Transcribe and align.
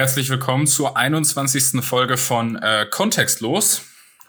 Herzlich 0.00 0.30
willkommen 0.30 0.66
zur 0.66 0.96
21. 0.96 1.84
Folge 1.84 2.16
von 2.16 2.56
äh, 2.56 2.86
Kontextlos 2.90 3.82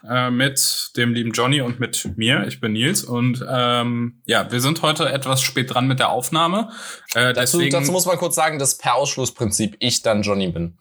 äh, 0.06 0.30
mit 0.30 0.90
dem 0.98 1.14
lieben 1.14 1.32
Johnny 1.32 1.62
und 1.62 1.80
mit 1.80 2.18
mir. 2.18 2.46
Ich 2.46 2.60
bin 2.60 2.72
Nils 2.72 3.02
und 3.04 3.42
ähm, 3.48 4.20
ja, 4.26 4.52
wir 4.52 4.60
sind 4.60 4.82
heute 4.82 5.08
etwas 5.08 5.40
spät 5.40 5.72
dran 5.72 5.88
mit 5.88 5.98
der 5.98 6.10
Aufnahme. 6.10 6.68
Äh, 7.14 7.32
dazu, 7.32 7.56
deswegen, 7.56 7.70
dazu 7.70 7.90
muss 7.90 8.04
man 8.04 8.18
kurz 8.18 8.34
sagen, 8.34 8.58
dass 8.58 8.76
per 8.76 8.96
Ausschlussprinzip 8.96 9.76
ich 9.78 10.02
dann 10.02 10.20
Johnny 10.20 10.48
bin. 10.48 10.76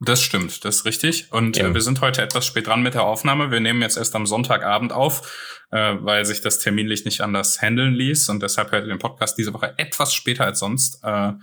Das 0.00 0.20
stimmt, 0.20 0.64
das 0.64 0.78
ist 0.78 0.84
richtig. 0.84 1.32
Und 1.32 1.56
äh, 1.56 1.72
wir 1.72 1.80
sind 1.80 2.00
heute 2.00 2.20
etwas 2.20 2.44
spät 2.44 2.66
dran 2.66 2.82
mit 2.82 2.94
der 2.94 3.04
Aufnahme. 3.04 3.52
Wir 3.52 3.60
nehmen 3.60 3.82
jetzt 3.82 3.96
erst 3.96 4.16
am 4.16 4.26
Sonntagabend 4.26 4.92
auf, 4.92 5.62
äh, 5.70 5.94
weil 6.00 6.24
sich 6.24 6.40
das 6.40 6.58
terminlich 6.58 7.04
nicht 7.04 7.20
anders 7.20 7.62
handeln 7.62 7.94
ließ. 7.94 8.30
Und 8.30 8.42
deshalb 8.42 8.72
hört 8.72 8.82
ihr 8.82 8.88
den 8.88 8.98
Podcast 8.98 9.38
diese 9.38 9.54
Woche 9.54 9.74
etwas 9.76 10.12
später 10.12 10.44
als 10.44 10.58
sonst. 10.58 11.04
Äh, 11.04 11.34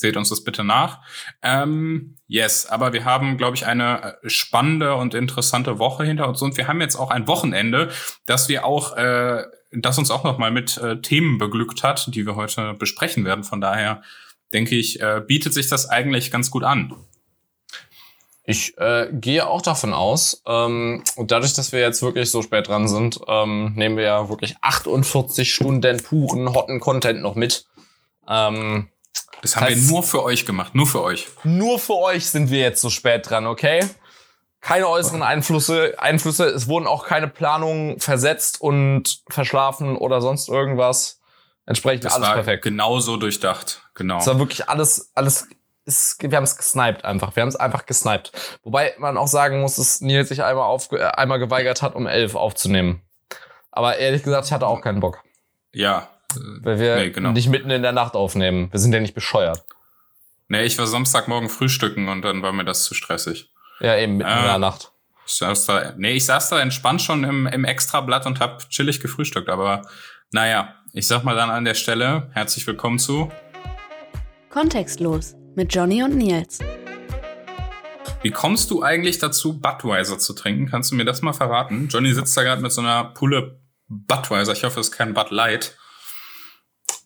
Seht 0.00 0.16
uns 0.16 0.30
das 0.30 0.42
bitte 0.42 0.64
nach. 0.64 1.00
Ähm, 1.42 2.16
yes, 2.26 2.64
aber 2.64 2.94
wir 2.94 3.04
haben, 3.04 3.36
glaube 3.36 3.54
ich, 3.54 3.66
eine 3.66 4.16
äh, 4.22 4.30
spannende 4.30 4.94
und 4.94 5.12
interessante 5.12 5.78
Woche 5.78 6.04
hinter 6.04 6.26
uns 6.26 6.40
und 6.40 6.56
wir 6.56 6.68
haben 6.68 6.80
jetzt 6.80 6.96
auch 6.96 7.10
ein 7.10 7.28
Wochenende, 7.28 7.90
das 8.24 8.48
wir 8.48 8.64
auch, 8.64 8.96
äh, 8.96 9.44
das 9.72 9.98
uns 9.98 10.10
auch 10.10 10.24
noch 10.24 10.38
mal 10.38 10.50
mit 10.50 10.78
äh, 10.78 11.02
Themen 11.02 11.36
beglückt 11.36 11.82
hat, 11.82 12.14
die 12.14 12.24
wir 12.24 12.34
heute 12.34 12.72
besprechen 12.72 13.26
werden. 13.26 13.44
Von 13.44 13.60
daher 13.60 14.02
denke 14.54 14.74
ich, 14.74 15.00
äh, 15.00 15.20
bietet 15.26 15.52
sich 15.52 15.68
das 15.68 15.86
eigentlich 15.86 16.30
ganz 16.30 16.50
gut 16.50 16.64
an. 16.64 16.94
Ich 18.44 18.76
äh, 18.78 19.08
gehe 19.12 19.46
auch 19.46 19.60
davon 19.60 19.92
aus, 19.92 20.42
ähm, 20.46 21.04
und 21.16 21.30
dadurch, 21.30 21.52
dass 21.52 21.72
wir 21.72 21.80
jetzt 21.80 22.00
wirklich 22.00 22.30
so 22.30 22.40
spät 22.40 22.68
dran 22.68 22.88
sind, 22.88 23.20
ähm, 23.28 23.74
nehmen 23.76 23.98
wir 23.98 24.04
ja 24.04 24.28
wirklich 24.30 24.56
48 24.62 25.52
Stunden 25.52 26.02
puren, 26.02 26.54
hotten 26.54 26.80
Content 26.80 27.20
noch 27.20 27.34
mit. 27.34 27.66
Ähm, 28.26 28.88
das 29.42 29.56
haben 29.56 29.66
heißt, 29.66 29.88
wir 29.88 29.92
nur 29.92 30.02
für 30.02 30.22
euch 30.22 30.46
gemacht, 30.46 30.74
nur 30.74 30.86
für 30.86 31.02
euch. 31.02 31.28
Nur 31.44 31.78
für 31.78 31.96
euch 31.96 32.28
sind 32.28 32.50
wir 32.50 32.60
jetzt 32.60 32.80
so 32.80 32.90
spät 32.90 33.28
dran, 33.28 33.46
okay? 33.46 33.84
Keine 34.60 34.88
äußeren 34.88 35.22
Einflüsse, 35.22 35.94
Einflüsse. 35.98 36.44
Es 36.44 36.68
wurden 36.68 36.86
auch 36.86 37.06
keine 37.06 37.28
Planungen 37.28 37.98
versetzt 37.98 38.60
und 38.60 39.22
verschlafen 39.28 39.96
oder 39.96 40.20
sonst 40.20 40.48
irgendwas. 40.48 41.20
Entsprechend 41.64 42.04
das 42.04 42.14
alles 42.14 42.28
war 42.28 42.34
perfekt. 42.34 42.64
Genauso 42.64 43.16
durchdacht, 43.16 43.82
genau. 43.94 44.18
Es 44.18 44.26
war 44.26 44.38
wirklich 44.38 44.68
alles, 44.68 45.12
alles 45.14 45.48
ist, 45.86 46.22
wir 46.22 46.36
haben 46.36 46.44
es 46.44 46.56
gesniped 46.56 47.04
einfach. 47.04 47.34
Wir 47.36 47.42
haben 47.42 47.48
es 47.48 47.56
einfach 47.56 47.86
gesniped. 47.86 48.32
Wobei 48.62 48.94
man 48.98 49.16
auch 49.16 49.28
sagen 49.28 49.60
muss, 49.60 49.76
dass 49.76 50.00
Nils 50.00 50.28
sich 50.28 50.42
einmal, 50.42 50.64
auf, 50.64 50.92
äh, 50.92 51.02
einmal 51.02 51.38
geweigert 51.38 51.80
hat, 51.80 51.94
um 51.94 52.06
elf 52.06 52.34
aufzunehmen. 52.34 53.02
Aber 53.70 53.96
ehrlich 53.96 54.22
gesagt, 54.22 54.46
ich 54.46 54.52
hatte 54.52 54.66
auch 54.66 54.82
keinen 54.82 55.00
Bock. 55.00 55.22
Ja, 55.72 56.08
weil 56.62 56.78
wir 56.78 56.96
nee, 56.96 57.10
genau. 57.10 57.32
nicht 57.32 57.48
mitten 57.48 57.70
in 57.70 57.82
der 57.82 57.92
Nacht 57.92 58.14
aufnehmen. 58.14 58.68
Wir 58.70 58.80
sind 58.80 58.92
ja 58.92 59.00
nicht 59.00 59.14
bescheuert. 59.14 59.64
Nee, 60.48 60.64
ich 60.64 60.78
war 60.78 60.86
Samstagmorgen 60.86 61.48
frühstücken 61.48 62.08
und 62.08 62.22
dann 62.22 62.42
war 62.42 62.52
mir 62.52 62.64
das 62.64 62.84
zu 62.84 62.94
stressig. 62.94 63.50
Ja, 63.80 63.96
eben 63.96 64.16
mitten 64.16 64.30
äh, 64.30 64.38
in 64.38 64.44
der 64.44 64.58
Nacht. 64.58 64.92
Ich 65.26 65.34
saß 65.34 65.66
da, 65.66 65.94
nee, 65.96 66.12
ich 66.12 66.24
saß 66.24 66.48
da 66.48 66.60
entspannt 66.60 67.02
schon 67.02 67.22
im, 67.24 67.46
im 67.46 67.64
Extrablatt 67.64 68.26
und 68.26 68.40
hab 68.40 68.68
chillig 68.68 69.00
gefrühstückt. 69.00 69.48
Aber 69.48 69.82
naja, 70.32 70.74
ich 70.92 71.06
sag 71.06 71.22
mal 71.22 71.36
dann 71.36 71.50
an 71.50 71.64
der 71.64 71.74
Stelle, 71.74 72.30
herzlich 72.32 72.66
willkommen 72.66 72.98
zu 72.98 73.30
Kontextlos 74.48 75.36
mit 75.54 75.72
Johnny 75.72 76.02
und 76.02 76.16
Nils. 76.16 76.58
Wie 78.22 78.30
kommst 78.30 78.70
du 78.70 78.82
eigentlich 78.82 79.18
dazu, 79.18 79.60
Budweiser 79.60 80.18
zu 80.18 80.34
trinken? 80.34 80.66
Kannst 80.68 80.90
du 80.90 80.96
mir 80.96 81.04
das 81.04 81.22
mal 81.22 81.32
verraten? 81.32 81.88
Johnny 81.88 82.12
sitzt 82.12 82.36
da 82.36 82.42
gerade 82.42 82.60
mit 82.60 82.72
so 82.72 82.80
einer 82.80 83.04
Pulle 83.04 83.60
Budweiser. 83.86 84.52
Ich 84.52 84.64
hoffe, 84.64 84.80
es 84.80 84.88
ist 84.88 84.92
kein 84.92 85.14
Bud 85.14 85.30
Light. 85.30 85.76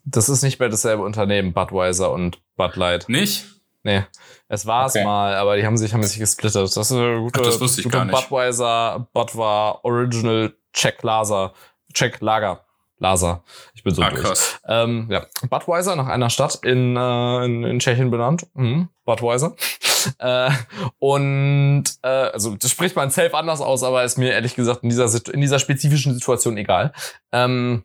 Das 0.04 0.28
ist 0.28 0.42
nicht 0.42 0.60
mehr 0.60 0.68
dasselbe 0.68 1.02
Unternehmen, 1.02 1.52
Budweiser 1.52 2.12
und 2.12 2.38
Bud 2.56 2.76
Light. 2.76 3.08
Nicht? 3.08 3.46
Nee. 3.82 4.04
Es 4.48 4.66
war 4.66 4.86
es 4.86 4.94
okay. 4.94 5.04
mal, 5.04 5.34
aber 5.34 5.56
die 5.56 5.64
haben 5.64 5.76
sich, 5.76 5.92
haben 5.92 6.02
sich 6.02 6.18
gesplittet. 6.18 6.62
Das 6.62 6.76
ist 6.76 6.92
eine 6.92 7.20
gute, 7.20 7.40
Ach, 7.40 7.44
das 7.44 7.60
wusste 7.60 7.82
ich 7.82 7.88
gar 7.88 8.04
nicht. 8.04 8.14
Budweiser, 8.14 9.06
Budwa, 9.12 9.80
Original 9.82 10.54
Czech 10.72 11.02
Laser. 11.02 11.52
Czech 11.92 12.20
Lager. 12.20 12.64
Laser. 12.98 13.42
Ich 13.74 13.82
bin 13.82 13.94
so 13.94 14.02
ah, 14.02 14.10
durch. 14.10 14.22
Krass. 14.22 14.60
Ähm, 14.66 15.08
ja. 15.10 15.26
Budweiser 15.48 15.96
nach 15.96 16.06
einer 16.06 16.30
Stadt 16.30 16.60
in, 16.62 16.96
äh, 16.96 17.44
in, 17.44 17.64
in 17.64 17.78
Tschechien 17.78 18.10
benannt. 18.10 18.46
Mhm. 18.54 18.88
Budweiser. 19.04 19.54
äh, 20.18 20.50
und 20.98 21.84
äh, 22.02 22.08
also 22.08 22.56
das 22.56 22.70
spricht 22.70 22.96
man 22.96 23.10
safe 23.10 23.34
anders 23.34 23.60
aus, 23.60 23.82
aber 23.82 24.04
ist 24.04 24.18
mir 24.18 24.32
ehrlich 24.32 24.54
gesagt 24.54 24.82
in 24.82 24.88
dieser, 24.88 25.10
in 25.32 25.40
dieser 25.40 25.58
spezifischen 25.58 26.14
Situation 26.14 26.56
egal. 26.56 26.92
Ähm, 27.32 27.84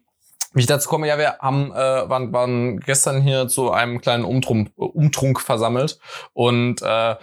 wie 0.54 0.62
ich 0.62 0.66
dazu 0.66 0.90
komme, 0.90 1.08
ja, 1.08 1.18
wir 1.18 1.38
haben, 1.40 1.72
äh, 1.72 2.10
waren, 2.10 2.34
waren 2.34 2.80
gestern 2.80 3.22
hier 3.22 3.48
zu 3.48 3.72
einem 3.72 4.02
kleinen 4.02 4.24
Umtrunk, 4.24 4.72
Umtrunk 4.76 5.40
versammelt 5.42 6.00
und 6.34 6.82
äh, 6.82 7.16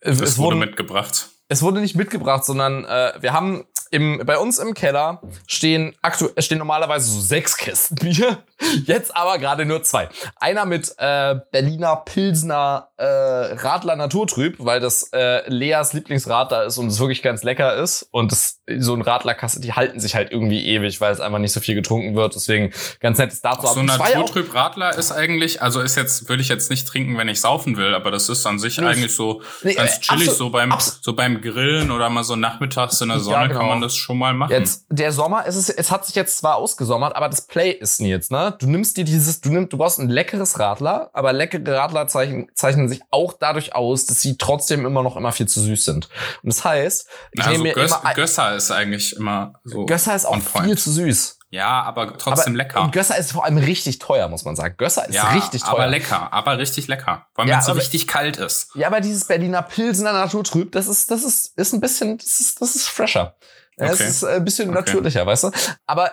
es, 0.00 0.20
es 0.20 0.38
wurde 0.38 0.56
mitgebracht. 0.56 1.28
Es 1.48 1.62
wurde 1.62 1.80
nicht 1.80 1.96
mitgebracht, 1.96 2.44
sondern 2.44 2.84
äh, 2.84 3.14
wir 3.20 3.32
haben 3.32 3.64
im, 3.90 4.22
bei 4.24 4.38
uns 4.38 4.58
im 4.58 4.74
Keller 4.74 5.22
stehen 5.46 5.94
aktuell 6.02 6.42
stehen 6.42 6.58
normalerweise 6.58 7.10
so 7.10 7.20
sechs 7.20 7.56
Kästen 7.56 7.96
Bier. 7.96 8.44
Jetzt 8.84 9.16
aber 9.16 9.38
gerade 9.38 9.64
nur 9.64 9.82
zwei. 9.82 10.08
Einer 10.36 10.66
mit 10.66 10.94
äh, 10.98 11.36
Berliner 11.50 11.96
Pilsner 11.96 12.87
äh, 12.98 13.04
Radler 13.04 13.94
Naturtrüb, 13.94 14.56
weil 14.58 14.80
das 14.80 15.10
äh, 15.12 15.48
Leas 15.48 15.92
Lieblingsradler 15.92 16.64
ist 16.64 16.78
und 16.78 16.88
es 16.88 16.98
wirklich 16.98 17.22
ganz 17.22 17.44
lecker 17.44 17.76
ist. 17.76 18.08
Und 18.10 18.32
das, 18.32 18.60
so 18.78 18.92
ein 18.92 19.02
Radlerkasse, 19.02 19.60
die 19.60 19.72
halten 19.72 20.00
sich 20.00 20.16
halt 20.16 20.32
irgendwie 20.32 20.66
ewig, 20.66 21.00
weil 21.00 21.12
es 21.12 21.20
einfach 21.20 21.38
nicht 21.38 21.52
so 21.52 21.60
viel 21.60 21.76
getrunken 21.76 22.16
wird. 22.16 22.34
Deswegen 22.34 22.72
ganz 23.00 23.18
nettes 23.18 23.40
dazu. 23.40 23.68
So 23.68 23.80
ein 23.80 23.86
Naturtrüb 23.86 24.52
Radler 24.52 24.96
ist 24.98 25.12
eigentlich, 25.12 25.62
also 25.62 25.80
ist 25.80 25.96
jetzt, 25.96 26.28
würde 26.28 26.42
ich 26.42 26.48
jetzt 26.48 26.70
nicht 26.70 26.88
trinken, 26.88 27.16
wenn 27.16 27.28
ich 27.28 27.40
saufen 27.40 27.76
will, 27.76 27.94
aber 27.94 28.10
das 28.10 28.28
ist 28.28 28.44
an 28.46 28.58
sich 28.58 28.78
nee, 28.78 28.86
eigentlich 28.86 29.14
so 29.14 29.42
nee, 29.62 29.74
ganz 29.74 29.96
äh, 29.96 30.00
chillig, 30.00 30.28
absolut, 30.28 30.38
so 30.38 30.50
beim, 30.50 30.74
so 30.78 31.12
beim 31.12 31.40
Grillen 31.40 31.92
oder 31.92 32.10
mal 32.10 32.24
so 32.24 32.34
nachmittags 32.34 33.00
in 33.00 33.10
der 33.10 33.20
Sonne 33.20 33.36
ja, 33.36 33.46
genau. 33.46 33.60
kann 33.60 33.68
man 33.68 33.80
das 33.80 33.94
schon 33.94 34.18
mal 34.18 34.34
machen. 34.34 34.50
Jetzt, 34.50 34.86
der 34.90 35.12
Sommer, 35.12 35.44
es 35.46 35.54
ist, 35.54 35.70
es 35.70 35.92
hat 35.92 36.04
sich 36.04 36.16
jetzt 36.16 36.38
zwar 36.38 36.56
ausgesommert, 36.56 37.14
aber 37.14 37.28
das 37.28 37.46
Play 37.46 37.70
ist 37.70 38.00
jetzt, 38.00 38.32
ne? 38.32 38.56
Du 38.58 38.66
nimmst 38.66 38.96
dir 38.96 39.04
dieses, 39.04 39.40
du 39.40 39.50
nimmst, 39.50 39.72
du 39.72 39.78
brauchst 39.78 40.00
ein 40.00 40.08
leckeres 40.08 40.58
Radler, 40.58 41.10
aber 41.12 41.32
leckere 41.32 41.76
Radler 41.76 42.08
zeichnen, 42.08 42.48
zeichnen 42.54 42.87
sich 42.88 43.02
auch 43.10 43.34
dadurch 43.38 43.74
aus, 43.74 44.06
dass 44.06 44.20
sie 44.20 44.36
trotzdem 44.38 44.86
immer 44.86 45.02
noch 45.02 45.16
immer 45.16 45.32
viel 45.32 45.46
zu 45.46 45.60
süß 45.60 45.84
sind. 45.84 46.08
Und 46.42 46.52
das 46.52 46.64
heißt, 46.64 47.08
ich 47.32 47.40
also 47.40 47.50
nehme 47.52 47.64
mir 47.64 47.74
Gös, 47.74 47.92
immer, 47.92 48.14
Gösser 48.14 48.56
ist 48.56 48.70
eigentlich 48.70 49.16
immer 49.16 49.54
so. 49.64 49.86
Gösser 49.86 50.14
ist 50.14 50.24
auch 50.24 50.38
viel 50.38 50.76
zu 50.76 50.90
süß. 50.90 51.38
Ja, 51.50 51.82
aber 51.82 52.18
trotzdem 52.18 52.52
aber, 52.52 52.64
lecker. 52.64 52.82
Und 52.82 52.92
Gösser 52.92 53.16
ist 53.16 53.32
vor 53.32 53.44
allem 53.44 53.56
richtig 53.56 53.98
teuer, 53.98 54.28
muss 54.28 54.44
man 54.44 54.54
sagen. 54.54 54.74
Gösser 54.76 55.08
ist 55.08 55.14
ja, 55.14 55.30
richtig 55.30 55.62
teuer. 55.62 55.70
aber 55.70 55.86
lecker, 55.86 56.30
aber 56.32 56.58
richtig 56.58 56.88
lecker. 56.88 57.26
Vor 57.32 57.42
allem, 57.42 57.48
ja, 57.48 57.54
wenn 57.54 57.60
es 57.60 57.66
so 57.66 57.72
richtig 57.72 58.06
kalt 58.06 58.36
ist. 58.36 58.70
Ja, 58.74 58.88
aber 58.88 59.00
dieses 59.00 59.24
Berliner 59.24 59.62
Pilsener 59.62 60.12
Naturtrüb, 60.12 60.72
das 60.72 60.88
ist, 60.88 61.10
das 61.10 61.24
ist, 61.24 61.56
ist 61.56 61.72
ein 61.72 61.80
bisschen, 61.80 62.18
das 62.18 62.40
ist, 62.40 62.60
das 62.60 62.74
ist 62.74 62.88
fresher. 62.88 63.34
Okay. 63.78 63.92
Es 63.92 64.00
ist 64.00 64.24
ein 64.24 64.44
bisschen 64.44 64.68
okay. 64.68 64.78
natürlicher, 64.78 65.24
weißt 65.24 65.44
du? 65.44 65.50
Aber 65.86 66.12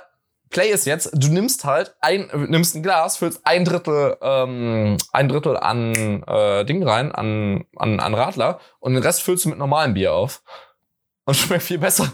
Play 0.49 0.69
ist 0.69 0.85
jetzt, 0.85 1.09
du 1.13 1.27
nimmst 1.29 1.65
halt 1.65 1.95
ein, 2.01 2.29
nimmst 2.49 2.75
ein 2.75 2.83
Glas, 2.83 3.17
füllst 3.17 3.41
ein 3.45 3.65
Drittel, 3.65 4.17
ähm, 4.21 4.97
ein 5.11 5.27
Drittel 5.27 5.57
an 5.57 6.23
äh, 6.23 6.63
Ding 6.65 6.83
rein, 6.87 7.11
an, 7.11 7.65
an, 7.75 7.99
an 7.99 8.13
Radler 8.13 8.59
und 8.79 8.93
den 8.93 9.03
Rest 9.03 9.21
füllst 9.21 9.45
du 9.45 9.49
mit 9.49 9.57
normalem 9.57 9.93
Bier 9.93 10.13
auf. 10.13 10.41
Und 11.25 11.33
schmeckt 11.35 11.63
viel 11.63 11.79
besser. 11.79 12.11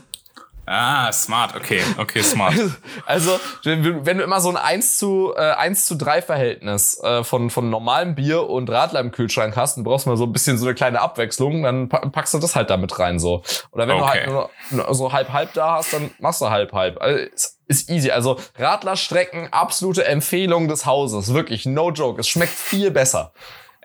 Ah, 0.74 1.12
smart, 1.12 1.54
okay, 1.54 1.82
okay, 1.98 2.24
smart. 2.24 2.54
Also, 3.06 3.38
wenn 3.64 3.84
du 3.84 4.24
immer 4.24 4.40
so 4.40 4.48
ein 4.48 4.56
1 4.56 4.98
zu, 4.98 5.34
äh, 5.36 5.42
1 5.42 5.86
zu 5.86 5.96
3 5.96 6.22
Verhältnis 6.22 6.98
äh, 7.04 7.26
von, 7.26 7.50
von 7.50 7.70
normalem 7.70 8.16
Bier 8.16 8.50
und 8.50 8.70
Radler 8.70 9.02
im 9.02 9.12
Kühlschrank 9.12 9.58
hast 9.58 9.78
und 9.78 9.84
brauchst 9.84 10.08
mal 10.08 10.16
so 10.16 10.24
ein 10.24 10.32
bisschen 10.32 10.58
so 10.58 10.66
eine 10.66 10.74
kleine 10.74 11.02
Abwechslung, 11.02 11.64
dann 11.64 11.90
packst 11.90 12.34
du 12.34 12.40
das 12.40 12.56
halt 12.56 12.70
damit 12.70 12.98
rein 13.00 13.20
so. 13.20 13.44
Oder 13.72 13.90
wenn 13.90 13.98
okay. 13.98 14.24
du 14.26 14.34
halt 14.34 14.50
nur 14.72 14.96
so 14.96 15.12
halb-halb 15.12 15.52
da 15.54 15.76
hast, 15.76 15.92
dann 15.92 16.12
machst 16.20 16.40
du 16.40 16.50
halb-halb. 16.50 17.02
Also, 17.02 17.20
ist, 17.20 17.60
ist 17.68 17.90
easy. 17.90 18.12
Also 18.12 18.40
Radlerstrecken, 18.58 19.52
absolute 19.52 20.06
Empfehlung 20.06 20.70
des 20.70 20.86
Hauses. 20.86 21.34
Wirklich, 21.34 21.66
no 21.66 21.92
joke. 21.92 22.22
Es 22.22 22.30
schmeckt 22.30 22.54
viel 22.54 22.92
besser. 22.92 23.34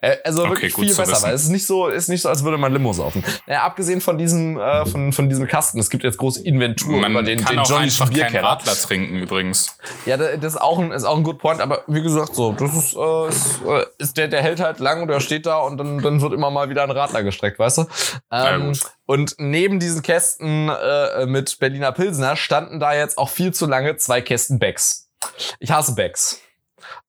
Äh, 0.06 0.18
also 0.24 0.42
okay, 0.42 0.50
wirklich 0.50 0.74
viel 0.74 0.94
besser, 0.94 1.22
weil 1.22 1.34
es 1.34 1.42
ist 1.44 1.48
nicht 1.48 1.66
so, 1.66 1.88
ist 1.88 2.08
nicht 2.08 2.22
so, 2.22 2.28
als 2.28 2.44
würde 2.44 2.58
man 2.58 2.72
Limo 2.72 2.92
saufen. 2.92 3.24
Naja, 3.46 3.64
abgesehen 3.64 4.00
von 4.00 4.18
diesem, 4.18 4.58
äh, 4.58 4.86
von, 4.86 5.12
von 5.12 5.28
diesem 5.28 5.48
Kasten, 5.48 5.80
es 5.80 5.90
gibt 5.90 6.04
jetzt 6.04 6.18
große 6.18 6.44
Inventur 6.44 7.00
man 7.00 7.10
über 7.10 7.22
den, 7.24 7.40
kann 7.40 7.54
den 7.54 7.58
auch 7.60 7.68
Johnny 7.68 7.84
einfach 7.84 8.12
keinen 8.12 8.36
Radler 8.36 8.74
trinken 8.74 9.16
übrigens. 9.16 9.76
Ja, 10.04 10.16
das 10.16 10.54
ist 10.54 10.60
auch 10.60 10.78
ein, 10.78 10.92
ist 10.92 11.04
auch 11.04 11.16
ein 11.16 11.24
good 11.24 11.38
point, 11.38 11.60
aber 11.60 11.82
wie 11.88 12.02
gesagt, 12.02 12.36
so, 12.36 12.52
das 12.52 12.74
ist, 12.76 12.96
äh, 12.96 13.28
ist, 13.28 13.62
äh, 13.66 13.86
ist 13.98 14.16
der, 14.16 14.28
der 14.28 14.42
hält 14.42 14.60
halt 14.60 14.78
lang 14.78 15.02
und 15.02 15.08
der 15.08 15.20
steht 15.20 15.44
da 15.44 15.58
und 15.58 15.76
dann, 15.76 16.00
dann 16.00 16.20
wird 16.20 16.32
immer 16.32 16.50
mal 16.50 16.70
wieder 16.70 16.84
ein 16.84 16.90
Radler 16.92 17.24
gestreckt, 17.24 17.58
weißt 17.58 17.78
du? 17.78 17.86
Ähm, 18.30 18.78
und 19.06 19.34
neben 19.38 19.80
diesen 19.80 20.02
Kästen 20.02 20.68
äh, 20.68 21.26
mit 21.26 21.58
Berliner 21.58 21.90
Pilsner 21.90 22.36
standen 22.36 22.78
da 22.78 22.94
jetzt 22.94 23.18
auch 23.18 23.28
viel 23.28 23.52
zu 23.52 23.66
lange 23.66 23.96
zwei 23.96 24.20
Kästen 24.20 24.60
Becks. 24.60 25.10
Ich 25.58 25.72
hasse 25.72 25.94
Becks. 25.96 26.40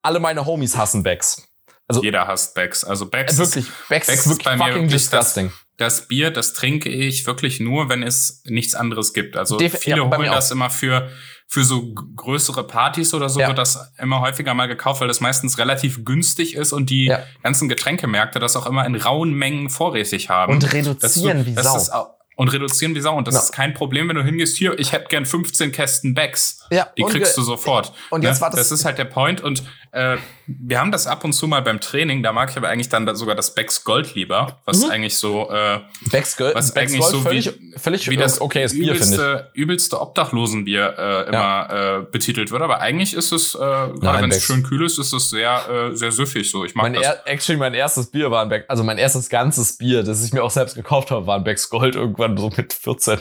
Alle 0.02 0.20
meine 0.20 0.46
Homies 0.46 0.76
hassen 0.78 1.04
Becks. 1.04 1.48
Also, 1.88 2.04
Jeder 2.04 2.28
hasst 2.28 2.54
Becks. 2.54 2.84
Also 2.84 3.06
Becks, 3.06 3.38
wirklich, 3.38 3.66
Becks, 3.88 4.08
Becks 4.08 4.26
ist 4.26 4.30
wirklich 4.30 4.58
fucking 4.58 4.74
wirklich 4.74 4.92
disgusting. 4.92 5.52
Das, 5.78 6.00
das, 6.00 6.08
Bier, 6.08 6.32
das 6.32 6.54
trinke 6.54 6.90
ich 6.90 7.26
wirklich 7.26 7.60
nur, 7.60 7.88
wenn 7.88 8.04
es 8.04 8.42
nichts 8.46 8.76
anderes 8.76 9.14
gibt. 9.14 9.38
Also 9.38 9.58
Def 9.58 9.80
viele 9.80 9.98
ja, 9.98 10.18
holen 10.18 10.32
das 10.32 10.52
immer 10.52 10.70
für 10.70 11.10
für 11.50 11.64
so 11.64 11.94
größere 11.94 12.68
Partys 12.68 13.14
oder 13.14 13.30
so 13.30 13.40
ja. 13.40 13.48
wird 13.48 13.58
das 13.58 13.94
immer 14.00 14.20
häufiger 14.20 14.54
mal 14.54 14.68
gekauft, 14.68 15.00
weil 15.00 15.08
das 15.08 15.22
meistens 15.22 15.58
relativ 15.58 16.04
günstig 16.04 16.56
ist 16.56 16.74
und 16.74 16.90
die 16.90 17.06
ja. 17.06 17.24
ganzen 17.42 17.70
Getränkemärkte 17.70 18.40
das 18.40 18.58
auch 18.58 18.66
immer 18.66 18.86
in 18.86 18.96
rauen 18.96 19.34
Mengen 19.34 19.70
vorrätig 19.70 20.30
haben. 20.30 20.52
Und 20.52 20.74
reduzieren 20.74 21.46
du, 21.46 21.46
wie 21.46 21.56
Sau 21.56 22.18
und 22.38 22.50
reduzieren 22.50 22.96
wie 22.96 23.02
Sau. 23.02 23.18
Und 23.18 23.28
das 23.28 23.36
ja. 23.36 23.42
ist 23.42 23.52
kein 23.52 23.74
Problem, 23.74 24.08
wenn 24.08 24.16
du 24.16 24.24
hingehst, 24.24 24.58
hier, 24.58 24.78
ich 24.80 24.92
hätte 24.92 25.08
gern 25.10 25.26
15 25.26 25.72
Kästen 25.72 26.14
Bags. 26.14 26.60
Ja, 26.70 26.88
die 26.98 27.04
kriegst 27.04 27.36
du 27.36 27.42
sofort. 27.42 27.92
Und 28.12 28.24
jetzt 28.24 28.36
ne? 28.36 28.42
war 28.42 28.50
das. 28.52 28.60
Das 28.60 28.72
ist 28.72 28.86
halt 28.86 29.00
der 29.00 29.06
Point. 29.06 29.42
Und 29.42 29.64
äh, 29.98 30.18
wir 30.46 30.80
haben 30.80 30.92
das 30.92 31.08
ab 31.08 31.24
und 31.24 31.34
zu 31.34 31.48
mal 31.48 31.62
beim 31.62 31.82
Training. 31.82 32.24
Da 32.24 32.32
mag 32.32 32.52
ich 32.52 32.58
aber 32.58 32.70
eigentlich 32.70 32.90
dann 32.90 33.14
sogar 33.16 33.36
das 33.36 33.56
Bags 33.56 33.84
Gold 33.84 34.16
lieber, 34.16 34.60
was 34.66 34.86
mhm. 34.86 34.92
eigentlich 34.92 35.18
so, 35.18 35.50
äh, 35.50 35.80
Bags 36.12 36.38
Gold, 36.38 36.56
was 36.56 36.74
Bags 36.74 36.92
eigentlich 36.92 37.02
Gold 37.02 37.12
so 37.12 37.22
völlig, 37.22 37.60
wie, 37.60 37.80
völlig 37.80 38.10
wie 38.10 38.18
das 38.18 38.40
okay, 38.40 38.68
Bier, 38.68 38.94
übelste, 38.94 39.52
übelste 39.54 40.00
Obdachlosenbier 40.00 40.96
äh, 40.98 41.28
immer 41.28 41.34
ja. 41.34 41.98
äh, 41.98 42.02
betitelt 42.04 42.52
wird. 42.52 42.62
Aber 42.62 42.80
eigentlich 42.80 43.14
ist 43.14 43.32
es, 43.32 43.56
äh, 43.56 43.58
gerade 43.58 44.22
wenn 44.22 44.32
es 44.32 44.44
schön 44.44 44.64
kühl 44.64 44.86
ist, 44.86 45.00
ist 45.00 45.14
es 45.14 45.30
sehr, 45.30 45.68
äh, 45.70 45.96
sehr 45.96 46.12
süffig 46.12 46.50
so. 46.50 46.64
Ich 46.64 46.76
mag 46.76 46.84
mein 46.84 46.94
das. 46.94 47.04
Er, 47.04 47.28
actually, 47.28 47.60
mein 47.60 47.74
erstes 47.74 48.12
Bier 48.12 48.30
war 48.30 48.44
ein 48.44 48.50
Bags, 48.50 48.70
also 48.70 48.84
mein 48.84 49.00
erstes 49.00 49.30
ganzes 49.30 49.78
Bier, 49.78 50.04
das 50.04 50.24
ich 50.24 50.32
mir 50.32 50.44
auch 50.44 50.52
selbst 50.52 50.76
gekauft 50.76 51.12
habe, 51.12 51.26
war 51.28 51.38
ein 51.38 51.44
Bags 51.44 51.70
Gold 51.70 51.96
irgendwann 51.96 52.38
so 52.38 52.52
mit 52.56 52.72
14. 52.72 53.20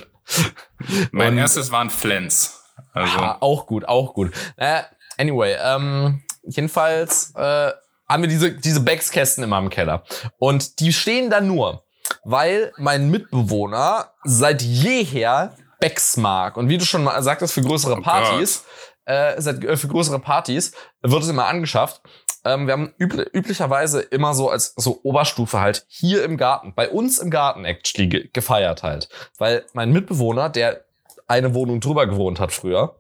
mein 1.11 1.33
Und, 1.33 1.39
erstes 1.39 1.73
war 1.73 1.81
ein 1.81 1.91
Flens. 1.91 2.63
Also. 2.93 3.19
Ja, 3.19 3.39
auch 3.41 3.67
gut, 3.67 3.87
auch 3.87 4.15
gut. 4.15 4.33
Äh, 4.57 4.83
anyway, 5.19 5.57
ähm, 5.63 6.23
jedenfalls 6.47 7.33
äh, 7.35 7.73
haben 8.09 8.23
wir 8.23 8.29
diese, 8.29 8.53
diese 8.53 8.81
Backskästen 8.81 9.45
immer 9.45 9.59
im 9.59 9.71
Keller. 9.71 10.05
Und 10.39 10.81
die 10.81 10.93
stehen 10.93 11.31
da 11.31 11.41
nur, 11.41 11.85
weil 12.25 12.73
mein 12.77 13.11
Mitbewohner 13.11 14.13
seit 14.25 14.63
jeher 14.63 15.55
Becks 15.81 16.17
mag. 16.17 16.57
Und 16.57 16.69
wie 16.69 16.79
du 16.79 16.85
schon 16.85 17.05
mal 17.05 17.23
sagtest, 17.23 17.53
für 17.53 17.63
größere 17.63 17.99
oh 17.99 18.03
Partys, 18.03 18.65
oh 19.07 19.11
äh, 19.11 19.41
seit, 19.41 19.65
äh, 19.65 19.77
für 19.77 19.89
größere 19.89 20.19
Partys 20.19 20.73
wird 21.03 21.23
es 21.23 21.29
immer 21.29 21.47
angeschafft. 21.47 22.01
Ähm, 22.45 22.67
wir 22.67 22.73
haben 22.73 22.95
übl 22.99 23.29
üblicherweise 23.33 24.01
immer 24.01 24.35
so 24.35 24.51
als 24.51 24.73
so 24.77 25.01
Oberstufe 25.03 25.61
halt 25.61 25.85
hier 25.89 26.25
im 26.25 26.37
Garten, 26.37 26.75
bei 26.75 26.89
uns 26.89 27.19
im 27.19 27.31
Garten 27.31 27.65
actually 27.65 28.09
ge 28.09 28.31
gefeiert 28.33 28.83
halt. 28.83 29.09
Weil 29.39 29.65
mein 29.73 29.93
Mitbewohner, 29.93 30.49
der 30.49 30.85
eine 31.27 31.55
Wohnung 31.55 31.81
drüber 31.81 32.07
gewohnt 32.07 32.39
hat 32.39 32.53
früher, 32.53 32.97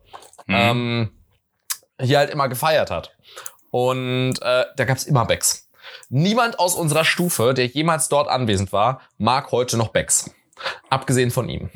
mhm. 0.46 0.54
ähm, 0.54 1.10
hier 2.00 2.18
halt 2.18 2.30
immer 2.30 2.48
gefeiert 2.48 2.90
hat. 2.90 3.16
Und 3.70 4.40
äh, 4.42 4.64
da 4.76 4.84
gab's 4.84 5.04
immer 5.04 5.24
Becks. 5.24 5.68
Niemand 6.08 6.58
aus 6.58 6.74
unserer 6.74 7.04
Stufe, 7.04 7.54
der 7.54 7.66
jemals 7.66 8.08
dort 8.08 8.28
anwesend 8.28 8.72
war, 8.72 9.00
mag 9.18 9.52
heute 9.52 9.76
noch 9.76 9.88
Becks. 9.88 10.30
Abgesehen 10.88 11.30
von 11.30 11.48
ihm. 11.48 11.68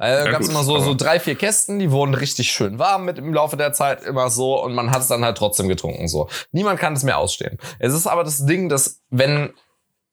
Äh, 0.00 0.24
ja, 0.24 0.30
gab 0.30 0.40
es 0.40 0.48
immer 0.48 0.64
so, 0.64 0.78
so 0.78 0.94
drei, 0.94 1.20
vier 1.20 1.34
Kästen, 1.34 1.78
die 1.78 1.90
wurden 1.90 2.14
richtig 2.14 2.50
schön 2.50 2.78
warm 2.78 3.04
mit 3.04 3.18
im 3.18 3.34
Laufe 3.34 3.58
der 3.58 3.74
Zeit 3.74 4.02
immer 4.04 4.30
so 4.30 4.62
und 4.62 4.74
man 4.74 4.90
hat 4.90 5.02
es 5.02 5.08
dann 5.08 5.24
halt 5.24 5.36
trotzdem 5.36 5.68
getrunken 5.68 6.08
so. 6.08 6.28
Niemand 6.50 6.80
kann 6.80 6.94
es 6.94 7.02
mehr 7.02 7.18
ausstehen. 7.18 7.58
Es 7.78 7.92
ist 7.92 8.06
aber 8.06 8.24
das 8.24 8.46
Ding, 8.46 8.70
dass 8.70 9.02
wenn 9.10 9.52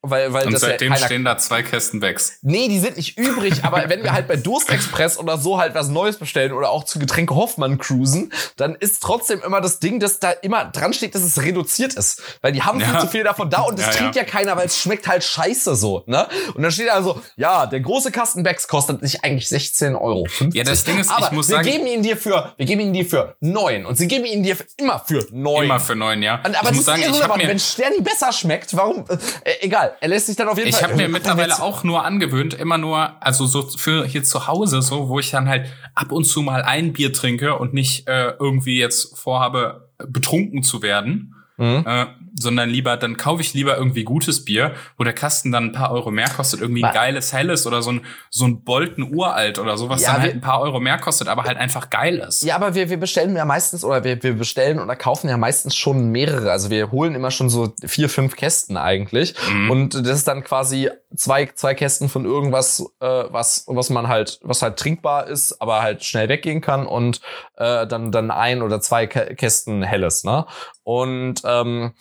weil, 0.01 0.31
weil 0.31 0.45
und 0.45 0.53
das 0.53 0.61
seitdem 0.61 0.93
ja 0.93 0.97
stehen 0.97 1.25
da 1.25 1.37
zwei 1.37 1.61
Kästen 1.61 1.99
Becks. 1.99 2.37
Nee, 2.41 2.69
die 2.69 2.79
sind 2.79 2.95
nicht 2.95 3.17
übrig, 3.17 3.65
aber 3.65 3.89
wenn 3.89 4.01
wir 4.01 4.13
halt 4.13 4.29
bei 4.29 4.37
Durstexpress 4.37 5.17
oder 5.17 5.37
so 5.37 5.59
halt 5.59 5.75
was 5.75 5.89
Neues 5.89 6.17
bestellen 6.17 6.53
oder 6.53 6.69
auch 6.69 6.85
zu 6.85 6.99
Getränke 6.99 7.35
Hoffmann 7.35 7.77
cruisen, 7.77 8.31
dann 8.55 8.75
ist 8.75 9.03
trotzdem 9.03 9.41
immer 9.41 9.59
das 9.59 9.79
Ding, 9.79 9.99
dass 9.99 10.19
da 10.19 10.31
immer 10.31 10.65
dran 10.65 10.93
steht, 10.93 11.15
dass 11.15 11.23
es 11.23 11.41
reduziert 11.41 11.95
ist. 11.95 12.21
Weil 12.41 12.53
die 12.53 12.63
haben 12.63 12.79
ja. 12.79 12.87
viel 12.87 12.99
zu 12.99 13.07
viel 13.07 13.23
davon 13.25 13.49
da 13.49 13.63
und 13.63 13.77
das 13.77 13.87
ja, 13.87 13.91
trinkt 13.91 14.15
ja. 14.15 14.21
ja 14.21 14.27
keiner, 14.27 14.55
weil 14.55 14.67
es 14.67 14.79
schmeckt 14.79 15.05
halt 15.05 15.21
scheiße 15.21 15.75
so, 15.75 16.03
ne? 16.05 16.27
Und 16.53 16.63
dann 16.63 16.71
steht 16.71 16.87
da 16.87 17.03
so, 17.03 17.21
ja, 17.35 17.65
der 17.65 17.81
große 17.81 18.11
Kasten 18.11 18.43
Becks 18.43 18.69
kostet 18.69 19.01
sich 19.01 19.25
eigentlich 19.25 19.49
16 19.49 19.95
Euro. 19.95 20.25
50. 20.25 20.53
Ja, 20.57 20.63
das 20.63 20.85
Ding 20.85 20.97
ist, 20.97 21.09
aber 21.09 21.25
ich 21.25 21.31
muss 21.31 21.49
wir 21.49 21.57
sagen. 21.57 21.67
geben 21.67 21.87
ihn 21.87 22.03
dir 22.03 22.15
für, 22.15 22.53
wir 22.55 22.65
geben 22.65 22.79
ihn 22.81 22.93
dir 22.93 23.05
für 23.05 23.35
neun 23.41 23.85
und 23.85 23.97
sie 23.97 24.07
geben 24.07 24.23
ihn 24.23 24.43
dir 24.43 24.55
immer 24.77 25.03
für 25.05 25.25
neun. 25.31 25.65
Immer 25.65 25.79
für 25.81 25.95
neun, 25.95 26.21
ja. 26.21 26.41
Und, 26.45 26.57
aber 26.57 26.69
ich 26.69 26.77
muss 26.77 26.85
sagen, 26.85 27.03
hab 27.03 27.35
mir, 27.35 27.49
wenn 27.49 27.59
Sterni 27.59 27.99
besser 28.01 28.31
schmeckt, 28.31 28.75
warum, 28.77 29.03
äh, 29.43 29.51
egal, 29.59 29.88
er 29.99 30.07
lässt 30.07 30.27
sich 30.27 30.35
dann 30.35 30.47
auf 30.47 30.57
jeden 30.57 30.69
ich 30.69 30.83
habe 30.83 30.95
mir 30.95 31.09
mittlerweile 31.09 31.61
auch 31.61 31.83
nur 31.83 32.05
angewöhnt, 32.05 32.53
immer 32.53 32.77
nur, 32.77 33.23
also 33.23 33.45
so 33.45 33.63
für 33.63 34.05
hier 34.05 34.23
zu 34.23 34.47
Hause, 34.47 34.81
so, 34.81 35.09
wo 35.09 35.19
ich 35.19 35.31
dann 35.31 35.47
halt 35.47 35.67
ab 35.95 36.11
und 36.11 36.25
zu 36.25 36.41
mal 36.41 36.61
ein 36.61 36.93
Bier 36.93 37.13
trinke 37.13 37.57
und 37.57 37.73
nicht 37.73 38.07
äh, 38.07 38.33
irgendwie 38.39 38.79
jetzt 38.79 39.17
vorhabe, 39.17 39.89
betrunken 40.07 40.63
zu 40.63 40.81
werden. 40.81 41.35
Mhm. 41.59 41.83
Äh, 41.85 42.05
sondern 42.35 42.69
lieber, 42.69 42.97
dann 42.97 43.17
kaufe 43.17 43.41
ich 43.41 43.53
lieber 43.53 43.77
irgendwie 43.77 44.03
gutes 44.03 44.45
Bier, 44.45 44.73
wo 44.97 45.03
der 45.03 45.13
Kasten 45.13 45.51
dann 45.51 45.65
ein 45.65 45.71
paar 45.73 45.91
Euro 45.91 46.09
mehr 46.09 46.29
kostet, 46.29 46.61
irgendwie 46.61 46.83
ein 46.83 46.93
geiles 46.93 47.33
Helles 47.33 47.67
oder 47.67 47.81
so 47.81 47.91
ein, 47.91 48.01
so 48.29 48.45
ein 48.45 48.63
Bolten 48.63 49.13
Uralt 49.13 49.59
oder 49.59 49.77
sowas, 49.77 50.01
ja, 50.01 50.13
dann 50.13 50.21
halt 50.21 50.33
ein 50.35 50.41
paar 50.41 50.61
Euro 50.61 50.79
mehr 50.79 50.97
kostet, 50.97 51.27
aber 51.27 51.43
halt 51.43 51.57
einfach 51.57 51.89
geil 51.89 52.19
ist. 52.19 52.43
Ja, 52.43 52.55
aber 52.55 52.75
wir, 52.75 52.89
wir 52.89 52.97
bestellen 52.97 53.35
ja 53.35 53.45
meistens, 53.45 53.83
oder 53.83 54.03
wir, 54.03 54.21
wir 54.23 54.33
bestellen 54.33 54.79
oder 54.79 54.95
kaufen 54.95 55.29
ja 55.29 55.37
meistens 55.37 55.75
schon 55.75 56.09
mehrere. 56.11 56.51
Also 56.51 56.69
wir 56.69 56.91
holen 56.91 57.15
immer 57.15 57.31
schon 57.31 57.49
so 57.49 57.73
vier, 57.85 58.09
fünf 58.09 58.35
Kästen 58.35 58.77
eigentlich. 58.77 59.35
Mhm. 59.51 59.71
Und 59.71 59.93
das 59.95 60.19
ist 60.19 60.27
dann 60.27 60.43
quasi 60.43 60.89
zwei, 61.15 61.47
zwei 61.47 61.73
Kästen 61.73 62.07
von 62.07 62.25
irgendwas, 62.25 62.85
äh, 63.01 63.05
was, 63.05 63.65
was 63.67 63.89
man 63.89 64.07
halt, 64.07 64.39
was 64.43 64.61
halt 64.61 64.77
trinkbar 64.77 65.27
ist, 65.27 65.61
aber 65.61 65.81
halt 65.81 66.03
schnell 66.03 66.29
weggehen 66.29 66.61
kann 66.61 66.85
und 66.87 67.19
äh, 67.57 67.85
dann, 67.87 68.11
dann 68.11 68.31
ein 68.31 68.61
oder 68.61 68.79
zwei 68.79 69.07
Kästen 69.07 69.83
Helles, 69.83 70.23
ne? 70.23 70.45
Und 70.89 71.43
ähm, 71.45 71.93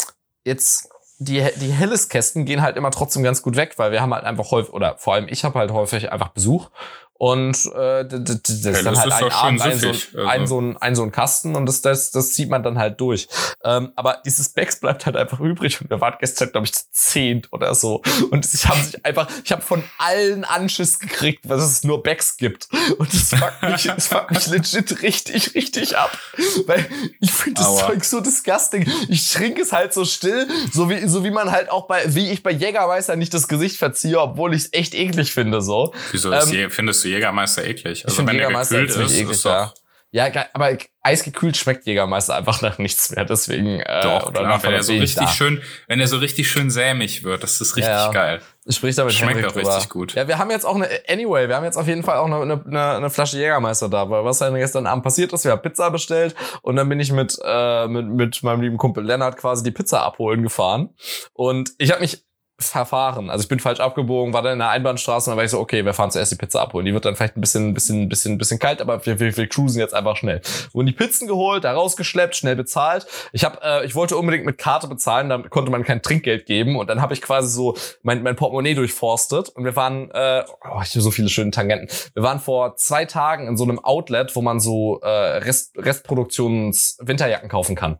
jetzt 0.46 0.88
die, 1.18 1.46
die 1.56 1.72
Helles-Kästen 1.72 2.46
gehen 2.46 2.62
halt 2.62 2.78
immer 2.78 2.90
trotzdem 2.90 3.22
ganz 3.22 3.42
gut 3.42 3.54
weg, 3.54 3.74
weil 3.76 3.92
wir 3.92 4.00
haben 4.00 4.14
halt 4.14 4.24
einfach 4.24 4.50
häufig, 4.50 4.72
oder 4.72 4.96
vor 4.96 5.12
allem 5.12 5.28
ich 5.28 5.44
habe 5.44 5.58
halt 5.58 5.72
häufig 5.72 6.10
einfach 6.10 6.28
Besuch 6.28 6.70
und 7.18 7.66
äh, 7.74 8.06
das, 8.06 8.42
das 8.42 8.50
ist 8.50 8.86
dann 8.86 8.96
halt 8.96 9.12
ein 9.12 9.32
Abend, 9.32 9.62
ein, 9.62 9.78
so, 9.78 9.88
also. 9.88 10.26
ein, 10.26 10.46
so 10.46 10.60
ein, 10.60 10.76
ein 10.76 10.94
so 10.94 11.02
ein 11.02 11.10
Kasten 11.10 11.56
und 11.56 11.66
das, 11.66 11.82
das, 11.82 12.12
das 12.12 12.32
zieht 12.32 12.48
man 12.48 12.62
dann 12.62 12.78
halt 12.78 13.00
durch. 13.00 13.28
Ähm, 13.64 13.92
aber 13.96 14.22
dieses 14.24 14.50
Becks 14.50 14.78
bleibt 14.78 15.04
halt 15.04 15.16
einfach 15.16 15.40
übrig 15.40 15.80
und 15.80 15.90
wir 15.90 16.00
waren 16.00 16.14
gestern, 16.20 16.52
glaube 16.52 16.68
ich, 16.68 16.72
zehnt 16.92 17.52
oder 17.52 17.74
so. 17.74 18.02
Und 18.30 18.46
ich 18.52 18.66
habe 18.68 18.80
sich 18.80 19.04
einfach, 19.04 19.28
ich 19.44 19.50
habe 19.50 19.62
von 19.62 19.82
allen 19.98 20.44
Anschiss 20.44 21.00
gekriegt, 21.00 21.48
was 21.48 21.62
es 21.64 21.82
nur 21.82 22.04
Becks 22.04 22.36
gibt. 22.36 22.68
Und 22.98 23.12
das 23.12 23.34
fuckt 23.34 23.62
mich, 23.62 23.82
das 23.82 24.06
fuckt 24.06 24.30
mich 24.30 24.46
legit 24.46 25.02
richtig, 25.02 25.54
richtig 25.56 25.96
ab. 25.96 26.16
Weil 26.66 26.86
ich 27.18 27.32
finde 27.32 27.62
das. 27.62 27.78
Zeug 27.78 28.04
so 28.04 28.20
disgusting. 28.20 28.88
Ich 29.08 29.28
trinke 29.32 29.62
es 29.62 29.72
halt 29.72 29.92
so 29.92 30.04
still, 30.04 30.46
so 30.72 30.88
wie, 30.88 31.06
so 31.08 31.24
wie 31.24 31.30
man 31.30 31.50
halt 31.50 31.70
auch 31.70 31.86
bei, 31.88 32.14
wie 32.14 32.30
ich 32.30 32.44
bei 32.44 32.52
Jägermeister 32.52 33.16
nicht 33.16 33.34
das 33.34 33.48
Gesicht 33.48 33.76
verziehe, 33.76 34.20
obwohl 34.20 34.54
ich 34.54 34.64
es 34.64 34.72
echt 34.72 34.94
eklig 34.94 35.32
finde, 35.32 35.62
so. 35.62 35.92
Wieso 36.12 36.32
ähm, 36.32 36.70
findest 36.70 37.04
du 37.04 37.07
Jägermeister 37.08 37.64
eklig. 37.64 38.04
Also 38.04 38.26
wenn 38.26 38.34
Jägermeister 38.34 38.76
der 38.76 38.86
gekühlt 38.86 39.06
ist, 39.06 39.16
eklig, 39.16 39.30
ist 39.30 39.44
doch, 39.44 39.74
ja. 40.10 40.26
ja, 40.28 40.46
aber 40.52 40.76
eisgekühlt 41.02 41.56
schmeckt 41.56 41.86
Jägermeister 41.86 42.36
einfach 42.36 42.60
nach 42.62 42.78
nichts 42.78 43.10
mehr. 43.10 43.24
Deswegen 43.24 43.80
äh, 43.80 44.02
doch, 44.02 44.28
oder 44.28 44.40
klar, 44.40 44.62
wenn 44.62 44.72
er 44.72 44.82
so 44.82 44.92
richtig 44.92 45.26
da. 45.26 45.32
schön, 45.32 45.62
wenn 45.86 46.00
er 46.00 46.06
so 46.06 46.18
richtig 46.18 46.50
schön 46.50 46.70
sämig 46.70 47.24
wird, 47.24 47.42
das 47.42 47.60
ist 47.60 47.76
richtig 47.76 47.92
ja, 47.92 48.10
geil. 48.12 48.40
Spricht 48.70 48.98
damit 48.98 49.14
Schmeckt 49.14 49.46
auch 49.46 49.52
drüber. 49.52 49.74
richtig 49.74 49.88
gut. 49.88 50.14
Ja, 50.14 50.28
wir 50.28 50.38
haben 50.38 50.50
jetzt 50.50 50.66
auch 50.66 50.74
eine, 50.74 50.88
anyway, 51.08 51.48
wir 51.48 51.56
haben 51.56 51.64
jetzt 51.64 51.78
auf 51.78 51.86
jeden 51.86 52.02
Fall 52.02 52.18
auch 52.18 52.26
eine, 52.26 52.62
eine, 52.66 52.96
eine 52.96 53.10
Flasche 53.10 53.38
Jägermeister 53.38 53.88
da, 53.88 54.10
weil 54.10 54.24
was 54.24 54.38
dann 54.38 54.54
gestern 54.54 54.86
Abend 54.86 55.04
passiert 55.04 55.32
ist, 55.32 55.44
wir 55.44 55.52
haben 55.52 55.62
Pizza 55.62 55.90
bestellt 55.90 56.34
und 56.60 56.76
dann 56.76 56.88
bin 56.88 57.00
ich 57.00 57.10
mit, 57.10 57.38
äh, 57.42 57.88
mit, 57.88 58.06
mit 58.06 58.42
meinem 58.42 58.60
lieben 58.60 58.76
Kumpel 58.76 59.04
Lennart 59.04 59.38
quasi 59.38 59.62
die 59.62 59.70
Pizza 59.70 60.02
abholen 60.02 60.42
gefahren 60.42 60.90
und 61.32 61.70
ich 61.78 61.90
habe 61.90 62.02
mich 62.02 62.27
verfahren. 62.60 63.30
Also 63.30 63.42
ich 63.42 63.48
bin 63.48 63.60
falsch 63.60 63.78
abgebogen, 63.78 64.32
war 64.32 64.42
dann 64.42 64.54
in 64.54 64.58
der 64.58 64.70
Einbahnstraße 64.70 65.30
und 65.30 65.32
dann 65.32 65.36
war 65.36 65.44
ich 65.44 65.50
so, 65.52 65.60
okay, 65.60 65.84
wir 65.84 65.94
fahren 65.94 66.10
zuerst 66.10 66.32
die 66.32 66.36
Pizza 66.36 66.60
abholen. 66.60 66.86
Die 66.86 66.92
wird 66.92 67.04
dann 67.04 67.14
vielleicht 67.14 67.36
ein 67.36 67.40
bisschen, 67.40 67.72
bisschen, 67.72 68.08
bisschen, 68.08 68.36
bisschen 68.36 68.58
kalt, 68.58 68.80
aber 68.80 69.04
wir, 69.06 69.20
wir, 69.20 69.36
wir 69.36 69.46
cruisen 69.46 69.78
jetzt 69.78 69.94
einfach 69.94 70.16
schnell. 70.16 70.40
Wurden 70.72 70.86
die 70.86 70.92
Pizzen 70.92 71.28
geholt, 71.28 71.62
da 71.62 71.72
rausgeschleppt, 71.72 72.34
schnell 72.34 72.56
bezahlt. 72.56 73.06
Ich 73.32 73.44
habe, 73.44 73.60
äh, 73.62 73.86
ich 73.86 73.94
wollte 73.94 74.16
unbedingt 74.16 74.44
mit 74.44 74.58
Karte 74.58 74.88
bezahlen, 74.88 75.28
da 75.28 75.38
konnte 75.38 75.70
man 75.70 75.84
kein 75.84 76.02
Trinkgeld 76.02 76.46
geben 76.46 76.76
und 76.76 76.90
dann 76.90 77.00
habe 77.00 77.14
ich 77.14 77.22
quasi 77.22 77.48
so 77.48 77.76
mein, 78.02 78.24
mein 78.24 78.34
Portemonnaie 78.34 78.74
durchforstet 78.74 79.50
und 79.50 79.64
wir 79.64 79.76
waren, 79.76 80.10
äh, 80.10 80.42
oh, 80.48 80.80
ich 80.82 80.90
habe 80.90 81.00
so 81.00 81.12
viele 81.12 81.28
schöne 81.28 81.52
Tangenten. 81.52 81.88
Wir 82.14 82.24
waren 82.24 82.40
vor 82.40 82.74
zwei 82.74 83.04
Tagen 83.04 83.46
in 83.46 83.56
so 83.56 83.62
einem 83.62 83.78
Outlet, 83.78 84.34
wo 84.34 84.42
man 84.42 84.58
so 84.58 85.00
äh, 85.02 85.08
Rest, 85.08 85.78
Restproduktions 85.78 86.98
Winterjacken 87.00 87.48
kaufen 87.48 87.76
kann. 87.76 87.98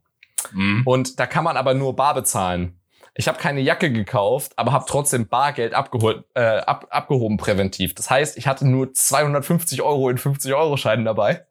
Mhm. 0.53 0.83
Und 0.85 1.21
da 1.21 1.27
kann 1.27 1.45
man 1.45 1.57
aber 1.57 1.75
nur 1.75 1.95
bar 1.95 2.15
bezahlen. 2.15 2.78
Ich 3.19 3.27
habe 3.27 3.37
keine 3.37 3.61
Jacke 3.61 3.91
gekauft, 3.91 4.53
aber 4.55 4.71
habe 4.71 4.85
trotzdem 4.87 5.27
Bargeld 5.27 5.75
abgeholt, 5.75 6.23
äh, 6.35 6.59
ab, 6.59 6.87
abgehoben 6.91 7.37
präventiv. 7.37 7.93
Das 7.97 8.09
heißt, 8.09 8.39
ich 8.39 8.47
hatte 8.47 8.65
nur 8.65 8.93
250 8.93 9.83
Euro 9.83 10.09
in 10.09 10.19
50 10.19 10.55
Euro 10.55 10.77
Scheinen 10.77 11.05
dabei. 11.05 11.45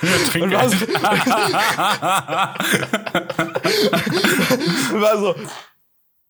und 0.00 0.52
war 0.52 0.68
so, 0.68 0.76
und 4.94 5.00
war 5.00 5.18
so 5.18 5.34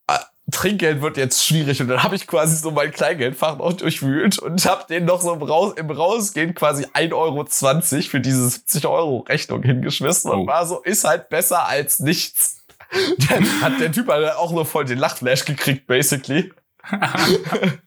ah, 0.06 0.24
Trinkgeld 0.50 1.02
wird 1.02 1.18
jetzt 1.18 1.44
schwierig 1.44 1.82
und 1.82 1.88
dann 1.88 2.02
habe 2.02 2.16
ich 2.16 2.26
quasi 2.26 2.56
so 2.56 2.70
mein 2.70 2.90
Kleingeldfach 2.90 3.58
noch 3.58 3.74
durchwühlt 3.74 4.38
und 4.38 4.64
habe 4.64 4.86
den 4.88 5.04
noch 5.04 5.20
so 5.20 5.34
im, 5.34 5.42
Raus, 5.42 5.74
im 5.76 5.90
Rausgehen 5.90 6.54
quasi 6.54 6.86
1,20 6.86 7.12
Euro 7.12 7.44
für 8.08 8.20
diese 8.20 8.48
70 8.48 8.86
Euro 8.86 9.18
Rechnung 9.18 9.62
hingeschmissen 9.62 10.30
oh. 10.30 10.34
und 10.34 10.46
war 10.46 10.66
so, 10.66 10.80
ist 10.80 11.04
halt 11.04 11.28
besser 11.28 11.68
als 11.68 12.00
nichts. 12.00 12.57
Dann 13.28 13.60
hat 13.60 13.80
der 13.80 13.92
Typ 13.92 14.08
halt 14.08 14.34
auch 14.34 14.52
nur 14.52 14.64
voll 14.64 14.84
den 14.84 14.98
Lachflash 14.98 15.44
gekriegt, 15.44 15.86
basically. 15.86 16.52
oh 16.90 16.96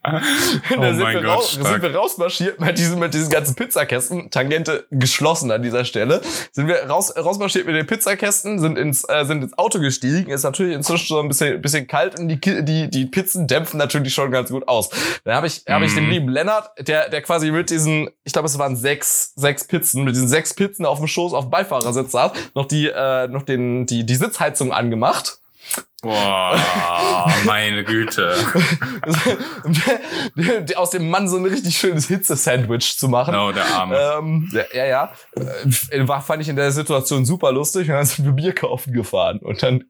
da 0.04 0.94
sind, 0.94 0.98
wir 0.98 1.22
Gott, 1.22 1.24
raus, 1.24 1.52
sind 1.52 1.82
wir 1.82 1.94
rausmarschiert 1.94 2.60
mit 2.60 2.78
diesen, 2.78 2.98
mit 2.98 3.14
diesen 3.14 3.30
ganzen 3.30 3.54
Pizzakästen, 3.54 4.30
Tangente 4.30 4.86
geschlossen 4.90 5.50
an 5.50 5.62
dieser 5.62 5.84
Stelle, 5.84 6.20
sind 6.52 6.68
wir 6.68 6.84
raus, 6.84 7.12
rausmarschiert 7.16 7.66
mit 7.66 7.74
den 7.74 7.86
Pizzakästen, 7.86 8.60
sind 8.60 8.78
ins, 8.78 9.04
äh, 9.08 9.24
sind 9.24 9.42
ins 9.42 9.58
Auto 9.58 9.80
gestiegen, 9.80 10.30
ist 10.30 10.44
natürlich 10.44 10.74
inzwischen 10.74 11.08
so 11.08 11.20
ein 11.20 11.28
bisschen, 11.28 11.60
bisschen 11.60 11.86
kalt 11.86 12.18
und 12.18 12.28
die, 12.28 12.38
die, 12.38 12.88
die 12.90 13.06
Pizzen 13.06 13.46
dämpfen 13.46 13.78
natürlich 13.78 14.14
schon 14.14 14.30
ganz 14.30 14.50
gut 14.50 14.68
aus. 14.68 14.90
Dann 15.24 15.34
habe 15.34 15.48
ich, 15.48 15.64
mm. 15.66 15.72
hab 15.72 15.82
ich 15.82 15.94
den 15.94 16.04
mhm. 16.04 16.10
lieben 16.10 16.28
Lennart, 16.28 16.70
der, 16.78 17.08
der 17.08 17.22
quasi 17.22 17.50
mit 17.50 17.70
diesen, 17.70 18.08
ich 18.24 18.32
glaube 18.32 18.46
es 18.46 18.58
waren 18.58 18.76
sechs, 18.76 19.32
sechs 19.34 19.66
Pizzen, 19.66 20.04
mit 20.04 20.14
diesen 20.14 20.28
sechs 20.28 20.54
Pizzen 20.54 20.86
auf 20.86 20.98
dem 20.98 21.08
Schoß 21.08 21.32
auf 21.34 21.46
dem 21.46 21.50
Beifahrersitz 21.50 22.12
saß, 22.12 22.32
noch 22.54 22.66
die, 22.66 22.88
äh, 22.88 23.26
noch 23.28 23.42
den, 23.42 23.86
die, 23.86 24.06
die 24.06 24.14
Sitzheizung 24.14 24.72
angemacht 24.72 25.41
Boah, 26.02 27.32
meine 27.44 27.84
Güte. 27.84 28.34
Aus 30.76 30.90
dem 30.90 31.08
Mann 31.08 31.28
so 31.28 31.36
ein 31.36 31.44
richtig 31.44 31.78
schönes 31.78 32.08
Hitze-Sandwich 32.08 32.98
zu 32.98 33.08
machen. 33.08 33.36
Oh, 33.36 33.52
der 33.52 33.66
Arme. 33.66 33.96
Ähm, 34.18 34.50
ja, 34.74 34.84
ja. 34.84 35.12
Äh, 35.36 36.08
war, 36.08 36.20
fand 36.20 36.42
ich 36.42 36.48
in 36.48 36.56
der 36.56 36.72
Situation 36.72 37.24
super 37.24 37.52
lustig. 37.52 37.88
Und 37.88 37.94
dann 37.94 38.06
sind 38.06 38.24
wir 38.24 38.32
Bier 38.32 38.52
kaufen 38.52 38.92
gefahren. 38.92 39.38
Und 39.38 39.62
dann 39.62 39.84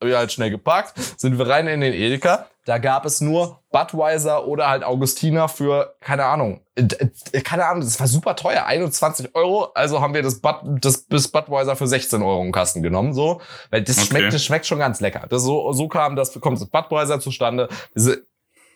haben 0.00 0.08
wir 0.08 0.16
halt 0.16 0.32
schnell 0.32 0.50
gepackt, 0.50 0.94
sind 1.18 1.38
wir 1.38 1.46
rein 1.46 1.66
in 1.66 1.80
den 1.80 1.92
Edeka. 1.92 2.46
Da 2.68 2.76
gab 2.76 3.06
es 3.06 3.22
nur 3.22 3.62
Budweiser 3.70 4.46
oder 4.46 4.68
halt 4.68 4.84
Augustiner 4.84 5.48
für, 5.48 5.96
keine 6.00 6.26
Ahnung, 6.26 6.60
äh, 6.74 7.40
keine 7.40 7.64
Ahnung, 7.64 7.80
das 7.80 7.98
war 7.98 8.06
super 8.06 8.36
teuer, 8.36 8.66
21 8.66 9.34
Euro. 9.34 9.68
Also 9.74 10.02
haben 10.02 10.12
wir 10.12 10.20
das, 10.20 10.42
Bud, 10.42 10.56
das 10.82 10.98
bis 10.98 11.28
Budweiser 11.28 11.76
für 11.76 11.86
16 11.86 12.20
Euro 12.22 12.42
im 12.42 12.52
Kasten 12.52 12.82
genommen, 12.82 13.14
so. 13.14 13.40
Weil 13.70 13.84
das 13.84 13.96
okay. 13.96 14.08
schmeckt, 14.08 14.34
das 14.34 14.44
schmeckt 14.44 14.66
schon 14.66 14.78
ganz 14.78 15.00
lecker. 15.00 15.24
Das 15.30 15.44
so, 15.44 15.72
so 15.72 15.88
kam 15.88 16.14
das, 16.14 16.38
kommt 16.42 16.60
das 16.60 16.68
Budweiser 16.68 17.20
zustande. 17.20 17.70
Diese 17.94 18.26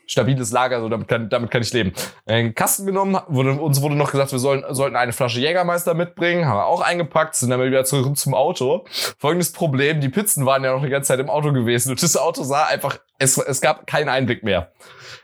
stabiles 0.06 0.52
Lager, 0.52 0.80
so 0.80 0.88
damit 0.88 1.08
kann, 1.08 1.28
damit 1.28 1.50
kann 1.50 1.62
ich 1.62 1.72
leben. 1.72 1.92
Einen 2.26 2.54
Kasten 2.54 2.86
genommen, 2.86 3.18
wurde, 3.28 3.52
uns 3.52 3.80
wurde 3.80 3.94
noch 3.94 4.10
gesagt, 4.10 4.32
wir 4.32 4.38
sollen, 4.38 4.64
sollten 4.70 4.96
eine 4.96 5.12
Flasche 5.12 5.40
Jägermeister 5.40 5.94
mitbringen, 5.94 6.46
haben 6.46 6.56
wir 6.56 6.66
auch 6.66 6.80
eingepackt, 6.80 7.34
sind 7.34 7.50
dann 7.50 7.62
wieder 7.62 7.84
zurück 7.84 8.16
zum 8.16 8.34
Auto. 8.34 8.84
Folgendes 9.18 9.52
Problem, 9.52 10.00
die 10.00 10.08
Pizzen 10.08 10.46
waren 10.46 10.64
ja 10.64 10.72
noch 10.72 10.82
die 10.82 10.90
ganze 10.90 11.08
Zeit 11.08 11.20
im 11.20 11.30
Auto 11.30 11.52
gewesen 11.52 11.90
und 11.90 12.02
das 12.02 12.16
Auto 12.16 12.42
sah 12.42 12.64
einfach, 12.64 12.98
es, 13.18 13.38
es 13.38 13.60
gab 13.60 13.86
keinen 13.86 14.08
Einblick 14.08 14.42
mehr. 14.42 14.72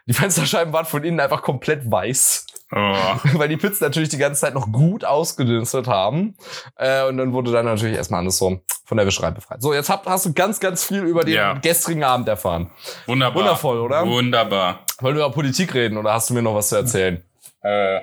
Die 0.07 0.15
Fensterscheiben 0.15 0.73
waren 0.73 0.87
von 0.87 1.05
innen 1.05 1.21
einfach 1.21 1.43
komplett 1.43 1.91
weiß. 1.91 2.47
Oh. 2.71 2.77
Weil 3.35 3.49
die 3.49 3.57
Pizzen 3.57 3.85
natürlich 3.85 4.11
die 4.11 4.19
ganze 4.19 4.41
Zeit 4.41 4.55
noch 4.55 4.71
gut 4.71 5.05
ausgedünstet 5.05 5.87
haben. 5.87 6.35
Äh, 6.77 7.07
und 7.07 7.17
dann 7.17 7.33
wurde 7.33 7.51
dann 7.51 7.65
natürlich 7.65 7.97
erstmal 7.97 8.21
alles 8.21 8.39
so 8.39 8.61
von 8.85 8.97
der 8.97 9.07
Wischerei 9.07 9.31
befreit. 9.31 9.63
So, 9.63 9.73
jetzt 9.73 9.89
hab, 9.89 10.07
hast 10.07 10.27
du 10.27 10.33
ganz, 10.33 10.61
ganz 10.61 10.85
viel 10.85 11.03
über 11.03 11.25
den 11.25 11.35
ja. 11.35 11.55
gestrigen 11.55 12.05
Abend 12.05 12.29
erfahren. 12.29 12.71
Wunderbar. 13.07 13.43
Wundervoll, 13.43 13.79
oder? 13.79 14.07
Wunderbar. 14.07 14.81
Wollen 15.01 15.17
wir 15.17 15.25
über 15.25 15.35
Politik 15.35 15.75
reden 15.75 15.97
oder 15.97 16.13
hast 16.13 16.31
du 16.31 16.35
mir 16.35 16.43
noch 16.43 16.55
was 16.55 16.69
zu 16.69 16.77
erzählen? 16.77 17.23
Äh, 17.63 18.01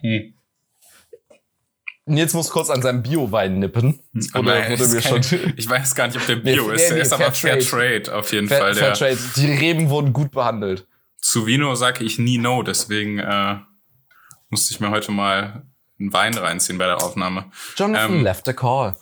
hm. 0.00 0.34
Jetzt 2.06 2.34
muss 2.34 2.50
kurz 2.50 2.68
an 2.68 2.82
seinem 2.82 3.02
Bio-Wein 3.02 3.60
nippen. 3.60 4.00
Oder 4.34 4.68
wurde 4.68 4.88
mir 4.88 5.02
schon 5.02 5.20
ich 5.56 5.70
weiß 5.70 5.94
gar 5.94 6.08
nicht, 6.08 6.16
ob 6.16 6.26
der 6.26 6.36
Bio 6.36 6.66
nee, 6.66 6.74
ist. 6.74 6.88
Der 6.88 6.96
nee, 6.96 7.02
ist 7.02 7.12
aber 7.12 7.30
Fair 7.30 7.60
Trade, 7.60 8.02
Trade 8.02 8.18
auf 8.18 8.32
jeden 8.32 8.48
Fair, 8.48 8.58
Fall. 8.58 8.74
Fair 8.74 8.92
Trade. 8.94 9.18
Die 9.36 9.52
Reben 9.52 9.88
wurden 9.88 10.12
gut 10.12 10.32
behandelt. 10.32 10.86
Zu 11.20 11.46
Vino 11.46 11.76
sage 11.76 12.02
ich 12.02 12.18
nie 12.18 12.38
no, 12.38 12.64
deswegen 12.64 13.20
äh, 13.20 13.56
musste 14.52 14.72
ich 14.72 14.80
mir 14.80 14.90
heute 14.90 15.10
mal 15.10 15.64
einen 15.98 16.12
Wein 16.12 16.34
reinziehen 16.34 16.78
bei 16.78 16.86
der 16.86 17.02
Aufnahme. 17.02 17.50
Jonathan 17.76 18.18
ähm, 18.18 18.22
left 18.22 18.48
a 18.48 18.52
call. 18.52 18.96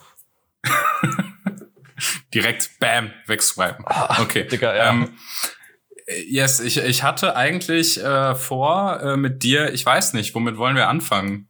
direkt 2.33 2.79
bam 2.79 3.11
wegswipen. 3.27 3.85
Ah, 3.87 4.23
okay. 4.23 4.47
Dicker, 4.47 4.75
ja. 4.75 4.91
Ähm, 4.91 5.19
yes, 6.29 6.61
ich, 6.61 6.79
ich 6.79 7.03
hatte 7.03 7.37
eigentlich 7.37 8.03
äh, 8.03 8.35
vor 8.35 9.01
äh, 9.03 9.17
mit 9.17 9.43
dir, 9.43 9.75
ich 9.75 9.85
weiß 9.85 10.13
nicht, 10.15 10.35
womit 10.35 10.57
wollen 10.57 10.77
wir 10.77 10.89
anfangen? 10.89 11.49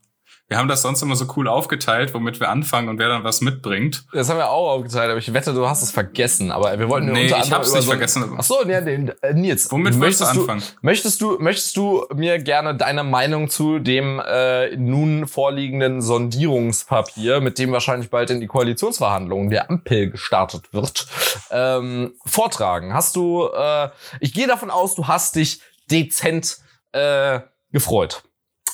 Wir 0.51 0.57
haben 0.57 0.67
das 0.67 0.81
sonst 0.81 1.01
immer 1.01 1.15
so 1.15 1.27
cool 1.37 1.47
aufgeteilt, 1.47 2.13
womit 2.13 2.41
wir 2.41 2.49
anfangen 2.49 2.89
und 2.89 2.99
wer 2.99 3.07
dann 3.07 3.23
was 3.23 3.39
mitbringt. 3.39 4.03
Das 4.11 4.27
haben 4.27 4.35
wir 4.35 4.49
auch 4.49 4.71
aufgeteilt, 4.71 5.09
aber 5.09 5.17
ich 5.17 5.31
wette, 5.33 5.53
du 5.53 5.65
hast 5.65 5.81
es 5.81 5.91
vergessen. 5.91 6.51
Aber 6.51 6.77
wir 6.77 6.89
wollten 6.89 7.13
nee, 7.13 7.23
unter 7.23 7.35
anderem 7.35 7.47
ich 7.47 7.53
hab's 7.53 7.73
nicht 7.73 7.83
so 7.83 7.89
vergessen. 7.89 8.35
Ach 8.37 8.43
so, 8.43 8.57
nee, 8.65 8.81
nee, 8.81 9.13
Nils. 9.31 9.71
Womit 9.71 9.95
möchtest 9.95 10.35
du 10.35 10.41
anfangen? 10.41 10.61
Möchtest 10.81 11.21
du, 11.21 11.37
möchtest 11.39 11.77
du 11.77 12.05
mir 12.13 12.37
gerne 12.37 12.75
deine 12.75 13.05
Meinung 13.05 13.49
zu 13.49 13.79
dem 13.79 14.19
äh, 14.19 14.75
nun 14.75 15.25
vorliegenden 15.25 16.01
Sondierungspapier, 16.01 17.39
mit 17.39 17.57
dem 17.57 17.71
wahrscheinlich 17.71 18.09
bald 18.09 18.29
in 18.29 18.41
die 18.41 18.47
Koalitionsverhandlungen 18.47 19.51
der 19.51 19.69
Ampel 19.69 20.09
gestartet 20.11 20.73
wird, 20.73 21.07
ähm, 21.51 22.11
vortragen? 22.25 22.93
Hast 22.93 23.15
du, 23.15 23.47
äh, 23.47 23.87
ich 24.19 24.33
gehe 24.33 24.47
davon 24.47 24.69
aus, 24.69 24.95
du 24.95 25.07
hast 25.07 25.37
dich 25.37 25.61
dezent 25.89 26.57
äh, 26.91 27.39
gefreut 27.71 28.23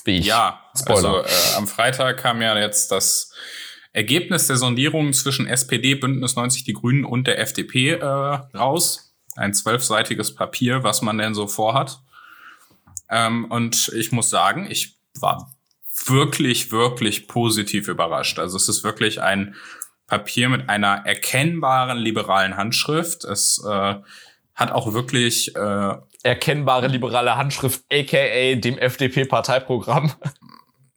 wie 0.07 0.17
ich. 0.17 0.25
Ja, 0.25 0.61
Spoiler. 0.75 0.95
also 0.95 1.21
äh, 1.21 1.57
am 1.57 1.67
Freitag 1.67 2.17
kam 2.17 2.41
ja 2.41 2.57
jetzt 2.57 2.91
das 2.91 3.31
Ergebnis 3.93 4.47
der 4.47 4.57
Sondierung 4.57 5.13
zwischen 5.13 5.47
SPD, 5.47 5.95
Bündnis 5.95 6.35
90 6.35 6.63
Die 6.63 6.73
Grünen 6.73 7.05
und 7.05 7.27
der 7.27 7.39
FDP 7.39 7.91
äh, 7.91 8.03
raus. 8.03 9.15
Ein 9.35 9.53
zwölfseitiges 9.53 10.33
Papier, 10.33 10.83
was 10.83 11.01
man 11.01 11.17
denn 11.17 11.35
so 11.35 11.47
vorhat. 11.47 11.99
Ähm, 13.09 13.45
und 13.45 13.91
ich 13.95 14.11
muss 14.11 14.29
sagen, 14.29 14.67
ich 14.69 14.97
war 15.19 15.55
wirklich, 16.05 16.71
wirklich 16.71 17.27
positiv 17.27 17.87
überrascht. 17.87 18.39
Also 18.39 18.57
es 18.57 18.69
ist 18.69 18.83
wirklich 18.83 19.21
ein 19.21 19.55
Papier 20.07 20.49
mit 20.49 20.69
einer 20.69 21.05
erkennbaren 21.05 21.97
liberalen 21.97 22.55
Handschrift. 22.55 23.25
Es 23.25 23.63
äh, 23.67 23.95
hat 24.55 24.71
auch 24.71 24.93
wirklich 24.93 25.55
äh, 25.55 25.95
erkennbare 26.27 26.87
liberale 26.87 27.37
Handschrift, 27.37 27.83
aka 27.91 28.55
dem 28.55 28.77
FDP-Parteiprogramm. 28.77 30.11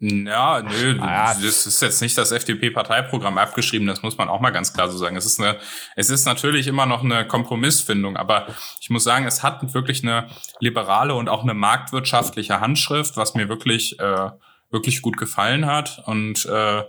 Ja, 0.02 0.62
nö, 0.62 0.98
ah, 1.02 1.34
das 1.34 1.66
ist 1.66 1.82
jetzt 1.82 2.00
nicht 2.00 2.16
das 2.16 2.32
FDP-Parteiprogramm 2.32 3.36
abgeschrieben, 3.36 3.86
das 3.86 4.02
muss 4.02 4.16
man 4.16 4.30
auch 4.30 4.40
mal 4.40 4.48
ganz 4.48 4.72
klar 4.72 4.88
so 4.90 4.96
sagen. 4.96 5.14
Es 5.14 5.26
ist 5.26 5.38
eine, 5.38 5.58
es 5.94 6.08
ist 6.08 6.24
natürlich 6.24 6.66
immer 6.66 6.86
noch 6.86 7.04
eine 7.04 7.26
Kompromissfindung, 7.26 8.16
aber 8.16 8.46
ich 8.80 8.88
muss 8.88 9.04
sagen, 9.04 9.26
es 9.26 9.42
hat 9.42 9.74
wirklich 9.74 10.02
eine 10.02 10.28
liberale 10.58 11.14
und 11.14 11.28
auch 11.28 11.42
eine 11.42 11.52
marktwirtschaftliche 11.52 12.60
Handschrift, 12.60 13.18
was 13.18 13.34
mir 13.34 13.50
wirklich, 13.50 14.00
äh, 14.00 14.30
wirklich 14.70 15.02
gut 15.02 15.18
gefallen 15.18 15.66
hat. 15.66 16.02
Und 16.06 16.46
äh, 16.46 16.82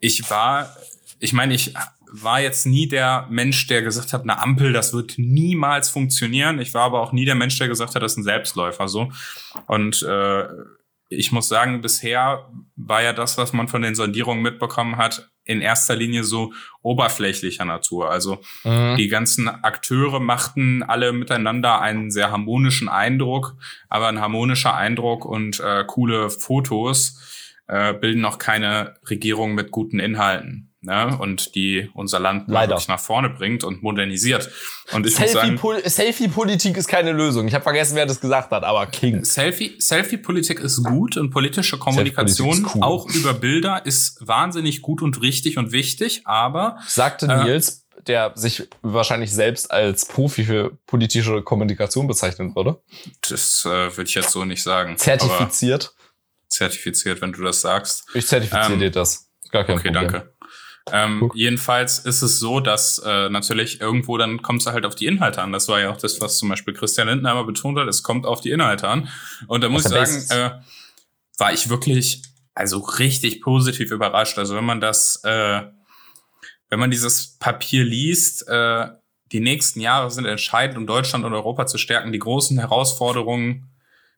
ich 0.00 0.28
war, 0.28 0.76
ich 1.20 1.32
meine, 1.32 1.54
ich 1.54 1.72
war 2.12 2.40
jetzt 2.40 2.66
nie 2.66 2.88
der 2.88 3.26
Mensch, 3.30 3.66
der 3.66 3.82
gesagt 3.82 4.12
hat, 4.12 4.22
eine 4.22 4.40
Ampel, 4.40 4.72
das 4.72 4.92
wird 4.92 5.14
niemals 5.16 5.88
funktionieren. 5.88 6.60
Ich 6.60 6.74
war 6.74 6.82
aber 6.82 7.00
auch 7.00 7.12
nie 7.12 7.24
der 7.24 7.34
Mensch, 7.34 7.58
der 7.58 7.68
gesagt 7.68 7.94
hat, 7.94 8.02
das 8.02 8.12
ist 8.12 8.18
ein 8.18 8.24
Selbstläufer 8.24 8.88
so. 8.88 9.10
Und 9.66 10.02
äh, 10.02 10.44
ich 11.08 11.32
muss 11.32 11.48
sagen, 11.48 11.80
bisher 11.80 12.48
war 12.76 13.02
ja 13.02 13.12
das, 13.12 13.36
was 13.36 13.52
man 13.52 13.66
von 13.68 13.82
den 13.82 13.96
Sondierungen 13.96 14.42
mitbekommen 14.42 14.96
hat, 14.96 15.30
in 15.44 15.60
erster 15.60 15.96
Linie 15.96 16.22
so 16.22 16.52
oberflächlicher 16.82 17.64
Natur. 17.64 18.10
Also 18.10 18.40
mhm. 18.62 18.94
die 18.96 19.08
ganzen 19.08 19.48
Akteure 19.48 20.20
machten 20.20 20.84
alle 20.84 21.12
miteinander 21.12 21.80
einen 21.80 22.12
sehr 22.12 22.30
harmonischen 22.30 22.88
Eindruck, 22.88 23.56
aber 23.88 24.06
ein 24.08 24.20
harmonischer 24.20 24.74
Eindruck 24.76 25.24
und 25.24 25.58
äh, 25.58 25.84
coole 25.86 26.30
Fotos 26.30 27.56
äh, 27.66 27.92
bilden 27.92 28.20
noch 28.20 28.38
keine 28.38 28.94
Regierung 29.08 29.54
mit 29.54 29.72
guten 29.72 29.98
Inhalten 29.98 30.69
ne? 30.82 31.16
und 31.18 31.54
die 31.54 31.90
unser 31.94 32.18
Land 32.18 32.48
wirklich 32.48 32.88
nach 32.88 33.00
vorne 33.00 33.30
bringt 33.30 33.64
und 33.64 33.82
modernisiert. 33.82 34.50
Und 34.92 35.06
ich 35.06 35.14
Selfie-Politik 35.14 35.90
Selfie 35.90 36.78
ist 36.78 36.88
keine 36.88 37.12
Lösung. 37.12 37.46
Ich 37.48 37.54
habe 37.54 37.62
vergessen, 37.62 37.96
wer 37.96 38.06
das 38.06 38.20
gesagt 38.20 38.50
hat, 38.50 38.64
aber 38.64 38.86
King. 38.86 39.24
Selfie, 39.24 39.76
Selfie-Politik 39.78 40.60
ist 40.60 40.82
gut 40.82 41.16
und 41.16 41.30
politische 41.30 41.78
Kommunikation 41.78 42.66
cool. 42.74 42.82
auch 42.82 43.08
über 43.10 43.34
Bilder 43.34 43.84
ist 43.84 44.26
wahnsinnig 44.26 44.82
gut 44.82 45.02
und 45.02 45.20
richtig 45.22 45.58
und 45.58 45.72
wichtig, 45.72 46.22
aber 46.24 46.78
sagte 46.86 47.26
äh, 47.26 47.44
Nils, 47.44 47.86
der 48.06 48.32
sich 48.34 48.68
wahrscheinlich 48.82 49.32
selbst 49.32 49.70
als 49.70 50.06
Profi 50.06 50.44
für 50.44 50.78
politische 50.86 51.42
Kommunikation 51.42 52.06
bezeichnen 52.06 52.54
würde. 52.56 52.80
Das 53.28 53.64
äh, 53.66 53.68
würde 53.68 54.08
ich 54.08 54.14
jetzt 54.14 54.30
so 54.30 54.44
nicht 54.44 54.62
sagen. 54.62 54.96
Zertifiziert. 54.96 55.94
Zertifiziert, 56.48 57.20
wenn 57.20 57.32
du 57.32 57.42
das 57.42 57.60
sagst. 57.60 58.04
Ich 58.14 58.26
zertifiziere 58.26 58.72
ähm, 58.72 58.80
dir 58.80 58.90
das. 58.90 59.30
Gar 59.50 59.64
kein 59.64 59.76
okay, 59.78 59.88
Problem. 59.88 60.10
danke. 60.10 60.34
Ähm, 60.92 61.30
jedenfalls 61.34 61.98
ist 61.98 62.22
es 62.22 62.38
so, 62.38 62.60
dass 62.60 62.98
äh, 62.98 63.28
natürlich 63.28 63.80
irgendwo 63.80 64.18
dann 64.18 64.42
kommt 64.42 64.62
es 64.62 64.66
halt 64.66 64.84
auf 64.84 64.94
die 64.94 65.06
Inhalte 65.06 65.42
an. 65.42 65.52
Das 65.52 65.68
war 65.68 65.80
ja 65.80 65.90
auch 65.90 65.96
das, 65.96 66.20
was 66.20 66.38
zum 66.38 66.48
Beispiel 66.48 66.74
Christian 66.74 67.08
Lindner 67.08 67.32
immer 67.32 67.44
betont 67.44 67.78
hat. 67.78 67.88
Es 67.88 68.02
kommt 68.02 68.26
auf 68.26 68.40
die 68.40 68.50
Inhalte 68.50 68.88
an. 68.88 69.08
Und 69.46 69.62
da 69.62 69.68
muss 69.68 69.84
ich 69.84 69.90
sagen, 69.90 70.26
äh, 70.30 70.50
war 71.38 71.52
ich 71.52 71.68
wirklich 71.68 72.22
also 72.54 72.78
richtig 72.78 73.40
positiv 73.40 73.90
überrascht. 73.90 74.38
Also 74.38 74.54
wenn 74.54 74.64
man 74.64 74.80
das, 74.80 75.22
äh, 75.24 75.62
wenn 76.68 76.78
man 76.78 76.90
dieses 76.90 77.38
Papier 77.38 77.84
liest, 77.84 78.46
äh, 78.48 78.88
die 79.32 79.40
nächsten 79.40 79.80
Jahre 79.80 80.10
sind 80.10 80.26
entscheidend, 80.26 80.76
um 80.76 80.86
Deutschland 80.86 81.24
und 81.24 81.32
Europa 81.32 81.66
zu 81.66 81.78
stärken. 81.78 82.12
Die 82.12 82.18
großen 82.18 82.58
Herausforderungen 82.58 83.69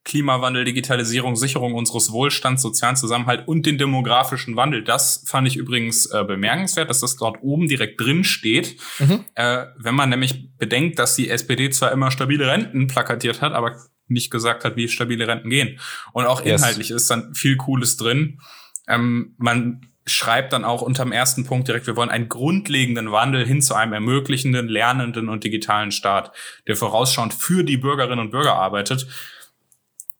Klimawandel, 0.05 0.65
Digitalisierung, 0.65 1.37
Sicherung 1.37 1.75
unseres 1.75 2.11
Wohlstands, 2.11 2.63
sozialen 2.63 2.97
Zusammenhalt 2.97 3.47
und 3.47 3.67
den 3.67 3.79
demografischen 3.79 4.57
Wandel. 4.57 4.83
Das 4.83 5.23
fand 5.27 5.47
ich 5.47 5.57
übrigens 5.57 6.07
äh, 6.07 6.25
bemerkenswert, 6.25 6.91
dass 6.91 7.01
das 7.01 7.17
dort 7.17 7.39
oben 7.43 7.69
direkt 7.69 8.01
drin 8.01 8.25
steht. 8.25 8.77
Mhm. 8.99 9.25
Äh, 9.35 9.67
wenn 9.77 9.95
man 9.95 10.11
nämlich 10.11 10.57
bedenkt, 10.59 10.99
dass 10.99 11.15
die 11.15 11.31
SPD 11.31 11.71
zwar 11.71 11.93
immer 11.93 12.11
stabile 12.11 12.49
Renten 12.49 12.89
plakatiert 12.89 13.41
hat, 13.41 13.53
aber 13.53 13.77
nicht 14.09 14.31
gesagt 14.31 14.65
hat, 14.65 14.77
wie 14.77 14.89
stabile 14.89 15.29
Renten 15.29 15.51
gehen. 15.51 15.79
Und 16.13 16.27
auch 16.27 16.41
inhaltlich 16.41 16.89
yes. 16.89 17.03
ist 17.03 17.11
dann 17.11 17.35
viel 17.35 17.57
Cooles 17.57 17.97
drin. 17.97 18.41
Ähm, 18.89 19.35
man 19.39 19.87
schreibt 20.05 20.53
dann 20.53 20.65
auch 20.65 20.83
unterm 20.83 21.13
ersten 21.13 21.45
Punkt 21.45 21.69
direkt, 21.69 21.87
wir 21.87 21.97
wollen 21.97 22.11
einen 22.11 22.29
grundlegenden 22.29 23.13
Wandel 23.13 23.47
hin 23.47 23.63
zu 23.63 23.75
einem 23.75 23.93
ermöglichenden, 23.93 24.67
lernenden 24.67 25.29
und 25.29 25.45
digitalen 25.45 25.93
Staat, 25.93 26.33
der 26.67 26.77
vorausschauend 26.77 27.33
für 27.33 27.63
die 27.63 27.77
Bürgerinnen 27.77 28.19
und 28.19 28.31
Bürger 28.31 28.55
arbeitet. 28.55 29.07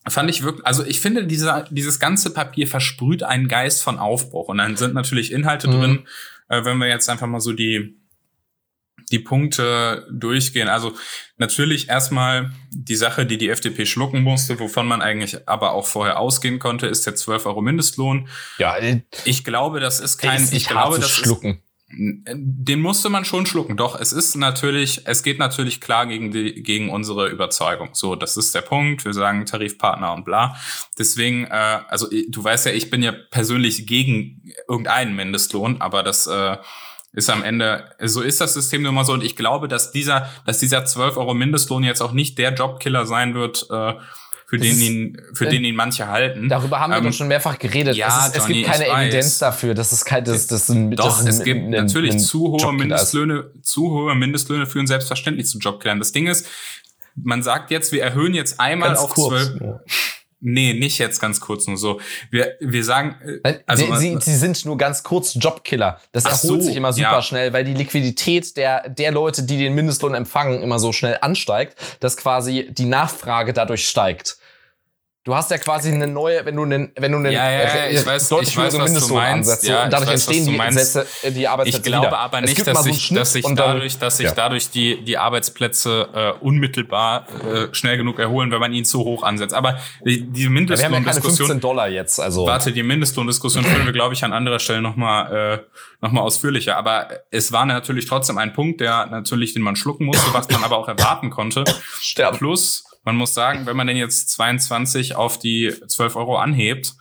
Fand 0.09 0.29
ich 0.31 0.43
wirklich, 0.43 0.67
also 0.67 0.85
ich 0.85 1.01
finde, 1.01 1.27
dieser, 1.27 1.65
dieses 1.71 2.01
ganze 2.01 2.35
Papier 2.35 2.67
versprüht 2.67 3.23
einen 3.23 3.47
Geist 3.47 3.83
von 3.83 3.99
Aufbruch. 3.99 4.49
Und 4.49 4.59
dann 4.59 4.77
sind 4.77 4.95
natürlich 4.95 5.33
Inhalte 5.33 5.69
mhm. 5.69 5.73
drin, 5.73 6.07
äh, 6.49 6.65
wenn 6.65 6.79
wir 6.79 6.89
jetzt 6.89 7.09
einfach 7.09 7.29
mal 7.29 7.41
so 7.41 7.53
die, 7.53 7.97
die 9.13 9.21
Punkte 9.21 10.09
durchgehen. 10.11 10.69
Also 10.69 10.95
natürlich 11.37 11.89
erstmal 11.89 12.51
die 12.71 12.97
Sache, 12.97 13.27
die 13.27 13.39
die 13.39 13.49
FDP 13.49 13.87
schlucken 13.87 14.23
musste, 14.23 14.59
wovon 14.59 14.87
man 14.87 15.03
eigentlich 15.03 15.49
aber 15.49 15.73
auch 15.73 15.87
vorher 15.87 16.19
ausgehen 16.19 16.59
konnte, 16.59 16.87
ist 16.87 17.07
der 17.07 17.15
12 17.15 17.47
Euro 17.47 17.63
Mindestlohn. 17.63 18.29
Ja, 18.59 18.77
äh, 18.77 19.03
ich 19.25 19.45
glaube, 19.45 19.79
das 19.79 20.01
ist 20.01 20.19
kein, 20.19 20.49
ich 20.51 20.67
glaube, 20.67 20.99
das 20.99 21.11
schlucken. 21.11 21.51
Ist, 21.51 21.72
den 21.95 22.81
musste 22.81 23.11
man 23.11 23.25
schon 23.25 23.47
schlucken. 23.47 23.77
Doch, 23.77 23.99
es 24.01 24.13
ist 24.13 24.35
natürlich, 24.37 25.03
es 25.07 25.23
geht 25.23 25.39
natürlich 25.39 25.81
klar 25.81 26.07
gegen 26.07 26.31
die, 26.31 26.63
gegen 26.63 26.91
unsere 26.91 27.29
Überzeugung. 27.29 27.91
So, 27.93 28.17
das 28.17 28.37
ist 28.37 28.55
der 28.55 28.63
Punkt. 28.63 29.05
Wir 29.05 29.13
sagen 29.13 29.45
Tarifpartner 29.45 30.13
und 30.15 30.25
bla. 30.25 30.57
Deswegen, 30.99 31.45
äh, 31.45 31.81
also 31.89 32.09
du 32.29 32.43
weißt 32.45 32.67
ja, 32.67 32.73
ich 32.73 32.91
bin 32.91 33.03
ja 33.03 33.13
persönlich 33.13 33.87
gegen 33.87 34.43
irgendeinen 34.69 35.15
Mindestlohn, 35.15 35.81
aber 35.81 36.03
das 36.03 36.27
äh, 36.27 36.57
ist 37.13 37.29
am 37.29 37.43
Ende, 37.43 37.95
so 38.01 38.23
ist 38.23 38.41
das 38.41 38.55
System 38.55 38.83
nun 38.83 38.95
mal 38.95 39.05
so. 39.05 39.13
Und 39.13 39.23
ich 39.23 39.37
glaube, 39.37 39.69
dass 39.69 39.93
dieser, 39.93 40.31
dass 40.47 40.59
dieser 40.59 40.85
12 40.85 41.17
Euro 41.19 41.35
Mindestlohn 41.35 41.85
jetzt 41.85 42.01
auch 42.01 42.13
nicht 42.13 42.39
der 42.39 42.55
Jobkiller 42.55 43.05
sein 43.05 43.35
wird, 43.35 43.67
äh, 43.71 43.95
für 44.53 44.59
den 44.59 44.81
ihn, 44.83 45.23
für 45.33 45.47
äh, 45.47 45.51
den 45.51 45.65
ihn 45.65 45.75
manche 45.75 46.09
halten. 46.09 46.51
Darüber 46.51 46.79
haben 46.79 46.91
wir 46.91 46.99
ähm, 46.99 47.05
doch 47.05 47.13
schon 47.15 47.29
mehrfach 47.29 47.59
geredet. 47.59 47.97
Ja, 47.97 48.09
es, 48.09 48.37
ist, 48.37 48.37
Johnny, 48.37 48.61
es 48.61 48.69
gibt 48.69 48.87
keine 48.87 49.05
Evidenz 49.05 49.39
dafür. 49.39 49.73
Das 49.73 49.95
ist 49.95 50.05
kein, 50.05 50.25
das, 50.25 50.47
das 50.47 50.67
sind, 50.67 50.91
Doch, 50.91 51.07
das 51.07 51.19
sind, 51.21 51.29
es 51.29 51.43
gibt 51.43 51.61
ein, 51.61 51.71
natürlich 51.71 52.13
ein 52.13 52.21
zu 52.21 52.51
hohe 52.51 52.73
Mindestlöhne, 52.75 53.51
zu 53.63 53.91
hohe 53.91 54.15
Mindestlöhne 54.15 54.67
führen 54.67 54.87
selbstverständlich 54.87 55.47
zu 55.47 55.59
Jobkillern. 55.59 55.99
Das 55.99 56.13
Ding 56.13 56.27
ist, 56.27 56.47
man 57.15 57.43
sagt 57.43 57.71
jetzt, 57.71 57.93
wir 57.93 58.03
erhöhen 58.03 58.35
jetzt 58.35 58.61
einmal 58.61 58.91
Ganz 58.91 59.01
auf 59.01 59.15
zwölf. 59.15 59.59
Nee, 60.45 60.75
nicht 60.75 60.99
jetzt 60.99 61.19
ganz 61.19 61.41
kurz 61.41 61.67
nur 61.67 61.79
so. 61.79 62.01
Wir, 62.31 62.57
wir 62.61 62.85
sagen, 62.85 63.15
äh, 63.45 63.61
also 63.65 63.95
sie, 63.95 64.19
sie 64.21 64.37
sind 64.37 64.67
nur 64.67 64.77
ganz 64.77 65.03
kurz 65.03 65.35
Jobkiller. 65.35 65.99
Das 66.11 66.25
erholt 66.25 66.61
so, 66.61 66.61
sich 66.61 66.77
immer 66.77 66.93
super 66.93 67.13
ja. 67.13 67.23
schnell, 67.23 67.55
weil 67.55 67.65
die 67.65 67.75
Liquidität 67.75 68.57
der 68.59 68.87
der 68.91 69.13
Leute, 69.13 69.45
die 69.45 69.57
den 69.57 69.75
Mindestlohn 69.75 70.13
empfangen, 70.13 70.61
immer 70.61 70.79
so 70.79 70.93
schnell 70.93 71.17
ansteigt, 71.23 71.79
dass 72.01 72.19
quasi 72.19 72.69
die 72.71 72.85
Nachfrage 72.85 73.55
dadurch 73.55 73.89
steigt. 73.89 74.37
Du 75.25 75.37
hast 75.37 75.53
ja 75.53 75.59
quasi 75.59 75.93
eine 75.93 76.09
neue, 76.09 76.45
wenn 76.45 76.57
du 76.57 76.65
einen, 76.65 76.91
wenn 76.97 77.13
du 77.13 77.19
einen 77.19 77.31
ja, 77.31 77.49
ja, 77.49 77.61
ja, 77.61 77.91
ich 77.91 78.05
weiß, 78.05 78.29
deutlich 78.29 78.57
höheren 78.57 78.83
Mindestlohn 78.83 79.21
ansetzt 79.21 79.63
ja, 79.63 79.85
und 79.85 79.93
dadurch 79.93 80.11
weiß, 80.11 80.27
entstehen 80.27 80.47
die, 80.47 80.73
Sätze, 80.73 81.07
die 81.31 81.47
Arbeitsplätze 81.47 81.79
Ich 81.79 81.85
glaube 81.85 82.07
wieder. 82.09 82.19
aber 82.19 82.41
nicht, 82.41 82.67
dass, 82.67 82.83
so 82.83 82.91
ich, 82.91 83.09
dass 83.11 83.33
sich 83.33 83.47
dadurch, 83.55 83.99
dass 83.99 84.17
sich 84.17 84.27
ja. 84.27 84.35
dadurch 84.35 84.71
die, 84.71 85.05
die 85.05 85.19
Arbeitsplätze 85.19 86.09
äh, 86.13 86.45
unmittelbar 86.45 87.27
äh, 87.41 87.73
schnell 87.73 87.99
genug 87.99 88.19
erholen, 88.19 88.51
wenn 88.51 88.59
man 88.59 88.73
ihn 88.73 88.85
zu 88.85 89.05
hoch 89.05 89.23
ansetzt. 89.23 89.55
Aber 89.55 89.79
die, 90.05 90.25
die 90.25 90.49
Mindestlohndiskussion. 90.49 91.51
Ja, 91.51 91.55
Dollar 91.55 91.89
jetzt, 91.89 92.19
also. 92.19 92.45
Warte, 92.45 92.73
die 92.73 92.83
Mindestlohndiskussion 92.83 93.63
führen 93.63 93.87
wir, 93.87 93.93
glaube 93.93 94.15
ich, 94.15 94.25
an 94.25 94.33
anderer 94.33 94.59
Stelle 94.59 94.83
nochmal 94.83 95.61
äh, 95.61 95.77
noch 96.01 96.11
mal 96.11 96.23
ausführlicher. 96.23 96.77
Aber 96.77 97.07
es 97.31 97.53
war 97.53 97.65
natürlich 97.65 98.07
trotzdem 98.07 98.39
ein 98.39 98.55
Punkt, 98.55 98.81
der 98.81 99.07
natürlich, 99.07 99.55
den 99.55 99.63
man 99.63 99.77
schlucken 99.77 100.05
musste, 100.05 100.35
was 100.35 100.49
man 100.49 100.65
aber 100.65 100.79
auch 100.79 100.89
erwarten 100.89 101.31
konnte. 101.31 101.63
Sterben. 102.01 102.39
Plus 102.39 102.87
man 103.05 103.17
muss 103.17 103.35
sagen, 103.35 103.67
wenn 103.67 103.77
man 103.77 103.87
denn 103.87 103.97
jetzt 103.97 104.31
22 104.31 105.17
auf 105.17 105.39
die 105.39 105.73
12 105.87 106.17
Euro 106.17 106.37
anhebt, 106.37 106.95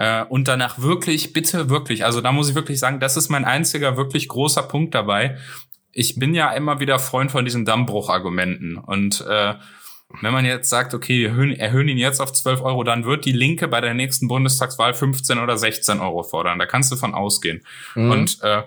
äh, 0.00 0.24
und 0.24 0.48
danach 0.48 0.78
wirklich, 0.80 1.32
bitte 1.34 1.68
wirklich, 1.68 2.04
also 2.04 2.20
da 2.20 2.32
muss 2.32 2.48
ich 2.48 2.54
wirklich 2.54 2.78
sagen, 2.78 3.00
das 3.00 3.18
ist 3.18 3.28
mein 3.28 3.44
einziger 3.44 3.98
wirklich 3.98 4.28
großer 4.28 4.62
Punkt 4.62 4.94
dabei. 4.94 5.36
Ich 5.92 6.18
bin 6.18 6.34
ja 6.34 6.52
immer 6.52 6.80
wieder 6.80 6.98
Freund 6.98 7.30
von 7.30 7.44
diesen 7.44 7.64
Dammbruchargumenten 7.64 8.76
und 8.76 9.20
äh, 9.28 9.54
wenn 10.22 10.32
man 10.32 10.44
jetzt 10.44 10.68
sagt, 10.68 10.92
okay, 10.92 11.20
wir 11.20 11.28
erhöhen, 11.28 11.52
erhöhen 11.52 11.88
ihn 11.88 11.98
jetzt 11.98 12.20
auf 12.20 12.32
12 12.32 12.62
Euro, 12.62 12.82
dann 12.82 13.04
wird 13.04 13.24
die 13.24 13.32
Linke 13.32 13.68
bei 13.68 13.80
der 13.80 13.94
nächsten 13.94 14.26
Bundestagswahl 14.26 14.92
15 14.92 15.38
oder 15.38 15.56
16 15.56 16.00
Euro 16.00 16.24
fordern. 16.24 16.58
Da 16.58 16.66
kannst 16.66 16.90
du 16.90 16.96
von 16.96 17.14
ausgehen. 17.14 17.64
Mhm. 17.94 18.10
Und 18.10 18.38
äh, 18.42 18.62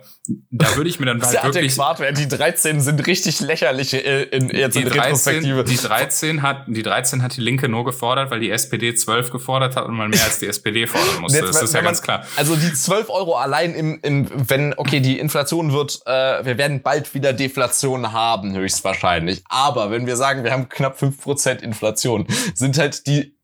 da 0.52 0.76
würde 0.78 0.90
ich 0.90 1.00
mir 1.00 1.06
dann 1.08 1.22
halt 1.22 1.36
das 1.36 1.44
wirklich... 1.44 1.80
Adäquat, 1.80 2.18
die 2.18 2.28
13 2.30 2.80
sind 2.80 3.06
richtig 3.06 3.42
lächerlich 3.42 3.94
äh, 3.94 4.24
in, 4.24 4.50
jetzt 4.50 4.76
die 4.76 4.84
in 4.84 4.88
13, 4.88 5.02
Retrospektive. 5.02 5.64
Die 5.66 5.76
13, 5.76 6.42
hat, 6.42 6.64
die 6.68 6.82
13 6.82 7.22
hat 7.22 7.36
die 7.36 7.42
Linke 7.42 7.68
nur 7.68 7.84
gefordert, 7.84 8.32
weil 8.32 8.40
die 8.40 8.50
SPD 8.50 8.96
12 8.96 9.32
gefordert 9.32 9.76
hat 9.76 9.86
und 9.86 9.96
man 9.96 10.10
mehr 10.10 10.24
als 10.24 10.40
die 10.40 10.48
SPD 10.48 10.88
fordern 10.88 11.20
musste. 11.20 11.40
Jetzt, 11.40 11.50
das 11.50 11.64
ist 11.64 11.74
ja 11.74 11.80
man, 11.80 11.86
ganz 11.88 12.02
klar. 12.02 12.26
Also 12.38 12.56
die 12.56 12.74
12 12.74 13.10
Euro 13.10 13.36
allein 13.36 13.74
im, 13.74 14.00
im 14.02 14.30
wenn, 14.50 14.74
okay, 14.78 15.02
die 15.02 15.20
Inflation 15.20 15.74
wird, 15.74 16.02
äh, 16.06 16.46
wir 16.46 16.58
werden 16.58 16.82
bald 16.82 17.14
wieder 17.14 17.34
Deflation 17.34 18.14
haben, 18.14 18.56
höchstwahrscheinlich. 18.56 19.44
Aber 19.50 19.92
wenn 19.92 20.08
wir 20.08 20.16
sagen, 20.16 20.46
wir 20.46 20.52
haben 20.52 20.70
knapp 20.70 21.02
5% 21.02 21.33
Inflation, 21.62 22.28
sind 22.54 22.78
halt 22.78 23.08
die 23.08 23.38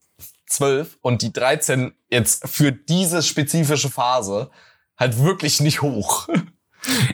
12 0.48 0.98
und 1.02 1.22
die 1.22 1.32
13 1.32 1.94
jetzt 2.10 2.48
für 2.48 2.72
diese 2.72 3.22
spezifische 3.22 3.90
Phase 3.90 4.50
halt 4.98 5.20
wirklich 5.20 5.60
nicht 5.60 5.82
hoch. 5.82 6.28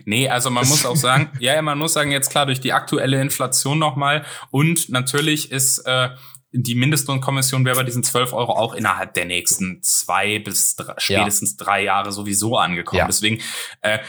Nee, 0.05 0.29
also 0.29 0.51
man 0.51 0.67
muss 0.67 0.85
auch 0.85 0.95
sagen, 0.95 1.31
ja, 1.39 1.59
man 1.61 1.79
muss 1.79 1.93
sagen, 1.93 2.11
jetzt 2.11 2.29
klar, 2.29 2.45
durch 2.45 2.61
die 2.61 2.71
aktuelle 2.71 3.19
Inflation 3.19 3.79
nochmal 3.79 4.23
und 4.51 4.89
natürlich 4.89 5.51
ist 5.51 5.79
äh, 5.79 6.09
die 6.57 6.75
Mindestlohnkommission 6.75 7.65
wäre 7.65 7.75
bei 7.75 7.83
diesen 7.83 8.03
12 8.03 8.33
Euro 8.33 8.53
auch 8.53 8.73
innerhalb 8.73 9.13
der 9.13 9.25
nächsten 9.25 9.81
zwei 9.83 10.39
bis 10.39 10.75
drei, 10.75 10.93
spätestens 10.97 11.57
ja. 11.59 11.65
drei 11.65 11.83
Jahre 11.83 12.11
sowieso 12.11 12.57
angekommen. 12.57 12.99
Ja. 12.99 13.07
Deswegen 13.07 13.41
äh, 13.81 13.99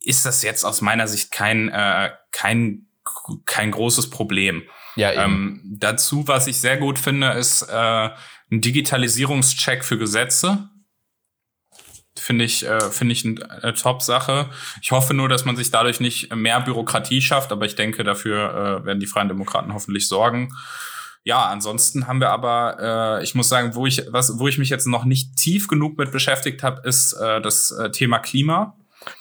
ist 0.00 0.24
das 0.24 0.42
jetzt 0.42 0.64
aus 0.64 0.80
meiner 0.80 1.08
Sicht 1.08 1.32
kein, 1.32 1.68
äh, 1.70 2.10
kein, 2.30 2.86
kein 3.46 3.72
großes 3.72 4.10
Problem. 4.10 4.62
Ja, 4.96 5.12
ähm, 5.12 5.60
dazu, 5.64 6.28
was 6.28 6.46
ich 6.46 6.58
sehr 6.58 6.76
gut 6.76 6.98
finde, 6.98 7.30
ist 7.32 7.62
äh, 7.62 8.10
ein 8.50 8.60
Digitalisierungscheck 8.60 9.84
für 9.84 9.98
Gesetze 9.98 10.68
finde 12.22 12.44
ich, 12.44 12.66
äh, 12.66 12.90
finde 12.90 13.12
ich 13.12 13.24
eine 13.24 13.74
Top-Sache. 13.74 14.50
Ich 14.80 14.92
hoffe 14.92 15.14
nur, 15.14 15.28
dass 15.28 15.44
man 15.44 15.56
sich 15.56 15.70
dadurch 15.70 16.00
nicht 16.00 16.34
mehr 16.34 16.60
Bürokratie 16.60 17.20
schafft, 17.20 17.52
aber 17.52 17.66
ich 17.66 17.74
denke, 17.74 18.04
dafür 18.04 18.82
äh, 18.82 18.86
werden 18.86 19.00
die 19.00 19.06
Freien 19.06 19.28
Demokraten 19.28 19.74
hoffentlich 19.74 20.08
sorgen. 20.08 20.54
Ja, 21.24 21.46
ansonsten 21.46 22.06
haben 22.06 22.20
wir 22.20 22.30
aber, 22.30 23.18
äh, 23.20 23.24
ich 23.24 23.34
muss 23.34 23.48
sagen, 23.48 23.74
wo 23.74 23.86
ich, 23.86 24.02
was, 24.08 24.38
wo 24.38 24.48
ich 24.48 24.58
mich 24.58 24.70
jetzt 24.70 24.86
noch 24.86 25.04
nicht 25.04 25.36
tief 25.36 25.68
genug 25.68 25.96
mit 25.96 26.10
beschäftigt 26.10 26.62
habe, 26.62 26.86
ist 26.86 27.12
äh, 27.12 27.40
das 27.40 27.70
äh, 27.70 27.90
Thema 27.90 28.18
Klima. 28.18 28.76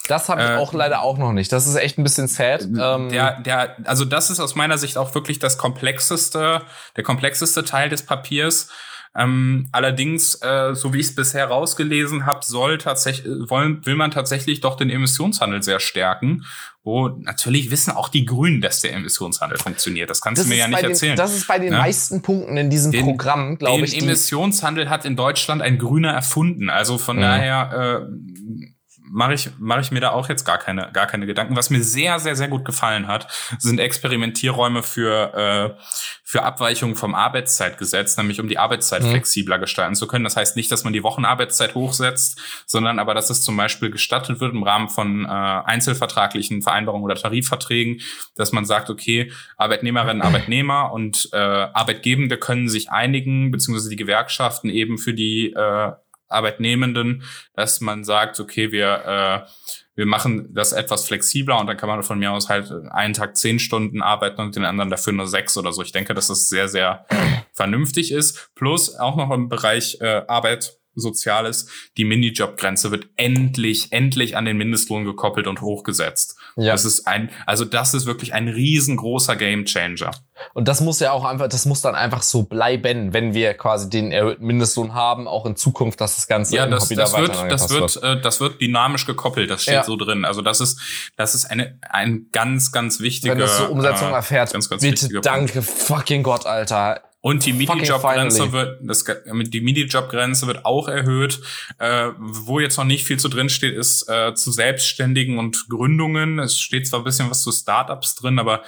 Das 0.08 0.30
habe 0.30 0.41
ich 0.41 0.50
äh, 0.50 0.56
auch 0.56 0.74
leider 0.74 1.02
auch 1.02 1.17
noch 1.17 1.32
nicht. 1.32 1.52
Das 1.52 1.67
ist 1.67 1.76
echt 1.76 1.98
ein 1.98 2.04
bisschen 2.04 2.28
sad. 2.28 2.63
Ähm 2.63 3.10
der, 3.10 3.39
der, 3.41 3.76
also 3.86 4.06
das 4.06 4.30
ist 4.30 4.39
aus 4.39 4.56
meiner 4.56 4.78
Sicht 4.78 4.98
auch 4.98 5.13
wirklich 5.15 5.39
das 5.39 5.58
komplexeste, 5.58 6.62
der 6.96 7.04
komplexeste 7.04 7.63
Teil 7.63 7.89
des 7.89 8.06
Papiers. 8.06 8.70
Ähm, 9.13 9.67
allerdings, 9.74 10.36
äh, 10.41 10.74
so 10.74 10.94
wie 10.94 11.00
ich 11.00 11.08
es 11.08 11.15
bisher 11.15 11.48
rausgelesen 11.48 12.26
habe, 12.26 12.46
soll 12.46 12.78
tatsächlich 12.78 13.50
wollen 13.50 13.86
will 13.86 13.96
man 13.96 14.10
tatsächlich 14.10 14.62
doch 14.62 14.78
den 14.78 14.89
Emissionshandel 14.89 15.62
sehr 15.63 15.82
stärken. 15.82 16.46
Wo 16.84 17.10
natürlich 17.10 17.70
wissen 17.70 17.91
auch 17.91 18.10
die 18.10 18.26
Grünen, 18.26 18.62
dass 18.62 18.82
der 18.82 18.94
Emissionshandel 18.94 19.60
funktioniert. 19.60 20.10
Das 20.10 20.22
kannst 20.22 20.39
das 20.39 20.48
du 20.48 20.54
mir 20.54 20.60
ja 20.60 20.67
nicht 20.67 20.82
den, 20.82 20.91
erzählen. 20.91 21.15
Das 21.15 21.36
ist 21.36 21.48
bei 21.48 21.60
den? 21.60 21.74
Ne? 21.74 21.78
meisten 21.78 22.22
Punkten 22.22 22.58
in 22.58 22.70
diesem 22.70 22.91
den, 22.91 23.06
Programm, 23.06 23.58
glaube 23.58 23.84
ich. 23.84 23.91
Den 23.91 24.06
Emissionshandel 24.06 24.89
hat 24.89 25.06
in 25.06 25.15
Deutschland 25.15 25.62
ein 25.62 25.78
Grüner 25.78 26.12
erfunden. 26.12 26.70
Also 26.70 26.98
von 26.98 27.20
ja. 27.20 27.38
daher 27.38 28.08
äh, 28.08 28.72
mache 29.12 29.34
ich, 29.34 29.50
mache 29.60 29.82
ich 29.82 29.91
mir 29.91 30.00
da 30.00 30.12
auch 30.12 30.30
jetzt 30.30 30.45
gar 30.45 30.58
keine, 30.58 30.89
gar 30.93 31.06
keine 31.06 31.26
Gedanken. 31.26 31.56
Was 31.56 31.69
mir 31.69 31.84
sehr, 31.84 32.19
sehr, 32.19 32.36
sehr 32.36 32.47
gut 32.47 32.65
gefallen 32.65 33.08
hat, 33.08 33.28
sind 33.60 33.80
Experimentierräume 33.80 34.84
für, 34.84 35.34
äh, 35.78 35.82
für 36.24 36.43
Abweichungen 36.43 36.95
vom 36.95 37.13
Arbeitszeitgesetz, 37.13 38.15
nämlich 38.17 38.39
um 38.39 38.47
die 38.47 38.58
Arbeitszeit 38.58 39.04
mhm. 39.04 39.10
flexibler 39.10 39.60
gestalten 39.60 39.95
zu 39.95 40.08
können. 40.08 40.24
Das 40.24 40.38
heißt 40.38 40.56
nicht, 40.56 40.71
dass 40.71 40.84
man 40.84 40.93
die 40.93 41.04
Wochenarbeitszeit 41.04 41.76
hochsetzt, 41.76 42.39
sondern 42.65 43.00
aber, 43.00 43.13
dass 43.13 43.30
es 43.30 43.43
zum 43.43 43.58
Beispiel 43.58 43.91
gestattet 43.91 44.39
wird 44.39 44.54
im 44.54 44.63
Rahmen 44.63 44.89
von 44.89 45.26
äh, 45.26 45.28
einzelvertraglichen 45.28 46.62
Vereinbarungen 46.62 47.04
oder 47.04 47.15
Tarifverträgen, 47.15 48.02
dass 48.36 48.54
man 48.54 48.65
sagt, 48.65 48.89
okay, 48.89 49.32
Arbeitnehmerinnen, 49.58 50.21
Arbeitnehmer 50.21 50.93
und 50.93 51.30
äh, 51.34 51.38
Arbeitgebende 51.38 52.38
können 52.38 52.69
sich 52.69 52.91
einigen, 52.91 53.52
beziehungsweise 53.52 53.89
die 53.89 53.95
Gewerkschaften 53.97 54.69
eben 54.69 54.97
für 54.97 55.13
die 55.13 55.52
äh, 55.54 55.91
Arbeitnehmenden, 56.32 57.24
dass 57.54 57.82
man 57.82 58.04
sagt, 58.04 58.39
okay, 58.39 58.72
wir, 58.72 59.46
äh, 59.46 59.50
wir 59.96 60.06
machen 60.06 60.54
das 60.54 60.72
etwas 60.72 61.06
flexibler 61.06 61.60
und 61.60 61.67
dann 61.67 61.78
kann 61.78 61.89
man 61.89 62.04
von 62.04 62.20
mir 62.20 62.32
aus 62.32 62.50
halt 62.50 62.72
einen 62.91 63.13
Tag 63.13 63.38
zehn 63.38 63.60
Stunden 63.60 64.02
arbeiten 64.02 64.41
und 64.41 64.56
den 64.56 64.65
anderen 64.65 64.89
dafür 64.89 65.13
nur 65.13 65.28
sechs 65.28 65.58
oder 65.58 65.74
so. 65.74 65.82
Ich 65.82 65.91
denke, 65.91 66.13
dass 66.13 66.28
das 66.28 66.50
sehr, 66.50 66.67
sehr 66.67 67.06
vernünftig 67.54 68.12
ist. 68.12 68.52
Plus 68.56 68.96
auch 68.96 69.15
noch 69.15 69.32
im 69.32 69.50
Bereich 69.50 69.98
äh, 70.02 70.24
Arbeit 70.28 70.78
Soziales, 70.96 71.67
die 71.98 72.04
Minijob-Grenze 72.06 72.91
wird 72.91 73.08
endlich, 73.15 73.91
endlich 73.91 74.36
an 74.36 74.46
den 74.46 74.58
Mindestlohn 74.58 75.06
gekoppelt 75.06 75.48
und 75.48 75.62
hochgesetzt. 75.62 76.38
Ja. 76.56 76.72
Das 76.72 76.86
ist 76.86 77.08
ein, 77.08 77.30
also 77.46 77.66
das 77.66 77.94
ist 77.94 78.06
wirklich 78.06 78.34
ein 78.34 78.48
riesengroßer 78.48 79.36
Gamechanger. 79.36 80.12
Und 80.54 80.68
das 80.68 80.82
muss 80.82 81.00
ja 81.00 81.12
auch 81.12 81.24
einfach, 81.24 81.48
das 81.48 81.66
muss 81.66 81.82
dann 81.82 81.96
einfach 81.96 82.22
so 82.24 82.44
bleiben, 82.44 83.14
wenn 83.14 83.34
wir 83.34 83.54
quasi 83.54 83.90
den 83.90 84.12
erhöhten 84.12 84.46
Mindestlohn 84.46 84.94
haben, 84.94 85.28
auch 85.28 85.46
in 85.46 85.56
Zukunft, 85.56 86.02
dass 86.02 86.16
das 86.16 86.28
Ganze 86.28 86.56
ja, 86.56 86.68
das, 86.68 86.90
das 86.90 87.18
wird, 87.18 87.36
das 87.52 87.70
wird, 87.70 88.04
äh, 88.04 88.22
das 88.22 88.40
wird 88.40 88.60
dynamisch 88.60 89.06
gekoppelt. 89.06 89.50
Das 89.50 89.62
steht 89.62 89.76
ja. 89.76 89.84
so 89.84 89.96
drin. 89.96 90.26
Also 90.26 90.42
das 90.42 90.62
ist, 90.62 90.80
das 91.16 91.36
ist 91.36 91.46
eine, 91.46 91.78
ein 91.90 92.28
ganz, 92.32 92.72
ganz 92.72 93.00
wichtiger. 93.00 93.34
Wenn 93.34 93.40
das 93.40 93.58
so 93.58 93.66
Umsetzung 93.66 94.10
äh, 94.10 94.16
erfährt, 94.16 94.52
ganz, 94.52 94.70
ganz 94.70 94.82
bitte 94.82 95.22
danke 95.22 95.62
fucking 95.62 96.24
Gott, 96.24 96.46
Alter. 96.46 97.02
Und 97.22 97.46
die 97.46 97.54
MIDI-Job-Grenze 97.54 98.52
wird, 98.52 98.80
das, 98.82 99.06
die 99.06 99.62
MIDI-Job-Grenze 99.62 100.48
wird 100.48 100.66
auch 100.66 100.88
erhöht. 100.88 101.40
Äh, 101.78 102.10
wo 102.18 102.60
jetzt 102.60 102.78
noch 102.78 102.84
nicht 102.84 103.06
viel 103.06 103.20
zu 103.20 103.30
drin 103.30 103.50
steht, 103.50 103.76
ist 103.76 104.10
äh, 104.10 104.34
zu 104.34 104.52
Selbstständigen 104.52 105.38
und 105.38 105.70
Gründungen. 105.70 106.40
Es 106.40 106.60
steht 106.60 106.88
zwar 106.88 107.02
ein 107.02 107.04
bisschen 107.04 107.30
was 107.30 107.44
zu 107.44 107.52
Startups 107.52 108.16
drin, 108.16 108.40
aber 108.40 108.64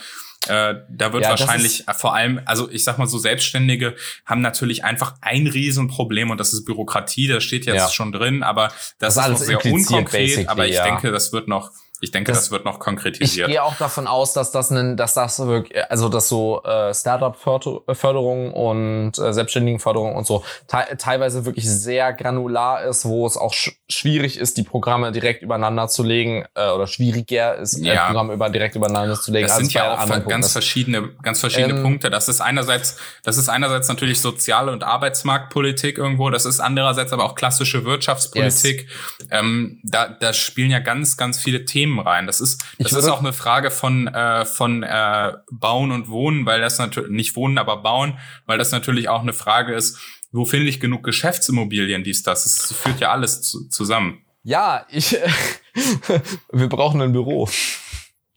äh, 0.48 0.76
da 0.90 1.14
wird 1.14 1.24
ja, 1.24 1.30
wahrscheinlich 1.30 1.86
vor 1.96 2.14
allem, 2.14 2.42
also 2.46 2.70
ich 2.70 2.84
sag 2.84 2.98
mal 2.98 3.08
so, 3.08 3.18
Selbstständige 3.18 3.96
haben 4.26 4.42
natürlich 4.42 4.84
einfach 4.84 5.16
ein 5.22 5.48
Riesenproblem 5.48 6.30
und 6.32 6.38
das 6.38 6.54
ist 6.54 6.66
Bürokratie, 6.66 7.28
das 7.28 7.44
steht 7.44 7.66
jetzt 7.66 7.76
ja. 7.76 7.90
schon 7.90 8.12
drin, 8.12 8.44
aber 8.44 8.72
das, 9.00 9.16
das 9.16 9.30
ist, 9.30 9.42
ist 9.42 9.52
noch 9.52 9.62
sehr 9.62 9.74
unkonkret, 9.74 10.50
aber 10.50 10.68
ich 10.68 10.76
ja. 10.76 10.84
denke, 10.84 11.12
das 11.12 11.32
wird 11.32 11.48
noch 11.48 11.72
ich 12.04 12.12
denke, 12.12 12.34
das, 12.34 12.42
das, 12.42 12.52
wird 12.52 12.66
noch 12.66 12.80
konkretisiert. 12.80 13.48
Ich 13.48 13.54
gehe 13.54 13.64
auch 13.64 13.78
davon 13.78 14.08
aus, 14.08 14.34
dass 14.34 14.52
das, 14.52 14.72
ein, 14.72 14.98
dass 14.98 15.14
das 15.14 15.40
wirklich, 15.40 15.90
also 15.90 16.10
dass 16.10 16.28
so 16.28 16.62
äh, 16.64 16.94
Startup-Förderung 16.94 18.52
und 18.52 19.18
äh, 19.18 19.32
Selbstständigenförderung 19.32 20.14
und 20.14 20.28
so 20.28 20.44
te 20.68 20.98
teilweise 20.98 21.46
wirklich 21.46 21.70
sehr 21.70 22.12
granular 22.12 22.84
ist, 22.84 23.06
wo 23.06 23.26
es 23.26 23.38
auch 23.38 23.54
sch 23.54 23.72
schwierig 23.88 24.38
ist, 24.38 24.58
die 24.58 24.64
Programme 24.64 25.14
direkt 25.14 25.44
übereinander 25.44 25.88
zu 25.88 26.04
legen 26.04 26.46
äh, 26.56 26.72
oder 26.72 26.88
schwieriger 26.88 27.56
ist, 27.56 27.80
äh, 27.80 27.94
ja. 27.94 28.08
Programme 28.08 28.34
über, 28.34 28.50
direkt 28.50 28.76
übereinander 28.76 29.16
zu 29.16 29.32
legen. 29.32 29.48
Das 29.48 29.58
sind 29.58 29.72
ja 29.72 29.94
auch 29.94 30.10
ganz 30.10 30.26
Punkten. 30.26 30.44
verschiedene, 30.44 31.10
ganz 31.22 31.40
verschiedene 31.40 31.76
ähm, 31.76 31.84
Punkte. 31.84 32.10
Das 32.10 32.28
ist 32.28 32.42
einerseits, 32.42 32.98
das 33.24 33.38
ist 33.38 33.48
einerseits 33.48 33.88
natürlich 33.88 34.20
soziale 34.20 34.74
und 34.74 34.84
Arbeitsmarktpolitik 34.84 35.98
irgendwo. 35.98 36.30
Das 36.30 36.46
ist 36.46 36.60
andererseits 36.60 37.14
aber 37.14 37.24
auch 37.24 37.36
klassische 37.36 37.86
Wirtschaftspolitik. 37.86 38.90
Yes. 38.90 39.28
Ähm, 39.32 39.80
da, 39.84 40.10
da 40.10 40.34
spielen 40.34 40.72
ja 40.72 40.80
ganz, 40.80 41.16
ganz 41.16 41.40
viele 41.40 41.64
Themen 41.64 41.93
Themen 41.94 42.00
rein. 42.00 42.28
Das 42.28 42.42
ist, 42.42 42.64
das 42.80 42.94
ist 42.94 43.08
auch 43.08 43.20
eine 43.20 43.34
Frage 43.34 43.72
von, 43.72 44.08
äh, 44.08 44.46
von 44.46 44.84
äh, 44.84 45.34
Bauen 45.52 45.92
und 45.92 46.10
Wohnen, 46.10 46.46
weil 46.46 46.62
das 46.62 46.78
natürlich, 46.80 47.12
nicht 47.12 47.36
Wohnen, 47.36 47.58
aber 47.58 47.78
Bauen, 47.78 48.18
weil 48.46 48.58
das 48.58 48.72
natürlich 48.72 49.10
auch 49.10 49.22
eine 49.22 49.34
Frage 49.34 49.74
ist, 49.74 50.00
wo 50.32 50.46
finde 50.46 50.68
ich 50.68 50.80
genug 50.80 51.04
Geschäftsimmobilien, 51.04 52.04
dies, 52.04 52.24
das. 52.24 52.46
Es 52.46 52.74
führt 52.74 53.00
ja 53.00 53.12
alles 53.12 53.42
zu, 53.42 53.70
zusammen. 53.70 54.24
Ja, 54.44 54.86
ich, 54.90 55.12
wir 56.52 56.70
brauchen 56.70 57.02
ein 57.02 57.14
Büro. 57.14 57.48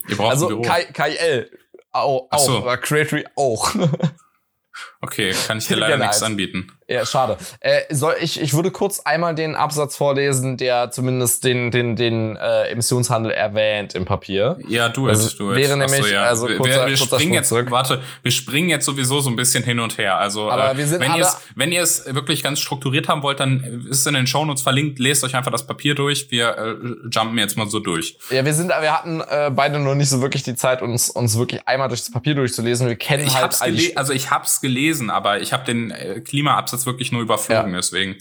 Ihr 0.09 0.17
braucht 0.17 0.31
also 0.31 0.49
ein 0.49 0.61
Büro. 0.61 0.63
KL 0.93 1.51
auch, 1.93 2.29
auch 2.31 2.39
so. 2.39 2.63
Creatory 2.83 3.25
auch. 3.37 3.75
Okay, 5.01 5.35
kann 5.47 5.59
ich 5.59 5.67
dir 5.67 5.77
leider 5.79 5.99
nichts 5.99 6.23
anbieten. 6.23 6.73
Ja, 6.89 7.05
schade. 7.05 7.37
Äh, 7.59 7.83
soll 7.91 8.15
ich, 8.21 8.41
ich 8.41 8.55
würde 8.55 8.71
kurz 8.71 9.01
einmal 9.01 9.35
den 9.35 9.57
Absatz 9.57 9.97
vorlesen, 9.97 10.57
der 10.57 10.93
zumindest 10.93 11.43
den, 11.43 11.73
den, 11.73 11.97
den 11.97 12.37
äh, 12.37 12.69
Emissionshandel 12.69 13.33
erwähnt 13.33 13.97
im 13.97 14.05
Papier. 14.05 14.57
Ja, 14.69 14.89
du 14.89 15.09
es, 15.09 15.19
also, 15.19 15.39
du 15.39 15.51
es. 15.51 15.57
Wäre 15.57 15.77
nämlich, 15.77 16.03
so, 16.03 16.07
ja. 16.07 16.23
also 16.23 16.47
kurzer, 16.47 16.85
wir, 16.85 16.91
wir 16.91 16.97
springen 16.97 17.33
jetzt, 17.33 17.49
zurück. 17.49 17.73
warte, 17.73 18.03
wir 18.23 18.31
springen 18.31 18.69
jetzt 18.69 18.85
sowieso 18.85 19.21
so 19.21 19.31
ein 19.31 19.35
bisschen 19.35 19.65
hin 19.65 19.81
und 19.81 19.99
her. 19.99 20.19
Also, 20.19 20.49
Aber 20.49 20.73
äh, 20.73 20.77
wir 20.77 20.87
sind 20.87 21.01
wenn 21.01 21.15
ihr 21.17 21.23
es, 21.23 21.37
wenn 21.57 21.73
ihr 21.73 21.83
es 21.83 22.05
wirklich 22.15 22.45
ganz 22.45 22.61
strukturiert 22.61 23.09
haben 23.09 23.25
wollt, 23.25 23.41
dann 23.41 23.85
ist 23.91 24.01
es 24.01 24.07
in 24.07 24.15
den 24.15 24.29
Shownotes 24.29 24.63
verlinkt. 24.63 25.01
Lest 25.01 25.25
euch 25.25 25.35
einfach 25.35 25.51
das 25.51 25.67
Papier 25.67 25.97
durch. 25.97 26.31
Wir 26.31 26.57
äh, 26.57 27.09
jumpen 27.11 27.37
jetzt 27.39 27.57
mal 27.57 27.69
so 27.69 27.81
durch. 27.81 28.17
Ja, 28.31 28.45
wir 28.45 28.55
sind, 28.55 28.69
wir 28.69 28.93
hatten 28.93 29.23
äh, 29.23 29.51
beide 29.53 29.81
noch 29.81 29.97
nicht 29.97 30.09
so 30.09 30.23
wirklich 30.23 30.45
die 30.45 30.55
Zeit, 30.55 30.83
uns, 30.83 31.11
uns 31.11 31.37
wirklich 31.37 31.67
einmal 31.67 31.89
durch 31.89 32.03
das 32.03 32.13
Papier 32.13 32.37
durchzulesen. 32.37 32.87
Wir 32.87 32.95
kennen 32.95 33.27
ich 33.27 33.35
halt 33.35 33.61
hab's 33.61 33.63
also 33.97 34.13
ich 34.13 34.31
hab's 34.31 34.61
gelesen, 34.61 34.96
aber 35.11 35.41
ich 35.41 35.53
habe 35.53 35.65
den 35.65 35.91
äh, 35.91 36.21
Klimaabsatz 36.21 36.87
wirklich 36.87 37.13
nur 37.13 37.23
überflogen 37.23 37.73
ja. 37.73 37.77
deswegen. 37.77 38.17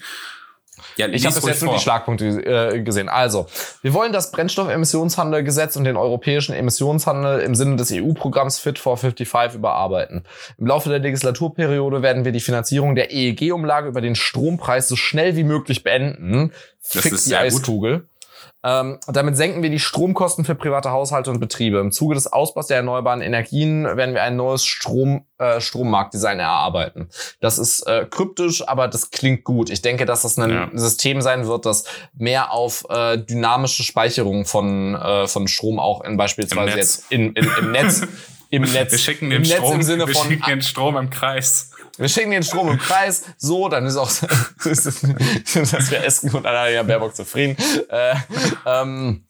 Ja, 0.97 1.07
ich 1.07 1.25
habe 1.25 1.35
bis 1.35 1.45
jetzt 1.45 1.63
nur 1.63 1.73
die 1.73 1.79
Schlagpunkte 1.79 2.25
äh, 2.25 2.81
gesehen. 2.81 3.09
Also, 3.09 3.47
wir 3.81 3.93
wollen 3.93 4.13
das 4.13 4.31
Brennstoffemissionshandelgesetz 4.31 5.75
und 5.75 5.83
den 5.83 5.97
europäischen 5.97 6.53
Emissionshandel 6.53 7.39
im 7.41 7.55
Sinne 7.55 7.75
des 7.75 7.91
EU-Programms 7.91 8.59
Fit 8.59 8.79
for 8.79 8.97
55 8.97 9.55
überarbeiten. 9.55 10.23
Im 10.57 10.67
Laufe 10.67 10.89
der 10.89 10.99
Legislaturperiode 10.99 12.01
werden 12.01 12.25
wir 12.25 12.31
die 12.31 12.39
Finanzierung 12.39 12.95
der 12.95 13.11
EEG-Umlage 13.11 13.87
über 13.87 14.01
den 14.01 14.15
Strompreis 14.15 14.87
so 14.87 14.95
schnell 14.95 15.35
wie 15.35 15.43
möglich 15.43 15.83
beenden. 15.83 16.51
Das 16.81 17.03
Fix 17.03 17.15
ist 17.15 17.27
die 17.27 17.35
Eiskugel. 17.35 17.99
Gut. 17.99 18.07
Ähm, 18.65 18.97
damit 19.05 19.37
senken 19.37 19.61
wir 19.61 19.69
die 19.69 19.79
Stromkosten 19.79 20.43
für 20.43 20.55
private 20.55 20.89
Haushalte 20.89 21.29
und 21.29 21.39
Betriebe. 21.39 21.77
Im 21.77 21.91
Zuge 21.91 22.15
des 22.15 22.25
Ausbaus 22.25 22.65
der 22.65 22.77
erneuerbaren 22.77 23.21
Energien 23.21 23.83
werden 23.83 24.15
wir 24.15 24.23
ein 24.23 24.35
neues 24.35 24.65
Strom, 24.65 25.23
äh, 25.37 25.61
Strommarktdesign 25.61 26.39
erarbeiten. 26.39 27.09
Das 27.39 27.59
ist 27.59 27.83
äh, 27.83 28.07
kryptisch, 28.09 28.67
aber 28.67 28.87
das 28.87 29.11
klingt 29.11 29.43
gut. 29.43 29.69
Ich 29.69 29.83
denke, 29.83 30.05
dass 30.05 30.23
das 30.23 30.39
ein 30.39 30.49
ja. 30.49 30.69
System 30.73 31.21
sein 31.21 31.45
wird, 31.45 31.67
das 31.67 31.83
mehr 32.17 32.51
auf 32.51 32.85
äh, 32.89 33.19
dynamische 33.19 33.83
Speicherung 33.83 34.45
von, 34.45 34.95
äh, 34.95 35.27
von 35.27 35.47
Strom 35.47 35.79
auch 35.79 36.03
in 36.03 36.17
beispielsweise 36.17 36.75
jetzt 36.75 37.11
in, 37.11 37.33
in, 37.33 37.47
im 37.59 37.71
Netz 37.71 38.01
im 38.49 38.63
Netz. 38.63 38.91
Wir 38.91 38.97
schicken 38.97 39.29
den, 39.29 39.45
Strom, 39.45 39.85
wir 39.85 40.15
schicken 40.15 40.43
den 40.47 40.61
Strom 40.61 40.97
im 40.97 41.09
Kreis. 41.09 41.71
Wir 41.97 42.09
schicken 42.09 42.31
den 42.31 42.43
Strom 42.43 42.69
im 42.69 42.77
Kreis, 42.77 43.23
so, 43.37 43.69
dann 43.69 43.85
ist 43.85 43.97
auch, 43.97 44.09
dass 44.63 45.91
wir 45.91 46.03
essen 46.03 46.31
und 46.31 46.45
Annalena 46.45 46.83
Baerbock 46.83 47.15
zufrieden. 47.15 47.55
Äh, 47.89 48.15
ähm, 48.65 49.25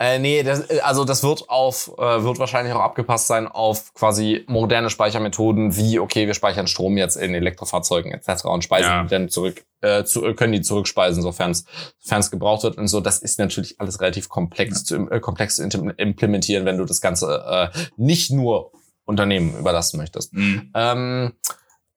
äh, 0.00 0.18
nee, 0.18 0.42
das, 0.42 0.70
also 0.80 1.04
das 1.04 1.22
wird 1.22 1.50
auf, 1.50 1.92
äh, 1.98 2.24
wird 2.24 2.38
wahrscheinlich 2.38 2.72
auch 2.72 2.80
abgepasst 2.80 3.26
sein 3.26 3.46
auf 3.46 3.92
quasi 3.92 4.46
moderne 4.48 4.88
Speichermethoden, 4.88 5.76
wie, 5.76 5.98
okay, 5.98 6.26
wir 6.26 6.32
speichern 6.32 6.66
Strom 6.66 6.96
jetzt 6.96 7.16
in 7.16 7.34
Elektrofahrzeugen 7.34 8.10
etc. 8.10 8.46
und 8.46 8.64
speisen 8.64 8.90
ja. 8.90 9.04
dann 9.04 9.28
zurück, 9.28 9.62
äh, 9.82 10.04
zu, 10.04 10.22
können 10.34 10.54
die 10.54 10.62
zurückspeisen, 10.62 11.22
sofern 11.22 11.50
es 11.50 12.30
gebraucht 12.30 12.62
wird 12.62 12.78
und 12.78 12.88
so. 12.88 13.00
Das 13.00 13.18
ist 13.18 13.38
natürlich 13.38 13.78
alles 13.78 14.00
relativ 14.00 14.30
komplex, 14.30 14.78
ja. 14.78 14.84
zu, 14.84 15.10
äh, 15.10 15.20
komplex 15.20 15.56
zu 15.56 15.64
implementieren, 15.64 16.64
wenn 16.64 16.78
du 16.78 16.86
das 16.86 17.02
Ganze 17.02 17.70
äh, 17.74 17.78
nicht 17.98 18.30
nur 18.30 18.72
Unternehmen 19.04 19.54
überlassen 19.58 19.98
möchtest. 19.98 20.32
Mhm. 20.32 20.70
Ähm, 20.74 21.32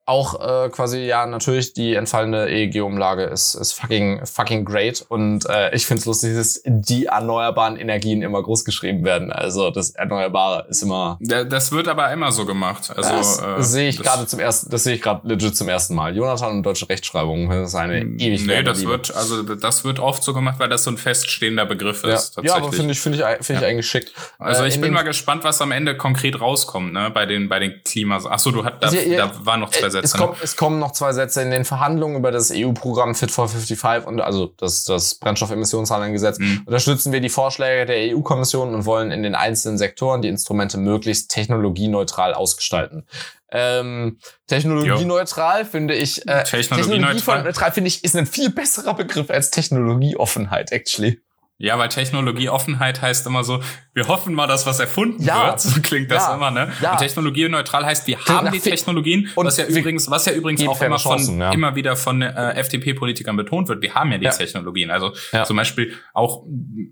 auch 0.06 0.66
äh, 0.66 0.70
quasi 0.70 1.00
ja 1.00 1.26
natürlich 1.26 1.74
die 1.74 1.96
entfallende 1.96 2.50
EEG-Umlage 2.50 3.24
ist 3.24 3.54
ist 3.56 3.72
fucking 3.72 4.26
fucking 4.26 4.66
great 4.66 5.06
und 5.08 5.46
äh, 5.50 5.74
ich 5.74 5.86
find's 5.86 6.06
lustig, 6.06 6.36
dass 6.36 6.62
die 6.66 7.06
erneuerbaren 7.06 7.78
Energien 7.78 8.22
immer 8.22 8.44
groß 8.44 8.66
geschrieben 8.66 9.06
werden. 9.06 9.32
Also 9.32 9.70
das 9.70 9.92
Erneuerbare 9.92 10.68
ist 10.70 10.82
immer. 10.82 11.18
Das 11.22 11.72
wird 11.72 11.88
aber 11.88 12.12
immer 12.12 12.34
so 12.34 12.46
gemacht. 12.46 12.92
Also 12.96 13.10
das 13.16 13.42
äh, 13.42 13.64
sehe 13.64 13.90
ich 13.90 13.98
gerade 13.98 14.28
zum 14.28 14.40
ersten, 14.40 14.70
das 14.70 14.84
sehe 14.84 14.96
ich 14.96 15.02
gerade 15.02 15.26
legit 15.26 15.56
zum 15.56 15.70
ersten 15.70 15.96
Mal. 15.96 16.16
Jonathan 16.16 16.52
und 16.58 16.64
deutsche 16.64 16.90
Rechtschreibung, 16.90 17.50
das 17.50 17.70
ist 17.70 17.76
eine 17.76 18.02
hm, 18.02 18.20
ewig. 18.20 18.46
Nee, 18.46 18.62
das 18.62 18.80
Liebe. 18.80 18.92
wird 18.92 19.16
also 19.16 19.42
das 19.44 19.86
wird 19.86 20.00
oft 20.00 20.22
so 20.22 20.34
gemacht, 20.34 20.60
weil 20.60 20.68
das 20.68 20.84
so 20.84 20.92
ein 20.92 20.98
feststehender 20.98 21.66
Begriff 21.66 22.04
ja. 22.04 22.16
ist. 22.16 22.38
Ja, 22.44 22.56
aber 22.56 22.74
finde 22.74 22.92
ich 22.92 23.00
finde 23.00 23.20
ich 23.20 23.46
finde 23.46 23.62
ich 23.62 23.62
ja. 23.62 23.68
eigentlich 23.70 23.88
schick. 23.88 24.12
Also 24.38 24.66
ich 24.66 24.76
äh, 24.76 24.82
bin 24.82 24.92
mal 24.92 25.04
gespannt, 25.04 25.46
was 25.46 25.62
am 25.62 25.72
Ende 25.72 25.96
konkret 25.96 26.42
rauskommt, 26.42 26.92
ne, 26.92 27.10
bei 27.10 27.26
den 27.26 27.48
bei 27.48 27.60
den 27.60 27.82
Klimas. 27.86 28.26
Ach 28.26 28.40
so, 28.40 28.52
du 28.52 28.66
hat 28.66 28.84
da, 28.84 28.88
also, 28.88 29.00
ja, 29.00 29.28
da 29.28 29.46
waren 29.46 29.62
noch 29.62 29.70
zwei 29.70 29.93
Sätze. 29.94 30.06
Es, 30.06 30.14
kommt, 30.14 30.44
es 30.44 30.56
kommen 30.58 30.80
noch 30.80 30.92
zwei 30.92 31.14
Sätze 31.14 31.42
in 31.42 31.52
den 31.52 31.64
Verhandlungen 31.64 32.18
über 32.18 32.32
das 32.32 32.52
EU-Programm 32.54 33.16
Fit 33.16 33.32
for 33.32 33.48
55 33.48 34.06
und 34.06 34.20
also 34.20 34.48
das, 34.58 34.84
das 34.84 35.16
Brennstoffemissionshandelsgesetz. 35.16 36.40
Mhm. 36.40 36.64
Unterstützen 36.66 37.14
wir 37.14 37.22
die 37.22 37.30
Vorschläge 37.30 37.86
der 37.86 38.16
EU-Kommission 38.16 38.74
und 38.76 38.86
wollen 38.86 39.12
in 39.12 39.24
den 39.24 39.36
einzelnen 39.36 39.78
Sektoren 39.78 40.22
die 40.22 40.28
Instrumente 40.28 40.78
möglichst 40.78 41.32
technologieneutral 41.32 42.34
ausgestalten. 42.34 43.06
Ähm, 43.52 44.18
technologieneutral 44.48 45.64
finde 45.64 45.94
ich. 45.94 46.28
Äh, 46.28 46.44
technologieneutral 46.44 47.72
finde 47.72 47.88
ich 47.88 48.04
ist 48.04 48.16
ein 48.16 48.26
viel 48.26 48.50
besserer 48.50 48.96
Begriff 48.96 49.30
als 49.30 49.52
Technologieoffenheit 49.52 50.72
actually. 50.72 51.22
Ja, 51.60 51.78
weil 51.78 51.90
Technologieoffenheit 51.90 53.02
heißt 53.02 53.26
immer 53.28 53.44
so, 53.44 53.62
wir 53.94 54.08
hoffen 54.08 54.34
mal, 54.34 54.48
dass 54.48 54.66
was 54.66 54.80
erfunden 54.80 55.22
ja. 55.24 55.48
wird. 55.48 55.62
So 55.74 55.82
klingt 55.82 56.12
das 56.12 56.28
ja. 56.28 56.36
immer, 56.36 56.52
ne? 56.52 56.72
Ja. 56.82 56.94
Und 56.94 56.98
technologieneutral 57.00 57.86
heißt, 57.86 58.06
wir 58.08 58.20
haben 58.26 58.52
die 58.52 58.60
Technologien, 58.60 59.30
und 59.36 59.46
was 59.46 59.58
ja 59.58 59.66
übrigens, 59.66 60.10
was 60.10 60.26
ja 60.26 60.34
übrigens 60.34 60.68
auch 60.68 60.82
immer 60.82 61.00
von, 61.00 61.18
Chancen, 61.18 61.40
ja. 61.40 61.52
immer 61.52 61.76
wieder 61.76 61.96
von 61.96 62.22
äh, 62.22 62.54
FDP-Politikern 62.56 63.36
betont 63.38 63.70
wird. 63.70 63.82
Wir 63.82 63.94
haben 63.94 64.12
ja 64.12 64.18
die 64.18 64.30
Technologien. 64.30 64.92
Also 64.92 65.14
zum 65.46 65.56
Beispiel 65.58 65.94
auch, 66.14 66.44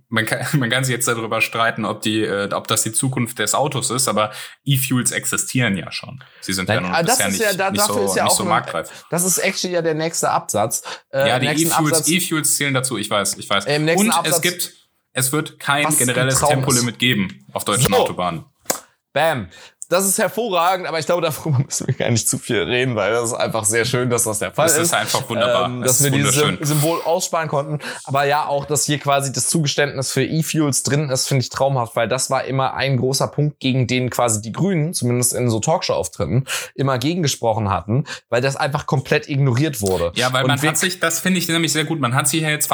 man 0.10 0.26
kann, 0.26 0.46
man 0.60 0.70
kann 0.70 0.84
sich 0.84 0.94
jetzt 0.94 1.08
darüber 1.08 1.42
streiten, 1.42 1.86
ob 1.86 2.02
die, 2.02 2.22
äh, 2.22 2.52
ob 2.54 2.68
das 2.68 2.84
die 2.84 2.92
Zukunft 2.92 3.40
des 3.40 3.56
Autos 3.56 3.90
ist, 3.90 4.08
aber 4.08 4.32
E-Fuels 4.64 5.12
existieren 5.12 5.78
ja 5.78 5.92
schon. 5.92 6.24
Sie 6.40 6.54
sind 6.54 6.70
Nein, 6.70 6.84
ja 6.84 6.90
noch 6.90 7.02
bisher 7.02 7.30
nicht, 7.30 7.60
da, 7.60 7.72
nicht, 7.72 7.84
so, 7.84 8.14
ja 8.16 8.26
nicht 8.26 8.36
so 8.36 8.46
marktreif. 8.46 9.06
Das 9.10 9.24
ist 9.24 9.38
actually 9.40 9.74
ja 9.74 9.82
der 9.82 9.96
nächste 9.96 10.30
Absatz. 10.30 10.84
Äh, 11.12 11.28
ja, 11.28 11.40
die 11.40 11.48
E-Fuels, 11.48 12.08
E-Fuels 12.08 12.56
zählen 12.56 12.74
dazu, 12.74 12.98
ich 12.98 13.10
weiß, 13.10 13.38
ich 13.38 13.50
weiß. 13.50 13.66
Im 13.66 13.86
nächsten 13.86 14.08
und 14.08 14.14
Absatz, 14.14 14.36
es 14.36 14.42
gibt 14.42 14.81
Es 15.14 15.32
wird 15.32 15.60
kein 15.60 15.86
Was 15.86 15.98
generelles 15.98 16.40
Tempolimit 16.40 17.00
geben 17.00 17.46
auf 17.54 17.66
deutschen 17.66 17.92
So. 17.92 17.96
Autobahnen. 17.96 18.46
Bam. 19.14 19.50
Das 19.92 20.06
ist 20.06 20.18
hervorragend, 20.20 20.88
aber 20.88 21.00
ich 21.00 21.06
glaube, 21.06 21.22
darüber 21.22 21.60
müssen 21.66 21.86
wir 21.88 21.94
gar 21.94 22.10
nicht 22.10 22.28
zu 22.28 22.38
viel 22.38 22.62
reden, 22.64 22.96
weil 22.96 23.12
das 23.12 23.26
ist 23.26 23.34
einfach 23.34 23.66
sehr 23.66 23.84
schön, 23.84 24.10
dass 24.10 24.24
das 24.24 24.40
der 24.40 24.52
Fall 24.52 24.68
Das 24.68 24.78
ist. 24.78 24.84
ist 24.84 24.94
einfach 24.94 25.30
wunderbar. 25.30 25.66
Ähm, 25.66 25.82
Das 25.82 25.98
dass 25.98 26.02
ist 26.08 26.12
wir 26.14 26.18
dieses. 26.24 26.70
Symbol 26.70 27.02
aussparen 27.04 27.50
konnten. 27.50 27.80
Aber 28.06 28.24
ja, 28.26 28.46
auch, 28.46 28.64
dass 28.66 28.86
hier 28.86 29.00
quasi 29.00 29.34
das 29.34 29.50
Zugeständnis 29.50 30.12
für 30.14 30.24
E-Fuels 30.24 30.84
drin 30.84 31.10
ist, 31.10 31.28
finde 31.28 31.44
ich 31.44 31.50
traumhaft, 31.50 31.96
weil 31.98 32.08
das 32.08 32.30
war 32.30 32.46
immer 32.46 32.74
ein 32.74 32.96
großer 32.98 33.28
Punkt, 33.28 33.60
gegen 33.60 33.86
den 33.86 34.10
quasi 34.10 34.42
die 34.42 34.54
Grünen, 34.54 34.94
zumindest 34.94 35.34
in 35.34 35.50
so 35.50 35.60
Talkshow-Auftritten, 35.60 36.46
immer 36.74 36.98
gegengesprochen 36.98 37.70
hatten, 37.70 38.06
weil 38.30 38.42
das 38.42 38.56
einfach 38.56 38.86
komplett 38.86 39.28
ignoriert 39.28 39.82
wurde. 39.82 40.14
Ja, 40.16 40.32
weil 40.32 40.44
Und 40.44 40.48
man 40.48 40.62
hat 40.62 40.78
sich, 40.78 41.02
das 41.02 41.20
finde 41.20 41.40
ich 41.40 41.50
nämlich 41.50 41.74
sehr 41.74 41.84
gut, 41.84 42.00
man 42.00 42.16
hat 42.16 42.30
sich 42.30 42.42
ja 42.42 42.50
jetzt 42.50 42.70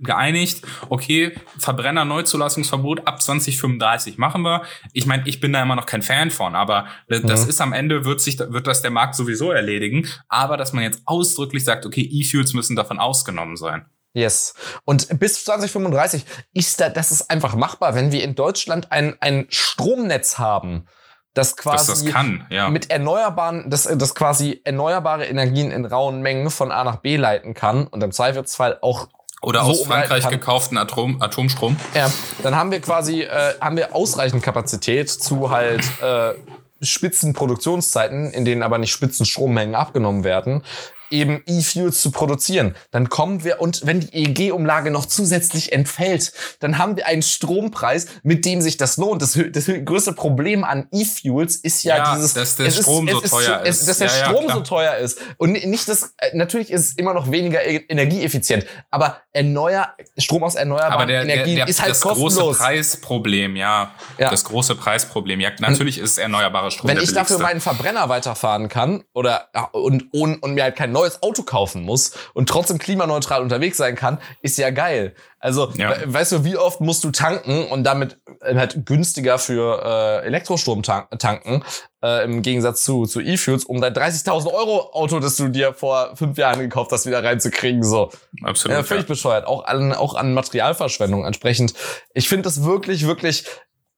geeinigt, 0.00 0.62
okay, 0.88 1.32
Verbrenner-Neuzulassungsverbot 1.58 3.06
ab 3.06 3.22
2035 3.22 4.18
machen 4.18 4.42
wir. 4.42 4.62
Ich 4.92 5.06
meine, 5.06 5.22
ich 5.28 5.40
bin 5.40 5.52
da 5.52 5.62
immer 5.62 5.76
noch 5.76 5.86
kein 5.86 6.02
Fan 6.02 6.32
von, 6.32 6.55
aber 6.56 6.86
das 7.08 7.44
Mhm. 7.44 7.48
ist 7.48 7.60
am 7.60 7.72
Ende, 7.72 8.04
wird 8.04 8.20
sich, 8.20 8.38
wird 8.38 8.66
das 8.66 8.82
der 8.82 8.90
Markt 8.90 9.14
sowieso 9.14 9.52
erledigen. 9.52 10.08
Aber 10.28 10.56
dass 10.56 10.72
man 10.72 10.82
jetzt 10.84 11.02
ausdrücklich 11.04 11.64
sagt, 11.64 11.86
okay, 11.86 12.02
E-Fuels 12.02 12.54
müssen 12.54 12.76
davon 12.76 12.98
ausgenommen 12.98 13.56
sein. 13.56 13.86
Yes. 14.12 14.54
Und 14.84 15.18
bis 15.20 15.44
2035 15.44 16.24
ist 16.54 16.80
da, 16.80 16.88
das 16.88 17.12
ist 17.12 17.30
einfach 17.30 17.54
machbar, 17.54 17.94
wenn 17.94 18.12
wir 18.12 18.24
in 18.24 18.34
Deutschland 18.34 18.90
ein, 18.90 19.14
ein 19.20 19.46
Stromnetz 19.50 20.38
haben, 20.38 20.86
das 21.34 21.54
quasi 21.56 22.04
das 22.04 22.12
kann, 22.14 22.46
ja. 22.48 22.70
mit 22.70 22.90
erneuerbaren, 22.90 23.68
das, 23.68 23.82
das 23.84 24.14
quasi 24.14 24.62
erneuerbare 24.64 25.26
Energien 25.26 25.70
in 25.70 25.84
rauen 25.84 26.22
Mengen 26.22 26.48
von 26.48 26.72
A 26.72 26.82
nach 26.82 26.96
B 26.96 27.16
leiten 27.16 27.52
kann 27.52 27.86
und 27.86 28.02
im 28.02 28.10
Zweifelsfall 28.10 28.78
auch 28.80 29.08
Oder 29.42 29.64
so 29.64 29.70
aus 29.70 29.82
Frankreich 29.84 30.24
kann. 30.24 30.32
gekauften 30.32 30.78
Atom, 30.78 31.20
Atomstrom. 31.20 31.76
Ja, 31.94 32.10
dann 32.42 32.56
haben 32.56 32.70
wir 32.70 32.80
quasi 32.80 33.22
äh, 33.22 33.54
haben 33.60 33.76
wir 33.76 33.94
ausreichend 33.94 34.42
Kapazität 34.42 35.10
zu 35.10 35.50
halt 35.50 35.84
äh, 36.02 36.34
Spitzenproduktionszeiten, 36.80 38.30
in 38.30 38.44
denen 38.44 38.62
aber 38.62 38.78
nicht 38.78 38.92
Spitzenstrommengen 38.92 39.74
abgenommen 39.74 40.24
werden, 40.24 40.62
eben 41.10 41.42
E-Fuels 41.46 42.00
zu 42.02 42.10
produzieren. 42.10 42.74
Dann 42.90 43.08
kommen 43.08 43.44
wir 43.44 43.60
und 43.60 43.86
wenn 43.86 44.00
die 44.00 44.14
EEG-Umlage 44.14 44.90
noch 44.90 45.06
zusätzlich 45.06 45.72
entfällt, 45.72 46.32
dann 46.60 46.78
haben 46.78 46.96
wir 46.96 47.06
einen 47.06 47.22
Strompreis, 47.22 48.06
mit 48.22 48.44
dem 48.44 48.60
sich 48.60 48.76
das 48.76 48.96
lohnt. 48.96 49.22
Das, 49.22 49.38
das 49.52 49.66
größte 49.84 50.12
Problem 50.12 50.64
an 50.64 50.88
E-Fuels 50.92 51.56
ist 51.56 51.82
ja, 51.84 51.96
Ja, 51.98 52.14
dieses, 52.16 52.34
dass 52.34 52.56
der 52.56 52.70
Strom 52.70 53.08
so 53.08 53.20
teuer 53.20 53.62
es, 53.64 53.80
ist. 53.80 53.88
dass 53.88 53.98
der 53.98 54.08
Ja, 54.08 54.16
ja, 54.18 54.24
Strom 54.26 54.44
klar. 54.44 54.56
so 54.58 54.62
teuer 54.62 54.96
ist 54.96 55.18
und 55.38 55.52
nicht 55.52 55.88
das. 55.88 56.14
äh, 56.18 56.36
Natürlich 56.36 56.70
ist 56.70 56.80
es 56.82 56.92
immer 56.94 57.14
noch 57.14 57.30
weniger 57.30 57.64
e- 57.66 57.84
energieeffizient, 57.88 58.66
aber 58.90 59.20
erneuer 59.32 59.94
Strom 60.18 60.42
aus 60.44 60.54
erneuerbaren 60.54 60.92
Aber 60.94 61.06
der, 61.06 61.24
der, 61.24 61.34
Energien 61.34 61.56
der, 61.56 61.68
ist 61.68 61.80
halt 61.80 61.90
das 61.90 62.00
große 62.00 62.20
kostenlos. 62.20 62.58
Preisproblem, 62.58 63.56
ja, 63.56 63.92
Ja. 64.18 64.30
Das 64.30 64.44
große 64.44 64.74
Preisproblem. 64.74 65.40
Ja, 65.40 65.50
natürlich 65.60 65.98
ist 65.98 66.18
erneuerbarer 66.18 66.70
Strom 66.70 66.88
Wenn 66.88 66.96
der 66.96 67.04
ich 67.04 67.12
dafür 67.12 67.36
billigste. 67.38 67.42
meinen 67.42 67.60
Verbrenner 67.60 68.08
weiterfahren 68.08 68.68
kann 68.68 69.04
oder 69.12 69.48
ja, 69.54 69.64
und, 69.72 70.12
und, 70.12 70.42
und 70.42 70.54
mir 70.54 70.62
halt 70.64 70.76
kein 70.76 70.92
neues 70.96 71.22
Auto 71.22 71.42
kaufen 71.42 71.82
muss 71.82 72.12
und 72.34 72.48
trotzdem 72.48 72.78
klimaneutral 72.78 73.42
unterwegs 73.42 73.76
sein 73.76 73.94
kann, 73.94 74.18
ist 74.42 74.56
ja 74.58 74.70
geil. 74.70 75.14
Also, 75.38 75.70
Ja. 75.76 75.90
we 75.90 76.14
weißt 76.14 76.32
du, 76.32 76.44
wie 76.44 76.56
oft 76.56 76.80
musst 76.80 77.04
du 77.04 77.10
tanken 77.10 77.66
und 77.66 77.84
damit 77.84 78.18
äh, 78.40 78.56
halt 78.56 78.86
günstiger 78.86 79.38
für 79.38 79.82
äh, 79.84 80.26
Elektrostrom 80.26 80.82
tan 80.82 81.04
tanken, 81.18 81.62
äh, 82.02 82.24
im 82.24 82.42
Gegensatz 82.42 82.82
zu, 82.82 83.04
zu 83.04 83.20
E-Fuels, 83.20 83.64
um 83.64 83.80
dein 83.80 83.92
30.000 83.94 84.52
Euro 84.52 84.90
Auto, 84.92 85.20
das 85.20 85.36
du 85.36 85.48
dir 85.48 85.74
vor 85.74 86.16
fünf 86.16 86.38
Jahren 86.38 86.58
gekauft 86.60 86.90
hast, 86.90 87.06
wieder 87.06 87.22
reinzukriegen, 87.22 87.82
so. 87.84 88.10
Absolut. 88.42 88.76
Ja, 88.76 88.82
völlig 88.82 89.06
bescheuert. 89.06 89.46
Auch 89.46 89.64
an, 89.66 89.92
auch 89.92 90.14
an 90.14 90.34
Materialverschwendung 90.34 91.24
entsprechend. 91.24 91.74
Ich 92.14 92.28
finde 92.28 92.42
das 92.44 92.64
wirklich, 92.64 93.06
wirklich 93.06 93.44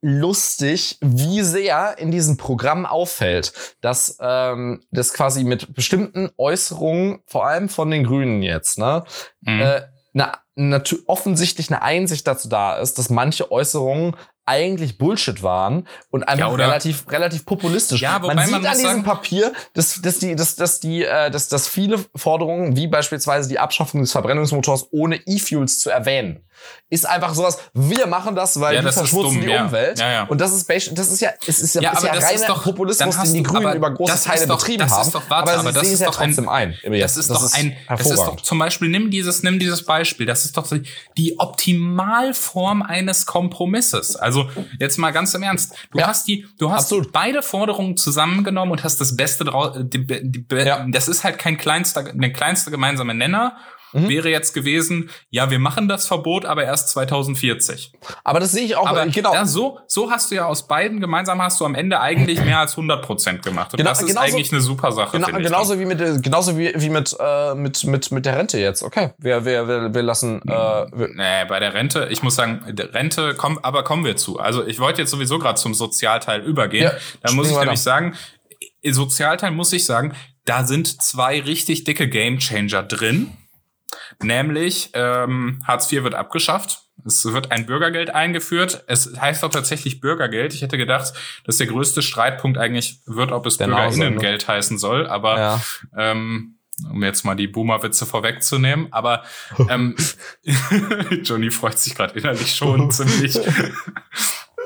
lustig, 0.00 0.98
wie 1.00 1.42
sehr 1.42 1.98
in 1.98 2.10
diesem 2.10 2.36
Programm 2.36 2.86
auffällt, 2.86 3.52
dass 3.80 4.16
ähm, 4.20 4.82
das 4.90 5.12
quasi 5.12 5.44
mit 5.44 5.74
bestimmten 5.74 6.30
Äußerungen, 6.36 7.20
vor 7.26 7.46
allem 7.46 7.68
von 7.68 7.90
den 7.90 8.04
Grünen 8.04 8.42
jetzt, 8.42 8.78
ne, 8.78 9.04
Mhm. 9.40 9.60
äh, 9.60 9.82
na, 10.12 10.32
offensichtlich 11.06 11.70
eine 11.70 11.82
Einsicht 11.82 12.26
dazu 12.26 12.48
da 12.48 12.78
ist, 12.78 12.98
dass 12.98 13.10
manche 13.10 13.52
Äußerungen 13.52 14.16
eigentlich 14.48 14.98
Bullshit 14.98 15.42
waren 15.42 15.86
und 16.10 16.24
einfach 16.26 16.48
Ja, 16.50 16.54
relativ 16.54 17.04
relativ 17.10 17.44
populistisch. 17.46 18.00
Ja, 18.00 18.20
wobei 18.22 18.34
man 18.34 18.44
sieht 18.46 18.52
man 18.52 18.66
an 18.66 18.72
diesem 18.72 18.86
sagen- 18.90 19.04
Papier, 19.04 19.52
dass, 19.74 20.00
dass 20.02 20.18
die 20.18 20.34
dass, 20.34 20.56
dass 20.56 20.80
die 20.80 21.04
äh, 21.04 21.30
dass, 21.30 21.48
dass 21.48 21.68
viele 21.68 22.04
Forderungen 22.16 22.74
wie 22.74 22.86
beispielsweise 22.88 23.48
die 23.48 23.58
Abschaffung 23.58 24.00
des 24.00 24.10
Verbrennungsmotors 24.12 24.88
ohne 24.90 25.16
E-Fuels 25.26 25.78
zu 25.78 25.90
erwähnen, 25.90 26.42
ist 26.90 27.06
einfach 27.06 27.34
sowas. 27.34 27.58
Wir 27.74 28.06
machen 28.08 28.34
das, 28.34 28.58
weil 28.60 28.74
Ja, 28.74 28.82
das 28.82 28.94
ist 28.96 29.00
verschmutzen 29.02 29.34
dumm, 29.34 29.42
die 29.46 29.50
ja. 29.52 29.64
Umwelt. 29.66 29.98
Ja, 30.00 30.10
ja. 30.10 30.22
Und 30.24 30.40
das 30.40 30.52
ist 30.52 30.68
das 30.68 31.10
ist 31.12 31.20
ja 31.20 31.30
es 31.46 31.60
ist 31.60 31.74
ja, 31.74 31.82
Ja, 31.82 31.92
ist 31.92 32.02
ja 32.02 32.14
das 32.14 32.24
reiner 32.24 32.34
ist 32.34 32.48
doch- 32.48 32.64
Populismus, 32.64 33.16
den 33.22 33.34
die 33.34 33.42
Grünen 33.44 33.76
über 33.76 33.90
große 33.92 34.10
das 34.12 34.20
ist 34.20 34.26
Teile 34.26 34.46
doch- 34.46 34.58
betrieben 34.58 34.78
das 34.80 34.90
ist 34.90 34.96
haben. 34.98 35.12
doch- 35.12 35.30
warte, 35.30 35.50
aber 35.52 35.60
aber 35.60 35.72
das 35.72 35.86
ist 35.88 36.00
ja 36.00 36.06
doch 36.06 36.18
ein- 36.18 36.28
trotzdem 36.30 36.48
ein. 36.48 36.74
Das 36.98 37.16
ist 37.16 37.30
doch 37.30 37.52
ein, 37.52 37.76
das 37.88 38.00
ist 38.10 38.16
doch 38.18 38.40
zum 38.40 38.58
Beispiel, 38.58 38.88
nimm 38.88 39.10
dieses, 39.10 39.42
nimm 39.42 39.58
dieses 39.58 39.84
Beispiel. 39.84 40.26
Das 40.26 40.44
ist 40.44 40.56
doch 40.56 40.66
die 41.16 41.38
Optimalform 41.38 42.82
eines 42.82 43.26
Kompromisses. 43.26 44.16
Also 44.16 44.37
jetzt 44.78 44.98
mal 44.98 45.10
ganz 45.10 45.34
im 45.34 45.42
Ernst. 45.42 45.74
Du 45.90 45.98
Ja, 45.98 46.06
hast 46.06 46.28
die, 46.28 46.46
du 46.58 46.70
hast 46.70 46.84
absolut. 46.84 47.12
beide 47.12 47.42
Forderungen 47.42 47.96
zusammengenommen 47.96 48.72
und 48.72 48.84
hast 48.84 49.00
das 49.00 49.16
Beste 49.16 49.44
draus. 49.44 49.76
Die, 49.80 50.06
die, 50.06 50.44
Ja. 50.54 50.86
Das 50.90 51.08
ist 51.08 51.24
halt 51.24 51.38
kein 51.38 51.56
kleinster, 51.56 52.02
der 52.12 52.32
kleinste 52.32 52.70
gemeinsame 52.70 53.14
Nenner. 53.14 53.56
Mhm. 53.92 54.08
Wäre 54.08 54.28
jetzt 54.30 54.52
gewesen, 54.54 55.10
ja, 55.30 55.50
wir 55.50 55.58
machen 55.58 55.88
das 55.88 56.06
Verbot, 56.06 56.44
aber 56.44 56.64
erst 56.64 56.90
2040. 56.90 57.92
Aber 58.24 58.40
das 58.40 58.52
sehe 58.52 58.64
ich 58.64 58.76
auch 58.76 58.86
Aber 58.86 59.06
genau. 59.06 59.32
ja, 59.34 59.44
so, 59.46 59.78
so 59.86 60.10
hast 60.10 60.30
du 60.30 60.34
ja 60.34 60.46
aus 60.46 60.66
beiden 60.68 61.00
gemeinsam 61.00 61.40
hast 61.40 61.60
du 61.60 61.64
am 61.64 61.74
Ende 61.74 62.00
eigentlich 62.00 62.42
mehr 62.44 62.58
als 62.58 62.72
100 62.72 63.02
Prozent 63.04 63.42
gemacht. 63.42 63.72
Und 63.72 63.78
Genau- 63.78 63.90
das 63.90 64.00
ist 64.02 64.08
genauso- 64.08 64.26
eigentlich 64.26 64.52
eine 64.52 64.60
super 64.60 64.92
Sache. 64.92 65.18
Genau, 65.18 65.38
genauso 65.38 65.78
wie 65.80 65.84
mit 65.86 66.00
äh, 66.00 66.18
genauso 66.20 66.58
wie, 66.58 66.72
wie 66.76 66.90
mit, 66.90 67.16
äh, 67.18 67.54
mit 67.54 67.84
mit 67.84 68.10
mit 68.12 68.26
der 68.26 68.36
Rente 68.36 68.58
jetzt. 68.58 68.82
Okay, 68.82 69.10
wir 69.18 69.44
wir 69.44 69.66
wir, 69.68 69.94
wir 69.94 70.02
lassen 70.02 70.42
äh, 70.42 70.50
wir, 70.52 71.08
Nee, 71.14 71.44
bei 71.48 71.58
der 71.60 71.74
Rente, 71.74 72.08
ich 72.10 72.22
muss 72.22 72.34
sagen, 72.34 72.62
Rente 72.92 73.34
kommt, 73.34 73.64
aber 73.64 73.84
kommen 73.84 74.04
wir 74.04 74.16
zu. 74.16 74.38
Also 74.38 74.66
ich 74.66 74.78
wollte 74.80 75.00
jetzt 75.02 75.10
sowieso 75.10 75.38
gerade 75.38 75.58
zum 75.60 75.74
Sozialteil 75.74 76.42
übergehen. 76.42 76.84
Ja, 76.84 76.92
da 77.22 77.32
muss 77.32 77.50
ich 77.50 77.56
nämlich 77.58 77.80
sagen, 77.80 78.14
im 78.82 78.92
Sozialteil 78.92 79.50
muss 79.50 79.72
ich 79.72 79.84
sagen, 79.84 80.14
da 80.44 80.64
sind 80.64 81.02
zwei 81.02 81.40
richtig 81.40 81.84
dicke 81.84 82.08
Gamechanger 82.08 82.82
drin. 82.82 83.32
Nämlich 84.22 84.90
ähm, 84.94 85.62
Hartz 85.66 85.90
IV 85.92 86.04
wird 86.04 86.14
abgeschafft. 86.14 86.82
Es 87.04 87.24
wird 87.24 87.52
ein 87.52 87.66
Bürgergeld 87.66 88.10
eingeführt. 88.10 88.84
Es 88.88 89.12
heißt 89.18 89.44
auch 89.44 89.50
tatsächlich 89.50 90.00
Bürgergeld. 90.00 90.52
Ich 90.52 90.62
hätte 90.62 90.76
gedacht, 90.76 91.12
dass 91.44 91.58
der 91.58 91.68
größte 91.68 92.02
Streitpunkt 92.02 92.58
eigentlich 92.58 93.00
wird, 93.06 93.30
ob 93.30 93.46
es 93.46 93.56
Der 93.56 93.68
ne? 93.68 93.76
Bürgerinnengeld 93.76 94.48
heißen 94.48 94.78
soll. 94.78 95.06
Aber 95.06 95.38
ja. 95.38 95.60
ähm, 95.96 96.58
um 96.90 97.02
jetzt 97.02 97.24
mal 97.24 97.34
die 97.34 97.46
Boomer-Witze 97.46 98.06
vorwegzunehmen, 98.06 98.88
aber 98.92 99.24
ähm, 99.68 99.96
Johnny 101.22 101.50
freut 101.50 101.78
sich 101.78 101.94
gerade 101.94 102.18
innerlich 102.18 102.54
schon 102.54 102.90
ziemlich. 102.90 103.38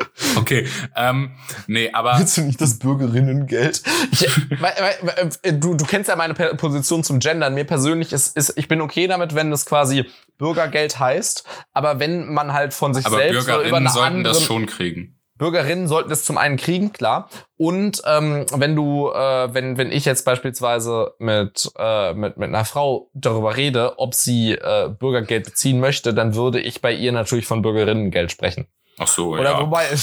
Okay, 0.37 0.67
ähm, 0.97 1.33
nee, 1.67 1.91
aber 1.93 2.19
Willst 2.19 2.37
du 2.39 2.43
nicht 2.43 2.61
das 2.61 2.79
Bürgerinnengeld? 2.79 3.83
Ich, 4.13 4.29
weil, 4.61 4.73
weil, 4.79 4.95
weil, 5.03 5.31
äh, 5.43 5.53
du, 5.53 5.75
du 5.75 5.85
kennst 5.85 6.09
ja 6.09 6.17
meine 6.17 6.35
Position 6.35 7.05
zum 7.05 7.19
Gendern. 7.19 7.55
Mir 7.55 7.65
persönlich 7.65 8.13
ist, 8.13 8.37
ist, 8.37 8.55
ich 8.57 8.67
bin 8.67 8.81
okay 8.81 9.07
damit, 9.07 9.35
wenn 9.35 9.51
das 9.51 9.67
quasi 9.67 10.07
Bürgergeld 10.39 10.99
heißt, 10.99 11.45
aber 11.73 12.01
wenn 12.01 12.33
man 12.33 12.53
halt 12.53 12.73
von 12.75 12.95
sich 12.95 13.07
aber 13.07 13.17
selbst 13.17 13.45
oder 13.45 13.63
über 13.63 13.63
Bürgerinnen 13.63 13.87
eine 13.87 13.91
sollten 13.91 14.17
andere 14.17 14.35
das 14.35 14.43
schon 14.43 14.67
kriegen. 14.67 15.19
Bürgerinnen 15.39 15.89
sollten 15.89 16.13
es 16.13 16.25
zum 16.25 16.39
einen 16.39 16.57
kriegen, 16.57 16.93
klar. 16.93 17.29
Und 17.57 18.01
ähm, 18.07 18.47
wenn 18.55 18.77
du, 18.77 19.11
äh, 19.11 19.53
wenn 19.53 19.77
wenn 19.77 19.91
ich 19.91 20.05
jetzt 20.05 20.25
beispielsweise 20.25 21.15
mit 21.19 21.71
äh, 21.77 22.15
mit 22.15 22.37
mit 22.37 22.49
einer 22.49 22.65
Frau 22.65 23.11
darüber 23.13 23.57
rede, 23.57 23.99
ob 23.99 24.15
sie 24.15 24.53
äh, 24.53 24.89
Bürgergeld 24.89 25.45
beziehen 25.45 25.81
möchte, 25.81 26.15
dann 26.15 26.37
würde 26.37 26.61
ich 26.61 26.81
bei 26.81 26.93
ihr 26.93 27.11
natürlich 27.11 27.47
von 27.47 27.61
Bürgerinnengeld 27.61 28.31
sprechen. 28.31 28.67
Ach 29.03 29.09
so, 29.09 29.31
Oder 29.31 29.53
ja. 29.53 29.61
wobei 29.61 29.87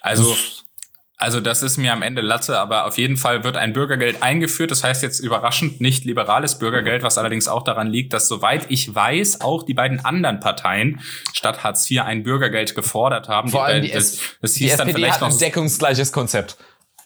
Also, 0.00 0.36
also 1.16 1.40
das 1.40 1.62
ist 1.62 1.76
mir 1.76 1.92
am 1.92 2.02
Ende 2.02 2.22
Latte, 2.22 2.58
aber 2.58 2.86
auf 2.86 2.98
jeden 2.98 3.16
Fall 3.16 3.42
wird 3.42 3.56
ein 3.56 3.72
Bürgergeld 3.72 4.22
eingeführt. 4.22 4.70
Das 4.70 4.84
heißt 4.84 5.02
jetzt 5.02 5.18
überraschend 5.18 5.80
nicht 5.80 6.04
liberales 6.04 6.58
Bürgergeld, 6.58 7.02
was 7.02 7.18
allerdings 7.18 7.48
auch 7.48 7.64
daran 7.64 7.88
liegt, 7.88 8.12
dass 8.12 8.28
soweit 8.28 8.66
ich 8.68 8.94
weiß, 8.94 9.40
auch 9.40 9.64
die 9.64 9.74
beiden 9.74 10.04
anderen 10.04 10.38
Parteien 10.38 11.00
statt 11.32 11.64
Hartz 11.64 11.90
IV 11.90 12.02
ein 12.02 12.22
Bürgergeld 12.22 12.76
gefordert 12.76 13.28
haben. 13.28 13.48
Vor 13.48 13.64
allem 13.64 13.82
äh, 13.82 13.88
die, 13.88 13.92
das, 13.92 14.14
S 14.14 14.20
das 14.40 14.52
die 14.52 14.64
hieß 14.64 14.76
dann 14.76 14.88
SPD 14.88 15.02
vielleicht 15.02 15.20
hat 15.20 15.22
ein 15.24 15.30
noch 15.30 15.38
deckungsgleiches 15.38 16.12
Konzept. 16.12 16.56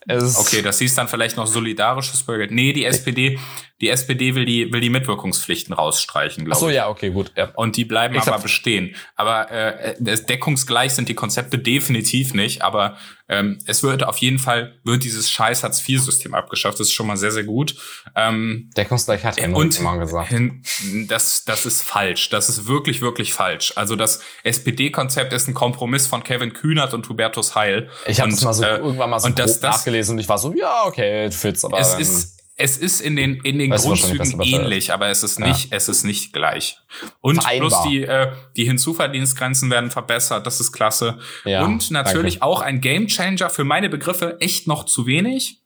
Es 0.07 0.39
Okay, 0.39 0.63
das 0.63 0.79
hieß 0.79 0.95
dann 0.95 1.09
vielleicht 1.09 1.37
noch 1.37 1.47
solidarisches 1.47 2.23
Bürgergeld. 2.23 2.53
Nee, 2.53 2.73
die 2.73 2.85
SPD, 2.85 3.39
die 3.81 3.89
SPD 3.89 4.35
will 4.35 4.45
die 4.45 4.73
will 4.73 4.81
die 4.81 4.91
Mitwirkungspflichten 4.91 5.75
rausstreichen, 5.75 6.43
Ach 6.43 6.47
glaube 6.47 6.61
so, 6.61 6.69
ich. 6.69 6.75
ja, 6.77 6.89
okay, 6.89 7.11
gut. 7.11 7.33
Ja. 7.37 7.51
Und 7.55 7.77
die 7.77 7.85
bleiben 7.85 8.15
Ich 8.15 8.23
aber 8.23 8.39
bestehen. 8.39 8.95
Aber 9.17 9.51
äh, 9.51 9.95
das 10.01 10.27
deckungsgleich 10.27 10.93
sind 10.93 11.09
die 11.09 11.15
Konzepte 11.15 11.59
definitiv 11.59 12.35
nicht. 12.35 12.63
Aber 12.63 12.97
ähm, 13.33 13.59
es 13.65 13.83
wird 13.83 14.05
auf 14.05 14.19
jeden 14.19 14.39
Fall, 14.39 14.75
wird 14.85 15.05
dieses 15.05 15.31
scheiß 15.31 15.65
Hartz-IV-System 15.65 16.35
abgeschafft. 16.35 16.79
Das 16.79 16.89
ist 16.89 16.93
schon 16.93 17.07
mal 17.07 17.17
sehr, 17.17 17.31
sehr 17.31 17.45
gut. 17.45 17.75
Ähm, 18.15 18.71
Deckungsgleich 18.77 19.25
hat 19.25 19.39
er 19.39 19.57
und 19.57 19.79
immer 19.79 19.97
gesagt. 19.97 20.29
Hin, 20.29 20.63
das, 21.09 21.45
das 21.47 21.65
ist 21.65 21.83
falsch. 21.83 22.29
Das 22.29 22.51
ist 22.51 22.67
wirklich, 22.67 23.01
wirklich 23.01 23.33
falsch. 23.33 23.73
Also 23.75 23.97
das 23.97 24.21
SPD-Konzept 24.45 25.33
ist 25.33 25.49
ein 25.49 25.55
Kompromiss 25.55 26.07
von 26.07 26.23
Kevin 26.23 26.53
Kühnert 26.53 26.93
und 26.93 27.09
Hubertus 27.09 27.55
Heil. 27.55 27.89
Ich 28.07 28.21
habe 28.21 28.31
das 28.31 28.43
mal 28.43 28.53
so 28.53 28.65
äh, 28.65 28.77
irgendwann 28.77 29.09
mal 29.09 29.19
so 29.19 29.29
und 29.29 29.39
das, 29.39 29.63
nachgelesen 29.63 30.17
und 30.17 30.19
ich 30.19 30.29
war 30.29 30.37
so, 30.37 30.53
ja, 30.53 30.83
okay, 30.85 31.31
fits, 31.31 31.65
aber. 31.65 31.79
Es 31.79 31.95
ist, 31.95 32.42
es 32.63 32.79
ist 32.79 33.01
in 33.01 33.17
den, 33.17 33.41
in 33.43 33.59
den 33.59 33.71
Grundzügen 33.71 34.41
ähnlich, 34.41 34.93
aber 34.93 35.09
es 35.09 35.25
ist 35.25 35.41
nicht, 35.41 35.71
ja. 35.71 35.77
es 35.77 35.89
ist 35.89 36.05
nicht 36.05 36.33
gleich. 36.33 36.79
Und 37.21 37.43
Vereinbar. 37.43 37.69
plus 37.69 37.83
die, 37.91 38.03
äh, 38.03 38.33
die 38.57 38.65
Hinzuverdienstgrenzen 38.65 39.69
werden 39.69 39.91
verbessert, 39.91 40.47
das 40.47 40.61
ist 40.61 40.71
klasse. 40.71 41.19
Ja, 41.45 41.65
und 41.65 41.91
natürlich 41.91 42.35
danke. 42.35 42.47
auch 42.47 42.61
ein 42.61 42.81
Gamechanger 42.81 43.51
für 43.51 43.65
meine 43.65 43.89
Begriffe 43.89 44.37
echt 44.41 44.69
noch 44.69 44.85
zu 44.85 45.07
wenig. 45.07 45.62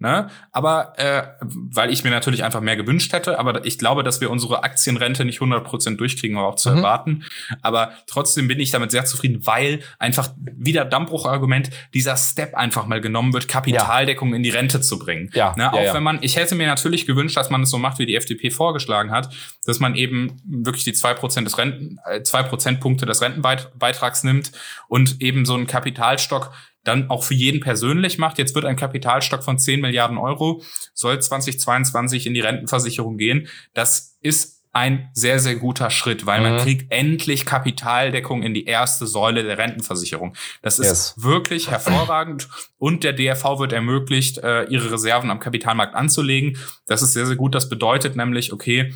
Ne? 0.00 0.30
Aber 0.50 0.98
äh, 0.98 1.24
weil 1.40 1.92
ich 1.92 2.04
mir 2.04 2.10
natürlich 2.10 2.42
einfach 2.42 2.62
mehr 2.62 2.76
gewünscht 2.76 3.12
hätte, 3.12 3.38
aber 3.38 3.66
ich 3.66 3.78
glaube, 3.78 4.02
dass 4.02 4.22
wir 4.22 4.30
unsere 4.30 4.64
Aktienrente 4.64 5.26
nicht 5.26 5.40
100% 5.40 5.96
durchkriegen, 5.96 6.38
war 6.38 6.44
auch 6.44 6.54
zu 6.54 6.70
mhm. 6.70 6.78
erwarten. 6.78 7.24
Aber 7.60 7.92
trotzdem 8.06 8.48
bin 8.48 8.58
ich 8.60 8.70
damit 8.70 8.92
sehr 8.92 9.04
zufrieden, 9.04 9.46
weil 9.46 9.80
einfach 9.98 10.30
wieder 10.38 10.86
Dammbruchargument 10.86 11.68
dieser 11.92 12.16
Step 12.16 12.54
einfach 12.54 12.86
mal 12.86 13.02
genommen 13.02 13.34
wird, 13.34 13.46
Kapitaldeckung 13.46 14.30
ja. 14.30 14.36
in 14.36 14.42
die 14.42 14.48
Rente 14.48 14.80
zu 14.80 14.98
bringen. 14.98 15.30
Ja. 15.34 15.54
Ne? 15.58 15.70
Auch 15.70 15.82
ja, 15.82 15.92
wenn 15.92 16.02
man, 16.02 16.18
ich 16.22 16.36
hätte 16.36 16.54
mir 16.54 16.66
natürlich 16.66 17.06
gewünscht, 17.06 17.36
dass 17.36 17.50
man 17.50 17.62
es 17.62 17.70
so 17.70 17.76
macht, 17.76 17.98
wie 17.98 18.06
die 18.06 18.16
FDP 18.16 18.50
vorgeschlagen 18.50 19.10
hat, 19.10 19.28
dass 19.66 19.80
man 19.80 19.94
eben 19.96 20.40
wirklich 20.46 20.84
die 20.84 20.94
zwei 20.94 21.12
Prozent 21.12 21.46
des 21.46 21.58
Renten, 21.58 21.98
äh, 22.06 22.22
zwei 22.22 22.42
Prozentpunkte 22.42 23.04
des 23.04 23.20
Rentenbeitrags 23.20 24.24
nimmt 24.24 24.52
und 24.88 25.20
eben 25.20 25.44
so 25.44 25.54
einen 25.54 25.66
Kapitalstock 25.66 26.52
dann 26.84 27.10
auch 27.10 27.24
für 27.24 27.34
jeden 27.34 27.60
persönlich 27.60 28.18
macht. 28.18 28.38
Jetzt 28.38 28.54
wird 28.54 28.64
ein 28.64 28.76
Kapitalstock 28.76 29.42
von 29.44 29.58
10 29.58 29.80
Milliarden 29.80 30.18
Euro, 30.18 30.62
soll 30.94 31.20
2022 31.20 32.26
in 32.26 32.34
die 32.34 32.40
Rentenversicherung 32.40 33.16
gehen. 33.16 33.48
Das 33.74 34.18
ist 34.20 34.60
ein 34.72 35.10
sehr, 35.14 35.40
sehr 35.40 35.56
guter 35.56 35.90
Schritt, 35.90 36.26
weil 36.26 36.40
mhm. 36.40 36.48
man 36.48 36.58
kriegt 36.60 36.92
endlich 36.92 37.44
Kapitaldeckung 37.44 38.42
in 38.42 38.54
die 38.54 38.66
erste 38.66 39.06
Säule 39.06 39.42
der 39.42 39.58
Rentenversicherung. 39.58 40.36
Das 40.62 40.78
ist 40.78 40.86
yes. 40.86 41.14
wirklich 41.16 41.70
hervorragend 41.70 42.48
und 42.78 43.02
der 43.02 43.12
DRV 43.12 43.58
wird 43.58 43.72
ermöglicht, 43.72 44.38
äh, 44.38 44.64
ihre 44.64 44.92
Reserven 44.92 45.30
am 45.30 45.40
Kapitalmarkt 45.40 45.94
anzulegen. 45.94 46.56
Das 46.86 47.02
ist 47.02 47.14
sehr, 47.14 47.26
sehr 47.26 47.36
gut. 47.36 47.54
Das 47.54 47.68
bedeutet 47.68 48.14
nämlich, 48.14 48.52
okay, 48.52 48.94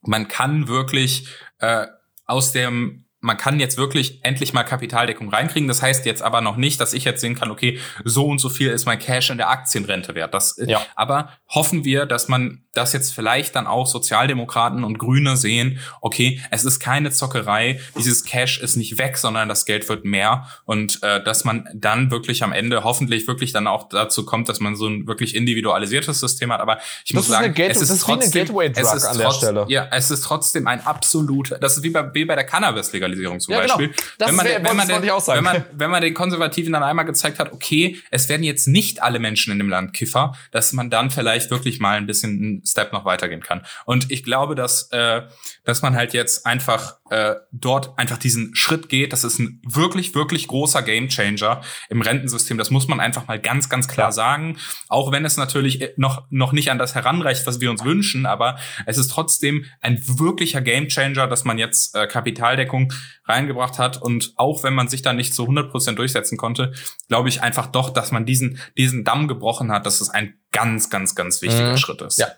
man 0.00 0.28
kann 0.28 0.68
wirklich 0.68 1.28
äh, 1.58 1.86
aus 2.24 2.52
dem 2.52 3.03
man 3.24 3.38
kann 3.38 3.58
jetzt 3.58 3.78
wirklich 3.78 4.22
endlich 4.22 4.52
mal 4.52 4.64
Kapitaldeckung 4.64 5.30
reinkriegen. 5.30 5.66
Das 5.66 5.80
heißt 5.80 6.04
jetzt 6.04 6.22
aber 6.22 6.42
noch 6.42 6.56
nicht, 6.56 6.78
dass 6.78 6.92
ich 6.92 7.04
jetzt 7.04 7.22
sehen 7.22 7.34
kann, 7.34 7.50
okay, 7.50 7.78
so 8.04 8.26
und 8.26 8.38
so 8.38 8.50
viel 8.50 8.70
ist 8.70 8.84
mein 8.84 8.98
Cash 8.98 9.30
in 9.30 9.38
der 9.38 9.48
Aktienrente 9.48 10.14
wert. 10.14 10.34
Das, 10.34 10.60
ja. 10.64 10.82
Aber 10.94 11.30
hoffen 11.48 11.84
wir, 11.84 12.04
dass 12.04 12.28
man 12.28 12.63
das 12.74 12.92
jetzt 12.92 13.14
vielleicht 13.14 13.56
dann 13.56 13.66
auch 13.66 13.86
Sozialdemokraten 13.86 14.84
und 14.84 14.98
Grüne 14.98 15.36
sehen, 15.36 15.78
okay, 16.00 16.40
es 16.50 16.64
ist 16.64 16.80
keine 16.80 17.10
Zockerei, 17.10 17.80
dieses 17.96 18.24
Cash 18.24 18.60
ist 18.60 18.76
nicht 18.76 18.98
weg, 18.98 19.16
sondern 19.16 19.48
das 19.48 19.64
Geld 19.64 19.88
wird 19.88 20.04
mehr 20.04 20.48
und 20.64 21.02
äh, 21.02 21.22
dass 21.22 21.44
man 21.44 21.68
dann 21.72 22.10
wirklich 22.10 22.42
am 22.42 22.52
Ende 22.52 22.84
hoffentlich 22.84 23.26
wirklich 23.26 23.52
dann 23.52 23.66
auch 23.66 23.88
dazu 23.88 24.26
kommt, 24.26 24.48
dass 24.48 24.60
man 24.60 24.76
so 24.76 24.88
ein 24.88 25.06
wirklich 25.06 25.34
individualisiertes 25.34 26.20
System 26.20 26.52
hat. 26.52 26.60
Aber 26.60 26.78
ich 27.04 27.12
das 27.12 27.14
muss 27.14 27.28
sagen, 27.28 27.54
es 27.56 27.80
ist, 27.80 27.90
ist 27.90 28.02
trotzdem, 28.02 28.46
es 28.74 28.92
ist 28.92 29.04
an 29.04 29.18
trotz, 29.18 29.70
Ja, 29.70 29.88
es 29.92 30.10
ist 30.10 30.24
trotzdem 30.24 30.66
ein 30.66 30.84
absolut, 30.84 31.52
das 31.60 31.76
ist 31.76 31.82
wie 31.82 31.90
bei, 31.90 32.12
wie 32.12 32.24
bei 32.24 32.34
der 32.34 32.44
Cannabis-Legalisierung 32.44 33.40
zum 33.40 33.54
ja, 33.54 33.60
genau. 33.60 33.76
Beispiel. 33.76 33.94
Genau. 34.18 34.28
wenn, 34.28 34.34
man, 34.34 34.46
wär, 34.46 34.64
wenn, 34.64 34.76
man 34.76 34.88
den, 34.88 35.02
wenn, 35.02 35.44
man, 35.44 35.64
wenn 35.72 35.90
man 35.90 36.02
den 36.02 36.14
Konservativen 36.14 36.72
dann 36.72 36.82
einmal 36.82 37.04
gezeigt 37.04 37.38
hat, 37.38 37.52
okay, 37.52 37.98
es 38.10 38.28
werden 38.28 38.42
jetzt 38.42 38.66
nicht 38.66 39.02
alle 39.02 39.18
Menschen 39.18 39.52
in 39.52 39.58
dem 39.58 39.68
Land 39.68 39.92
Kiffer, 39.92 40.36
dass 40.50 40.72
man 40.72 40.90
dann 40.90 41.10
vielleicht 41.10 41.50
wirklich 41.50 41.78
mal 41.80 41.96
ein 41.96 42.06
bisschen 42.06 42.62
Step 42.64 42.92
noch 42.92 43.04
weitergehen 43.04 43.40
kann. 43.40 43.64
Und 43.84 44.10
ich 44.10 44.24
glaube, 44.24 44.54
dass, 44.54 44.90
äh, 44.90 45.22
dass 45.64 45.82
man 45.82 45.94
halt 45.94 46.14
jetzt 46.14 46.46
einfach 46.46 46.98
äh, 47.10 47.34
dort 47.52 47.98
einfach 47.98 48.18
diesen 48.18 48.54
Schritt 48.54 48.88
geht. 48.88 49.12
Das 49.12 49.24
ist 49.24 49.38
ein 49.38 49.60
wirklich, 49.66 50.14
wirklich 50.14 50.48
großer 50.48 50.82
Gamechanger 50.82 51.60
im 51.90 52.00
Rentensystem. 52.00 52.56
Das 52.58 52.70
muss 52.70 52.88
man 52.88 53.00
einfach 53.00 53.26
mal 53.26 53.38
ganz, 53.38 53.68
ganz 53.68 53.88
klar 53.88 54.12
sagen. 54.12 54.56
Auch 54.88 55.12
wenn 55.12 55.24
es 55.24 55.36
natürlich 55.36 55.90
noch, 55.96 56.24
noch 56.30 56.52
nicht 56.52 56.70
an 56.70 56.78
das 56.78 56.94
heranreicht, 56.94 57.46
was 57.46 57.60
wir 57.60 57.70
uns 57.70 57.84
wünschen, 57.84 58.26
aber 58.26 58.58
es 58.86 58.98
ist 58.98 59.08
trotzdem 59.08 59.64
ein 59.80 60.02
wirklicher 60.18 60.62
Gamechanger, 60.62 61.26
dass 61.26 61.44
man 61.44 61.58
jetzt 61.58 61.94
äh, 61.94 62.06
Kapitaldeckung 62.06 62.92
reingebracht 63.26 63.78
hat. 63.78 64.00
Und 64.00 64.32
auch 64.36 64.62
wenn 64.62 64.74
man 64.74 64.88
sich 64.88 65.02
da 65.02 65.12
nicht 65.12 65.34
zu 65.34 65.42
100 65.42 65.70
Prozent 65.70 65.98
durchsetzen 65.98 66.38
konnte, 66.38 66.72
glaube 67.08 67.28
ich 67.28 67.42
einfach 67.42 67.66
doch, 67.66 67.90
dass 67.90 68.12
man 68.12 68.24
diesen, 68.24 68.58
diesen 68.78 69.04
Damm 69.04 69.28
gebrochen 69.28 69.70
hat, 69.70 69.86
dass 69.86 70.00
es 70.00 70.10
ein 70.10 70.34
ganz, 70.54 70.88
ganz, 70.88 71.14
ganz 71.14 71.42
wichtiger 71.42 71.72
mhm. 71.72 71.76
Schritt 71.76 72.00
ist. 72.00 72.18
Ja. 72.18 72.28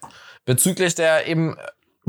Bezüglich 0.45 0.95
der 0.95 1.27
eben 1.29 1.57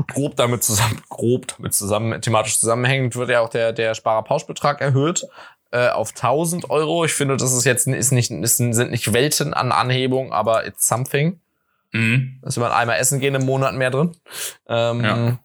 grob 0.08 0.36
damit 0.36 0.64
zusammen, 0.64 1.00
grob 1.08 1.46
damit 1.56 1.74
zusammen, 1.74 2.20
thematisch 2.20 2.58
zusammenhängend, 2.58 3.14
wird 3.14 3.30
ja 3.30 3.40
auch 3.40 3.48
der, 3.48 3.72
der 3.72 3.94
Sparerpauschbetrag 3.94 4.80
erhöht 4.80 5.24
äh, 5.70 5.88
auf 5.88 6.10
1000 6.10 6.70
Euro. 6.70 7.04
Ich 7.04 7.12
finde, 7.12 7.36
das 7.36 7.52
ist 7.52 7.64
jetzt 7.64 7.86
ist 7.86 8.12
nicht, 8.12 8.30
ist, 8.30 8.56
sind 8.56 8.90
nicht 8.90 9.12
Welten 9.12 9.54
an 9.54 9.72
Anhebung, 9.72 10.32
aber 10.32 10.66
it's 10.66 10.86
something. 10.88 11.40
Mhm. 11.92 12.38
Da 12.42 12.48
ist 12.48 12.56
man 12.58 12.72
einmal 12.72 12.98
essen 12.98 13.20
gehen 13.20 13.34
im 13.34 13.46
Monat 13.46 13.74
mehr 13.74 13.90
drin. 13.90 14.16
Ähm, 14.68 15.04
ja. 15.04 15.38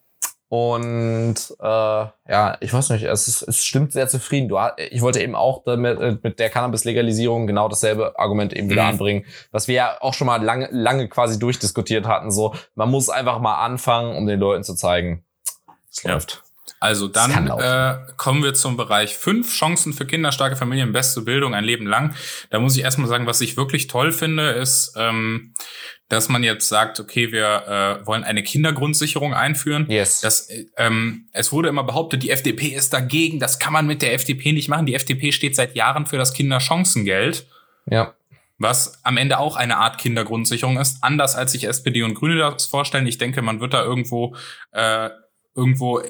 Und 0.54 1.36
äh, 1.62 1.66
ja, 1.66 2.58
ich 2.60 2.72
weiß 2.72 2.92
nicht, 2.92 3.02
es, 3.06 3.28
ist, 3.28 3.42
es 3.42 3.66
stimmt 3.66 3.92
sehr 3.92 4.08
zufrieden. 4.08 4.50
Du, 4.50 4.60
ich 4.92 5.02
wollte 5.02 5.20
eben 5.20 5.34
auch 5.34 5.64
damit, 5.66 6.00
äh, 6.00 6.16
mit 6.22 6.38
der 6.38 6.52
Cannabis-Legalisierung 6.52 7.48
genau 7.48 7.70
dasselbe 7.70 8.20
Argument 8.20 8.54
eben 8.54 8.70
wieder 8.70 8.84
mhm. 8.84 8.90
anbringen, 8.90 9.26
was 9.50 9.68
wir 9.68 9.74
ja 9.74 9.98
auch 10.00 10.14
schon 10.14 10.28
mal 10.28 10.44
lange, 10.44 10.70
lange 10.70 11.10
quasi 11.10 11.40
durchdiskutiert 11.40 12.06
hatten. 12.06 12.30
So, 12.30 12.54
man 12.76 12.92
muss 12.92 13.10
einfach 13.10 13.40
mal 13.40 13.66
anfangen, 13.66 14.16
um 14.16 14.28
den 14.28 14.40
Leuten 14.40 14.64
zu 14.64 14.76
zeigen, 14.76 15.26
es 15.90 16.04
ja. 16.04 16.12
läuft. 16.12 16.44
Also 16.80 17.08
dann 17.08 17.48
äh, 17.48 17.96
kommen 18.18 18.44
wir 18.44 18.54
zum 18.54 18.78
Bereich 18.78 19.18
fünf 19.18 19.56
Chancen 19.56 19.92
für 19.92 20.06
kinderstarke 20.06 20.56
Familien, 20.56 20.94
beste 20.94 21.22
Bildung 21.22 21.56
ein 21.56 21.64
Leben 21.64 21.88
lang. 21.88 22.14
Da 22.52 22.60
muss 22.60 22.78
ich 22.78 22.84
erstmal 22.84 23.08
sagen, 23.08 23.26
was 23.26 23.42
ich 23.42 23.58
wirklich 23.58 23.88
toll 23.88 24.12
finde, 24.12 24.52
ist, 24.52 24.94
ähm, 24.98 25.56
dass 26.14 26.30
man 26.30 26.44
jetzt 26.44 26.70
sagt, 26.70 27.00
okay, 27.00 27.32
wir 27.32 28.02
äh, 28.04 28.06
wollen 28.06 28.24
eine 28.24 28.44
Kindergrundsicherung 28.44 29.34
einführen. 29.34 29.86
Yes. 29.90 30.22
Das, 30.22 30.48
ähm, 30.78 31.28
es 31.32 31.52
wurde 31.52 31.70
immer 31.70 31.84
behauptet, 31.84 32.24
die 32.24 32.30
FDP 32.30 32.68
ist 32.68 32.94
dagegen, 32.94 33.40
das 33.40 33.60
kann 33.60 33.74
man 33.74 33.88
mit 33.88 34.02
der 34.02 34.14
FDP 34.14 34.54
nicht 34.54 34.70
machen. 34.70 34.86
Die 34.86 34.96
FDP 34.96 35.32
steht 35.32 35.56
seit 35.56 35.76
Jahren 35.76 36.06
für 36.06 36.18
das 36.18 36.34
Kinderchancengeld. 36.34 37.48
Ja. 37.90 38.14
Was 38.58 39.04
am 39.04 39.18
Ende 39.18 39.40
auch 39.40 39.56
eine 39.56 39.78
Art 39.78 39.98
Kindergrundsicherung 39.98 40.80
ist, 40.80 41.04
anders 41.04 41.36
als 41.36 41.52
sich 41.52 41.66
SPD 41.66 42.04
und 42.04 42.14
Grüne 42.14 42.38
das 42.38 42.66
vorstellen. 42.66 43.08
Ich 43.08 43.18
denke, 43.18 43.42
man 43.42 43.60
wird 43.60 43.74
da 43.74 43.84
irgendwo 43.84 44.36
äh, 44.72 45.10
irgendwo 45.56 46.02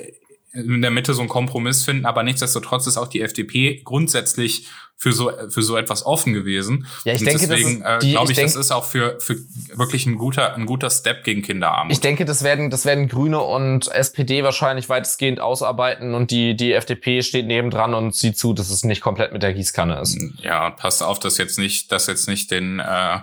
in 0.53 0.83
der 0.83 0.91
Mitte 0.91 1.13
so 1.15 1.21
einen 1.21 1.29
Kompromiss 1.29 1.83
finden, 1.83 2.05
aber 2.05 2.21
nichtsdestotrotz 2.21 2.85
ist 2.85 2.97
auch 2.97 3.07
die 3.07 3.21
FDP 3.21 3.81
grundsätzlich 3.83 4.67
für 4.95 5.11
so 5.11 5.31
für 5.49 5.63
so 5.63 5.75
etwas 5.75 6.05
offen 6.05 6.33
gewesen. 6.33 6.85
Ja, 7.03 7.13
ich 7.13 7.21
und 7.21 7.27
denke, 7.27 7.47
deswegen 7.47 7.81
äh, 7.81 7.97
glaube 7.99 8.31
ich, 8.31 8.37
ich 8.37 8.43
das 8.43 8.55
ist 8.55 8.71
auch 8.71 8.85
für 8.85 9.19
für 9.19 9.35
wirklich 9.73 10.05
ein 10.05 10.17
guter 10.17 10.53
ein 10.53 10.67
guter 10.67 10.91
Step 10.91 11.23
gegen 11.23 11.41
Kinderarmut. 11.41 11.91
Ich 11.91 12.01
denke, 12.01 12.23
das 12.23 12.43
werden 12.43 12.69
das 12.69 12.85
werden 12.85 13.07
Grüne 13.07 13.41
und 13.41 13.87
SPD 13.91 14.43
wahrscheinlich 14.43 14.89
weitestgehend 14.89 15.39
ausarbeiten 15.39 16.13
und 16.13 16.29
die 16.29 16.55
die 16.55 16.73
FDP 16.73 17.23
steht 17.23 17.47
nebendran 17.47 17.95
und 17.95 18.13
sieht 18.15 18.37
zu, 18.37 18.53
dass 18.53 18.69
es 18.69 18.83
nicht 18.83 19.01
komplett 19.01 19.33
mit 19.33 19.41
der 19.41 19.53
Gießkanne 19.53 19.99
ist. 19.99 20.17
Ja, 20.41 20.69
passt 20.69 21.01
auf, 21.01 21.19
dass 21.19 21.39
jetzt 21.39 21.57
nicht 21.57 21.91
dass 21.91 22.05
jetzt 22.05 22.27
nicht 22.27 22.51
den 22.51 22.79
äh, 22.79 23.19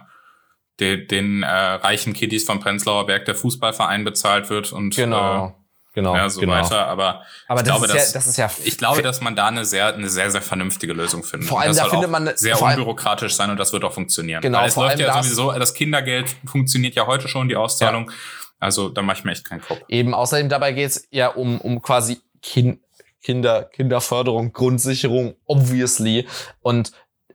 den, 0.81 1.07
den 1.07 1.43
äh, 1.45 1.49
reichen 1.49 2.13
Kiddies 2.13 2.45
vom 2.45 2.59
Prenzlauer 2.59 3.07
Berg 3.07 3.25
der 3.27 3.37
Fußballverein 3.37 4.03
bezahlt 4.03 4.51
wird 4.51 4.73
und 4.73 4.97
genau. 4.97 5.47
Äh, 5.47 5.60
genau, 5.93 6.15
ja, 6.15 6.29
so 6.29 6.41
genau. 6.41 6.53
weiter. 6.53 6.87
Aber, 6.87 7.23
aber 7.49 7.61
ich 7.61 7.67
das 7.67 7.77
glaube, 7.77 7.87
ist 7.87 7.95
dass, 7.95 8.07
ja, 8.07 8.13
das 8.13 8.27
ist 8.27 8.37
ja 8.37 8.51
ich 8.65 8.79
glaube, 8.79 9.03
dass 9.03 9.21
man 9.21 9.37
da 9.37 9.47
eine 9.47 9.65
sehr, 9.65 9.95
eine 9.95 10.09
sehr, 10.09 10.31
sehr 10.31 10.43
vernünftige 10.43 10.93
Lösung 10.93 11.23
findet. 11.23 11.49
Vor 11.49 11.61
allem, 11.61 11.75
da 11.75 11.87
findet 11.87 12.11
man 12.11 12.31
sehr 12.35 12.61
unbürokratisch 12.61 13.35
sein 13.35 13.51
und 13.51 13.59
das 13.59 13.73
wird 13.73 13.85
auch 13.85 13.93
funktionieren. 13.93 14.41
Genau, 14.43 14.59
Weil 14.59 14.69
es 14.69 14.77
läuft 14.77 14.99
ja 14.99 15.23
sowieso, 15.23 15.53
das 15.53 15.75
Kindergeld 15.75 16.35
funktioniert 16.47 16.95
ja 16.95 17.07
heute 17.07 17.29
schon, 17.29 17.49
die 17.49 17.57
Auszahlung. 17.57 18.11
Ja. 18.11 18.17
Also 18.59 18.91
da 18.91 19.03
mache 19.03 19.19
ich 19.19 19.25
mir 19.25 19.33
echt 19.33 19.47
keinen 19.47 19.63
Kopf. 19.63 19.81
Eben, 19.89 20.15
außerdem 20.15 20.49
dabei 20.49 20.73
geht's 20.73 21.07
ja 21.11 21.29
um, 21.29 21.61
um 21.61 21.81
quasi 21.81 22.21
kind, 22.43 22.81
Kinder, 23.23 23.65
Kinderförderung, 23.65 24.53
Grundsicherung, 24.53 25.35
obviously. 25.47 26.27
Und 26.61 26.93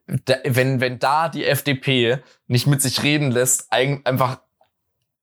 da, 0.08 0.36
wenn, 0.44 0.82
wenn 0.82 1.00
da 1.00 1.30
die 1.30 1.46
FDP 1.46 2.20
nicht 2.48 2.68
mit 2.68 2.82
sich 2.82 3.04
reden 3.04 3.32
lässt, 3.32 3.72
ein, 3.72 4.06
einfach 4.06 4.40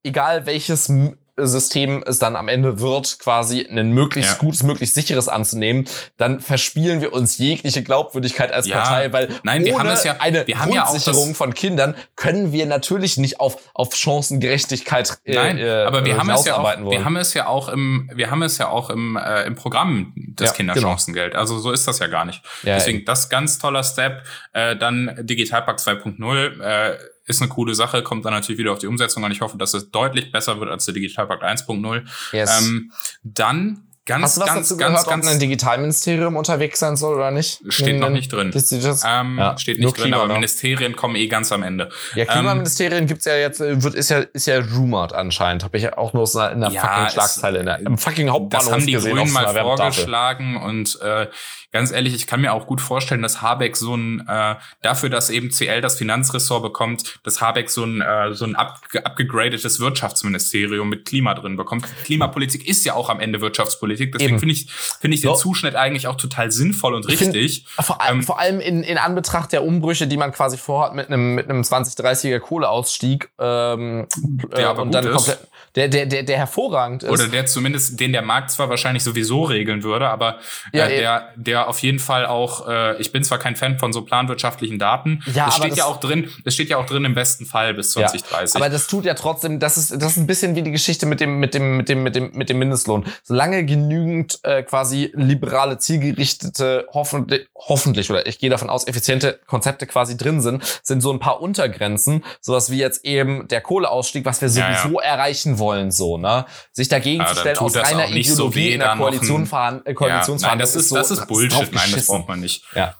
egal 0.03 0.45
welches 0.45 0.89
System 1.35 2.03
es 2.05 2.19
dann 2.19 2.35
am 2.35 2.47
Ende 2.47 2.79
wird, 2.79 3.17
quasi 3.19 3.65
ein 3.69 3.91
möglichst 3.91 4.33
Ja. 4.33 4.37
gutes, 4.37 4.61
möglichst 4.63 4.93
sicheres 4.95 5.27
anzunehmen, 5.27 5.85
dann 6.17 6.39
verspielen 6.39 7.01
wir 7.01 7.11
uns 7.11 7.37
jegliche 7.39 7.81
Glaubwürdigkeit 7.81 8.51
als 8.51 8.67
Ja. 8.67 8.77
Partei, 8.81 9.11
weil 9.13 9.29
Nein, 9.43 9.65
wir 9.65 9.73
ohne 9.73 9.85
haben 9.85 9.89
es 9.89 10.03
ja- 10.03 10.17
eine 10.19 10.45
wir 10.45 10.59
haben 10.59 10.71
ja 10.71 10.83
auch 10.83 10.89
Grundsicherung 10.89 11.29
das- 11.29 11.37
von 11.37 11.53
Kindern 11.55 11.95
können 12.15 12.51
wir 12.51 12.65
natürlich 12.67 13.17
nicht 13.17 13.39
auf, 13.39 13.57
auf 13.73 13.95
Chancengerechtigkeit 13.95 15.17
äh, 15.25 15.33
Nein, 15.35 15.57
äh, 15.57 15.69
aber 15.87 16.05
wir 16.05 16.13
äh, 16.15 16.17
haben 16.17 16.29
es 16.29 16.45
ja 16.45 16.55
auch, 16.57 16.63
wollen. 16.63 16.89
wir 16.91 17.03
haben 17.05 17.15
es 17.17 17.33
ja 17.33 17.47
auch 17.47 17.69
im, 17.69 18.09
wir 18.13 18.29
haben 18.29 18.43
es 18.43 18.57
ja 18.57 18.69
auch 18.69 18.89
im, 18.89 19.15
äh, 19.17 19.43
im 19.45 19.55
Programm 19.55 20.13
des 20.15 20.49
Ja, 20.51 20.55
Kinderchancengeld. 20.55 21.35
Also 21.35 21.57
so 21.59 21.71
ist 21.71 21.87
das 21.87 21.99
ja 21.99 22.07
gar 22.07 22.25
nicht. 22.25 22.43
Ja, 22.63 22.75
Deswegen 22.75 23.05
das 23.05 23.29
ganz 23.29 23.57
toller 23.59 23.83
Step. 23.83 24.23
Äh, 24.53 24.75
dann 24.75 25.15
Digitalpakt 25.21 25.79
2.0 25.79 26.61
äh, 26.61 26.97
ist 27.25 27.41
eine 27.41 27.49
coole 27.49 27.73
Sache, 27.75 28.03
kommt 28.03 28.25
dann 28.25 28.33
natürlich 28.33 28.59
wieder 28.59 28.71
auf 28.73 28.79
die 28.79 28.87
Umsetzung 28.87 29.23
an. 29.25 29.31
Ich 29.31 29.41
hoffe, 29.41 29.57
dass 29.57 29.73
es 29.73 29.91
deutlich 29.91 30.31
besser 30.31 30.59
wird 30.59 30.69
als 30.69 30.85
der 30.85 30.93
Digitalpakt 30.93 31.43
1.0. 31.43 32.03
Yes. 32.33 32.61
Ähm, 32.61 32.91
dann 33.23 33.83
ganz, 34.05 34.23
Hast 34.25 34.35
du 34.37 34.41
was 34.41 34.47
ganz, 34.47 34.67
dazu 34.67 34.77
ganz, 34.77 34.91
gehört, 34.95 35.09
ganz, 35.09 35.25
ob 35.27 35.31
ein 35.31 35.39
Digitalministerium 35.39 36.35
unterwegs 36.35 36.79
sein 36.79 36.97
soll 36.97 37.15
oder 37.15 37.31
nicht? 37.31 37.61
Steht 37.69 37.99
noch 38.01 38.07
Ein- 38.07 38.13
nicht 38.13 38.31
drin. 38.33 38.51
Das, 38.51 38.67
das, 38.67 39.03
ähm, 39.07 39.37
Ja, 39.39 39.57
steht 39.57 39.79
nicht 39.79 39.95
drin, 39.95 40.03
Klima, 40.03 40.17
aber 40.17 40.27
ne? 40.27 40.33
Ministerien 40.33 40.95
kommen 40.97 41.15
eh 41.15 41.27
ganz 41.27 41.53
am 41.53 41.63
Ende. 41.63 41.89
ja, 42.15 42.23
Ähm, 42.23 42.27
Klimaministerien 42.29 43.07
gibt's 43.07 43.23
ja 43.23 43.35
jetzt, 43.37 43.61
wird, 43.61 43.95
ist 43.95 44.09
ja, 44.09 44.19
ist 44.19 44.45
ja 44.45 44.59
rumored 44.59 45.13
anscheinend. 45.13 45.63
Habe 45.63 45.77
ich 45.77 45.83
ja 45.83 45.97
auch 45.97 46.11
nur 46.11 46.23
aus 46.23 46.35
einer, 46.35 46.51
in 46.51 46.61
einer 46.63 46.73
Ja, 46.73 46.81
fucking 46.81 47.09
Schlagzeile 47.11 47.59
in 47.59 47.65
der, 47.67 47.79
im 47.79 47.97
fucking 47.97 48.29
Hauptbahnhof 48.29 48.65
Das 48.65 48.73
haben 48.73 48.85
die 48.85 48.91
gesehen. 48.91 49.15
Grünen 49.15 49.31
mal 49.31 49.47
vorgeschlagen 49.47 50.57
und 50.57 50.99
äh, 51.01 51.27
ganz 51.73 51.91
ehrlich, 51.91 52.13
ich 52.15 52.25
kann 52.27 52.39
mir 52.39 52.53
auch 52.53 52.67
gut 52.67 52.79
vorstellen, 52.79 53.21
dass 53.21 53.41
Habeck 53.41 53.75
so 53.75 53.95
ein 53.95 54.25
äh, 54.27 54.55
dafür, 54.81 55.09
dass 55.09 55.29
eben 55.29 55.49
CL 55.49 55.81
das 55.81 55.97
Finanzressort 55.97 56.63
bekommt, 56.63 57.19
dass 57.23 57.41
Habeck 57.41 57.69
so 57.69 57.83
ein 57.83 57.99
äh, 58.01 58.33
so 58.33 58.45
ein 58.45 58.55
up, 58.55 58.79
abgegradetes 59.03 59.79
Wirtschaftsministerium 59.79 60.87
mit 60.89 61.05
Klima 61.05 61.33
drin 61.33 61.57
bekommt. 61.57 61.85
Klimapolitik 62.05 62.67
ist 62.67 62.85
ja 62.85 62.93
auch 62.93 63.09
am 63.09 63.19
Ende 63.19 63.41
Wirtschaftspolitik, 63.41 64.13
deswegen 64.13 64.39
finde 64.39 64.53
ich 64.53 64.71
finde 65.01 65.15
ich 65.15 65.21
den 65.21 65.31
So. 65.31 65.35
Zuschnitt 65.35 65.75
eigentlich 65.75 66.07
auch 66.07 66.15
total 66.15 66.51
sinnvoll 66.51 66.93
und 66.93 67.09
Ich 67.09 67.17
find- 67.17 67.33
richtig. 67.35 67.65
Vor, 67.79 68.01
allem- 68.01 68.19
Ähm, 68.19 68.23
vor 68.23 68.39
allem 68.39 68.59
in, 68.59 68.83
in 68.83 68.97
Anbetracht 68.97 69.51
der 69.51 69.63
Umbrüche, 69.63 70.05
die 70.07 70.17
man 70.17 70.31
quasi 70.31 70.57
vorhat 70.57 70.93
mit 70.93 71.07
einem 71.07 71.33
mit 71.35 71.49
einem 71.49 71.61
2030er 71.63 72.39
Kohleausstieg, 72.39 73.29
ähm, 73.39 74.07
Der 74.51 74.59
äh, 74.59 74.63
aber 74.65 74.83
und 74.83 74.91
dann 74.93 75.09
komplett, 75.11 75.39
der, 75.75 75.87
der, 75.87 76.05
der, 76.05 76.21
der 76.23 76.37
hervorragend 76.37 77.01
ist. 77.03 77.09
Oder 77.09 77.27
der 77.27 77.47
zumindest, 77.47 77.99
den 77.99 78.11
der 78.13 78.21
Markt 78.21 78.51
zwar 78.51 78.69
wahrscheinlich 78.69 79.03
sowieso 79.03 79.43
regeln 79.43 79.81
würde, 79.81 80.07
aber 80.09 80.37
Ja, 80.71 80.85
äh, 80.85 80.95
eh. 80.97 80.99
der, 80.99 81.33
der 81.35 81.62
auf 81.67 81.79
jeden 81.79 81.99
Fall 81.99 82.25
auch, 82.25 82.67
äh, 82.67 82.99
ich 83.01 83.11
bin 83.11 83.23
zwar 83.23 83.37
kein 83.37 83.55
Fan 83.55 83.79
von 83.79 83.93
so 83.93 84.01
planwirtschaftlichen 84.03 84.79
Daten, 84.79 85.23
Ja, 85.33 85.47
es 85.47 85.55
aber 85.55 85.65
steht 85.65 85.77
ja 85.77 85.85
das- 85.85 85.85
auch 85.85 85.99
drin, 85.99 86.29
es 86.45 86.53
steht 86.53 86.69
ja 86.69 86.77
auch 86.77 86.85
drin 86.85 87.05
im 87.05 87.15
besten 87.15 87.45
Fall 87.45 87.73
bis 87.73 87.93
Ja, 87.95 88.07
2030. 88.07 88.55
Aber 88.55 88.69
das 88.69 88.87
tut 88.87 89.05
ja 89.05 89.13
trotzdem, 89.13 89.59
das 89.59 89.77
ist, 89.77 89.91
das 89.91 90.11
ist 90.13 90.17
ein 90.17 90.27
bisschen 90.27 90.55
wie 90.55 90.61
die 90.63 90.71
Geschichte 90.71 91.05
mit 91.05 91.19
dem, 91.19 91.39
mit 91.39 91.53
dem, 91.53 91.77
mit 91.77 91.89
dem, 91.89 92.03
mit 92.03 92.15
dem, 92.15 92.31
mit 92.33 92.49
dem 92.49 92.59
Mindestlohn. 92.59 93.05
Solange 93.23 93.65
genügend 93.65 94.39
äh, 94.43 94.63
quasi 94.63 95.11
liberale, 95.15 95.77
zielgerichtete, 95.77 96.87
hoffentlich, 96.93 97.47
hoffentlich, 97.55 98.09
oder 98.09 98.25
ich 98.27 98.39
gehe 98.39 98.49
davon 98.49 98.69
aus, 98.69 98.87
effiziente 98.87 99.39
Konzepte 99.47 99.87
quasi 99.87 100.17
drin 100.17 100.41
sind, 100.41 100.63
sind 100.83 101.01
so 101.01 101.11
ein 101.11 101.19
paar 101.19 101.41
Untergrenzen, 101.41 102.23
sowas 102.41 102.69
wie 102.71 102.77
jetzt 102.79 103.05
eben 103.05 103.47
der 103.47 103.61
Kohleausstieg, 103.61 104.25
was 104.25 104.41
wir 104.41 104.49
Ja, 104.49 104.75
sowieso 104.77 104.99
erreichen 104.99 105.59
wollen, 105.59 105.91
so, 105.91 106.17
ne? 106.17 106.45
Sich 106.71 106.87
dagegen 106.87 107.21
Ja, 107.21 107.27
zu 107.27 107.35
stellen 107.37 107.57
aus 107.57 107.73
das 107.73 107.83
reiner 107.87 108.07
so 108.07 108.13
Ideologie 108.13 108.55
weh, 108.55 108.73
in 108.73 108.79
der 108.79 108.95
Koalition 108.95 109.45
fahren, 109.45 109.81
äh, 109.85 109.89
ja, 109.89 109.95
Koalitionsverhandlung 109.95 110.49
nein, 110.49 110.59
das 110.59 110.75
ist, 110.75 110.89
so 110.89 110.95
das 110.95 111.11
ist 111.11 111.27
Bullshit, 111.27 111.52
nein, 111.61 111.91
das 111.91 112.07
braucht 112.07 112.27
man 112.27 112.39
nicht. 112.39 112.63
Ja. 112.75 112.95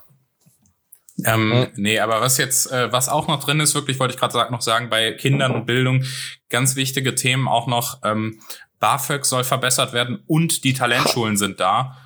Ähm, 1.26 1.50
Mhm. 1.50 1.68
Nee, 1.76 2.00
aber 2.00 2.22
was 2.22 2.38
jetzt, 2.38 2.72
äh, 2.72 2.92
was 2.92 3.08
auch 3.08 3.28
noch 3.28 3.44
drin 3.44 3.60
ist, 3.60 3.76
wirklich 3.76 4.00
wollte 4.00 4.16
ich 4.16 4.20
gerade 4.20 4.52
noch 4.52 4.62
sagen, 4.62 4.90
bei 4.90 5.12
Kindern 5.12 5.52
und 5.54 5.66
Bildung, 5.66 6.04
ganz 6.50 6.76
wichtige 6.76 7.14
Themen 7.14 7.48
auch 7.48 7.68
noch, 7.68 8.00
ähm, 8.04 8.40
BAföG 8.80 9.24
soll 9.26 9.44
verbessert 9.44 9.94
werden 9.94 10.24
und 10.28 10.64
die 10.64 10.74
Talentschulen 10.74 11.38
sind 11.38 11.60
da, 11.60 11.98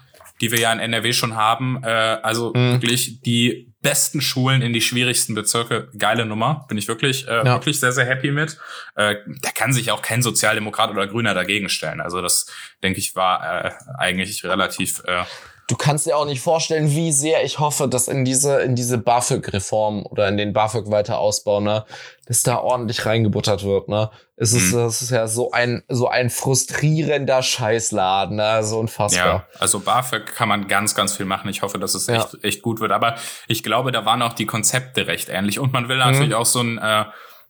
die 0.42 0.52
wir 0.52 0.60
ja 0.60 0.74
in 0.74 0.80
NRW 0.80 1.14
schon 1.14 1.36
haben. 1.36 1.82
Äh, 1.84 1.88
also 1.88 2.52
Mhm. 2.54 2.74
wirklich 2.74 3.22
die 3.22 3.72
besten 3.82 4.20
Schulen 4.20 4.62
in 4.62 4.74
die 4.74 4.82
schwierigsten 4.82 5.34
Bezirke. 5.34 5.90
Geile 5.98 6.26
Nummer, 6.26 6.66
bin 6.68 6.78
ich 6.78 6.88
wirklich, 6.90 7.28
äh, 7.28 7.38
Ja. 7.38 7.46
wirklich 7.46 7.80
sehr, 7.80 7.94
sehr 7.94 8.06
happy 8.06 8.32
mit. 8.32 8.58
Äh, 8.96 9.16
da 9.42 9.52
kann 9.52 9.72
sich 9.72 9.90
auch 9.92 10.02
kein 10.02 10.22
Sozialdemokrat 10.22 10.92
oder 10.92 11.08
Grüner 11.08 11.34
dagegen 11.34 11.70
stellen. 11.70 12.02
Also 12.02 12.22
das, 12.22 12.48
denke 12.84 13.00
ich, 13.00 13.16
war 13.16 13.66
äh, 13.66 13.72
eigentlich 13.98 14.44
relativ 14.44 15.02
äh, 15.06 15.24
Du 15.70 15.76
kannst 15.76 16.06
dir 16.06 16.16
auch 16.16 16.26
nicht 16.26 16.40
vorstellen, 16.40 16.92
wie 16.92 17.12
sehr 17.12 17.44
ich 17.44 17.60
hoffe, 17.60 17.90
dass 17.90 18.08
in 18.08 18.24
diese, 18.24 18.62
in 18.62 18.76
diese 18.76 18.98
BAföG-Reform 18.98 20.06
oder 20.06 20.30
in 20.30 20.38
den 20.38 20.54
BAföG 20.54 20.90
weiter 20.90 21.20
Ausbau, 21.20 21.60
ne, 21.60 21.86
dass 22.26 22.42
da 22.42 22.58
ordentlich 22.60 23.06
reingebuttert 23.06 23.66
wird, 23.66 23.90
ne. 23.90 24.10
Es 24.38 24.54
ist, 24.54 24.72
Mhm. 24.72 24.78
das 24.78 25.02
ist 25.02 25.10
ja 25.10 25.28
so 25.28 25.52
ein, 25.52 25.84
so 25.90 26.08
ein 26.08 26.30
frustrierender 26.30 27.44
Scheißladen, 27.44 28.38
ne, 28.38 28.64
so 28.64 28.80
unfassbar. 28.80 29.26
Ja, 29.28 29.48
also 29.60 29.82
BAföG 29.82 30.28
kann 30.36 30.48
man 30.48 30.70
ganz, 30.70 30.96
ganz 30.96 31.18
viel 31.18 31.26
machen. 31.26 31.50
Ich 31.50 31.62
hoffe, 31.64 31.80
dass 31.80 31.96
es 31.96 32.08
Ja. 32.08 32.16
echt, 32.24 32.44
echt 32.46 32.62
gut 32.62 32.80
wird. 32.80 32.94
Aber 32.94 33.16
ich 33.50 33.62
glaube, 33.62 33.92
da 33.92 34.06
waren 34.06 34.22
auch 34.22 34.34
die 34.34 34.46
Konzepte 34.46 35.08
recht 35.08 35.28
ähnlich. 35.28 35.60
Und 35.60 35.74
man 35.74 35.90
will 35.90 35.98
natürlich 35.98 36.34
auch 36.34 36.46
so 36.46 36.62
ein, 36.62 36.78
äh, 36.78 37.04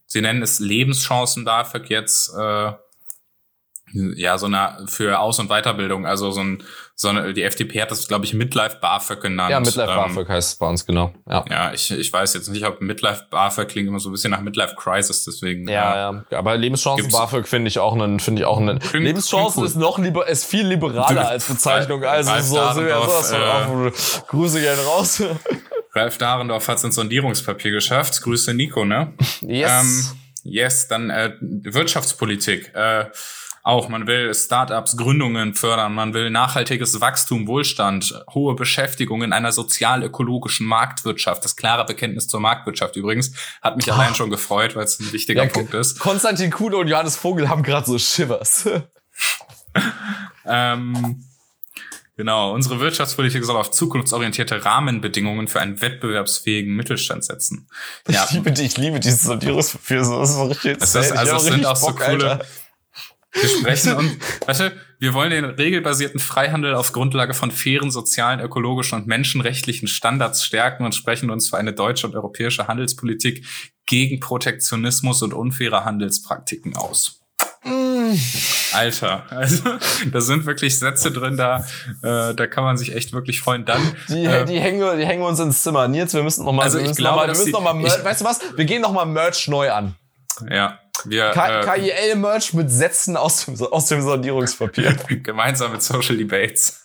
sie 0.08 0.22
nennen 0.22 0.42
es 0.42 0.58
Lebenschancen 0.58 1.46
BAföG 1.46 1.88
jetzt, 1.92 2.34
äh, 2.36 2.72
ja, 4.16 4.38
so 4.38 4.48
eine 4.48 4.86
für 4.88 5.20
Aus- 5.20 5.40
und 5.40 5.50
Weiterbildung. 5.50 6.06
Also 6.08 6.32
so 6.32 6.42
ein, 6.42 6.64
so 7.00 7.10
eine, 7.10 7.32
die 7.32 7.44
FDP 7.44 7.80
hat 7.80 7.92
das, 7.92 8.08
glaube 8.08 8.26
ich, 8.26 8.34
Midlife 8.34 8.78
BAföG 8.82 9.22
genannt. 9.22 9.52
Ja, 9.52 9.60
Midlife 9.60 9.92
Ähm, 9.92 9.98
BAföG 10.16 10.30
heißt 10.30 10.54
es 10.54 10.56
bei 10.58 10.66
uns, 10.68 10.84
genau. 10.84 11.14
Ja. 11.30 11.46
Ja, 11.48 11.72
ich, 11.72 11.92
ich 11.92 12.12
weiß 12.12 12.34
jetzt 12.34 12.48
nicht, 12.50 12.66
ob 12.66 12.82
Midlife 12.82 13.28
BAföG 13.30 13.68
klingt 13.68 13.88
immer 13.88 14.00
so 14.00 14.10
ein 14.10 14.14
bisschen 14.14 14.32
nach 14.32 14.42
Midlife 14.42 14.74
Crisis, 14.76 15.24
deswegen. 15.24 15.68
Ja, 15.70 16.12
ja, 16.32 16.38
aber 16.40 16.58
Lebenschancen 16.58 17.12
BAföG 17.12 17.48
finde 17.48 17.68
ich 17.68 17.78
auch 17.78 17.94
einen, 17.94 18.20
finde 18.20 18.42
ich 18.42 18.48
auch 18.48 18.58
einen. 18.58 18.80
Klingt- 18.80 19.06
Lebenschancen 19.06 19.64
ist 19.64 19.76
noch 19.76 20.00
lieber, 20.00 20.28
ist 20.28 20.46
viel 20.46 20.66
liberaler 20.66 21.28
als 21.30 21.46
Bezeichnung. 21.46 22.04
Also 22.04 22.32
Ralf 22.32 22.46
so 22.46 22.56
Dahrendorf, 22.56 23.06
sowas 23.28 23.32
von 23.68 23.88
auf, 23.90 24.28
Grüße 24.30 24.60
gehen 24.60 24.80
raus. 24.88 25.22
Ralf 25.94 26.18
Dahrendorf 26.18 26.68
hat 26.68 26.78
es 26.80 26.84
ins 26.84 26.96
Sondierungspapier 26.96 27.70
geschafft. 27.72 28.20
Grüße 28.24 28.56
Nico, 28.56 28.86
ne? 28.86 29.14
Yes. 29.42 29.72
Ähm, 29.82 30.06
yes, 30.52 30.88
dann 30.88 31.12
äh, 31.12 31.34
Wirtschaftspolitik. 31.42 32.72
Äh, 32.76 33.06
auch, 33.68 33.90
man 33.90 34.08
will 34.08 34.34
Startups, 34.34 34.96
Gründungen 34.98 35.54
fördern, 35.54 35.94
man 35.94 36.14
will 36.14 36.30
nachhaltiges 36.30 37.00
Wachstum, 37.02 37.48
Wohlstand, 37.48 38.24
hohe 38.34 38.56
Beschäftigung 38.56 39.24
in 39.24 39.34
einer 39.34 39.52
sozial-ökologischen 39.52 40.66
Marktwirtschaft. 40.66 41.44
Das 41.44 41.56
klare 41.56 41.86
Bekenntnis 41.86 42.28
zur 42.28 42.40
Marktwirtschaft 42.40 42.96
übrigens 42.96 43.34
hat 43.62 43.76
mich 43.78 43.92
allein 43.92 44.16
schon 44.16 44.30
gefreut, 44.30 44.76
weil 44.76 44.86
es 44.86 45.00
ein 45.00 45.12
wichtiger 45.12 45.44
Ja, 45.44 45.50
Punkt 45.50 45.74
ist. 45.74 46.00
Konstantin 46.00 46.50
Kuhne 46.50 46.78
und 46.78 46.88
Johannes 46.88 47.16
Vogel 47.18 47.50
haben 47.50 47.62
gerade 47.64 47.86
so 47.86 47.98
Shivers. 48.00 48.70
Ähm, 50.46 51.24
genau, 52.16 52.54
unsere 52.54 52.80
Wirtschaftspolitik 52.80 53.44
soll 53.44 53.58
auf 53.58 53.72
zukunftsorientierte 53.72 54.64
Rahmenbedingungen 54.64 55.48
für 55.48 55.60
einen 55.60 55.82
wettbewerbsfähigen 55.82 56.76
Mittelstand 56.76 57.26
setzen. 57.26 57.68
Ja, 58.08 58.24
Ich 58.26 58.32
liebe, 58.32 58.52
die- 58.52 58.64
ich 58.66 58.78
liebe 58.78 59.00
dieses 59.00 59.24
Sondierungspapier. 59.24 60.04
So, 60.06 60.22
ist 60.22 60.34
so 60.36 60.46
richtig 60.46 60.78
Das 60.80 60.96
ist, 60.96 61.12
also 61.12 61.36
es 61.36 61.44
sind 61.44 61.66
auch 61.66 61.76
so 61.76 61.88
Bock, 61.88 62.00
coole. 62.00 62.32
Alter. 62.32 62.46
Wir 63.42 63.50
sprechen 63.50 63.94
und, 63.98 64.18
warte, 64.46 64.74
wir 65.00 65.14
wollen 65.14 65.30
den 65.30 65.46
regelbasierten 65.46 66.20
Freihandel 66.20 66.74
auf 66.76 66.92
Grundlage 66.92 67.34
von 67.34 67.52
fairen 67.52 67.92
sozialen, 67.92 68.40
ökologischen 68.40 68.98
und 69.00 69.08
menschenrechtlichen 69.08 69.88
Standards 69.88 70.44
stärken 70.44 70.86
und 70.86 70.96
sprechen 70.96 71.30
uns 71.30 71.50
für 71.50 71.58
eine 71.58 71.74
deutsche 71.74 72.08
und 72.08 72.16
europäische 72.16 72.68
Handelspolitik 72.68 73.46
gegen 73.86 74.20
Protektionismus 74.20 75.22
und 75.22 75.34
unfaire 75.34 75.86
Handelspraktiken 75.86 76.76
aus. 76.76 77.22
Alter, 78.74 79.26
also 79.30 79.64
da 80.12 80.22
sind 80.22 80.46
wirklich 80.46 80.78
Sätze 80.80 81.12
drin, 81.12 81.38
da, 81.38 81.66
äh, 82.04 82.34
da 82.34 82.48
kann 82.48 82.64
man 82.64 82.78
sich 82.78 82.96
echt 82.96 83.14
wirklich 83.14 83.42
freuen. 83.42 83.66
Dann, 83.66 83.82
Die, 84.10 84.26
äh, 84.26 84.46
die, 84.46 84.60
hängen, 84.60 84.98
die 84.98 85.06
hängen 85.06 85.24
uns 85.24 85.40
ins 85.40 85.64
Zimmer. 85.64 85.88
Nils, 85.88 86.14
wir 86.14 86.24
müssen 86.24 86.46
noch 86.46 86.54
mal, 86.54 86.64
Also 86.64 86.80
ich 86.80 86.96
glaube, 86.96 87.16
noch 87.16 87.16
mal, 87.18 87.28
wir 87.28 87.34
müssen 87.34 87.46
die- 87.46 87.52
noch 87.52 87.62
mal 87.64 87.74
Merch, 87.74 87.98
ich- 87.98 88.04
weißt 88.06 88.22
du 88.22 88.26
was? 88.26 88.40
Wir 88.56 88.66
gehen 88.66 88.82
noch 88.82 88.94
mal 88.94 89.06
Merch 89.06 89.48
neu 89.48 89.72
an. 89.72 89.96
Ja, 90.50 90.80
wir 91.06 91.32
äh, 91.32 91.62
KIL-Merch 91.64 92.54
mit 92.54 92.72
Sätzen 92.72 93.18
aus 93.18 93.46
dem, 93.46 93.62
aus 93.62 93.88
dem 93.88 94.02
Sondierungspapier. 94.02 94.94
gemeinsam 95.24 95.72
mit 95.72 95.84
Social 95.84 96.18
Debates. 96.18 96.84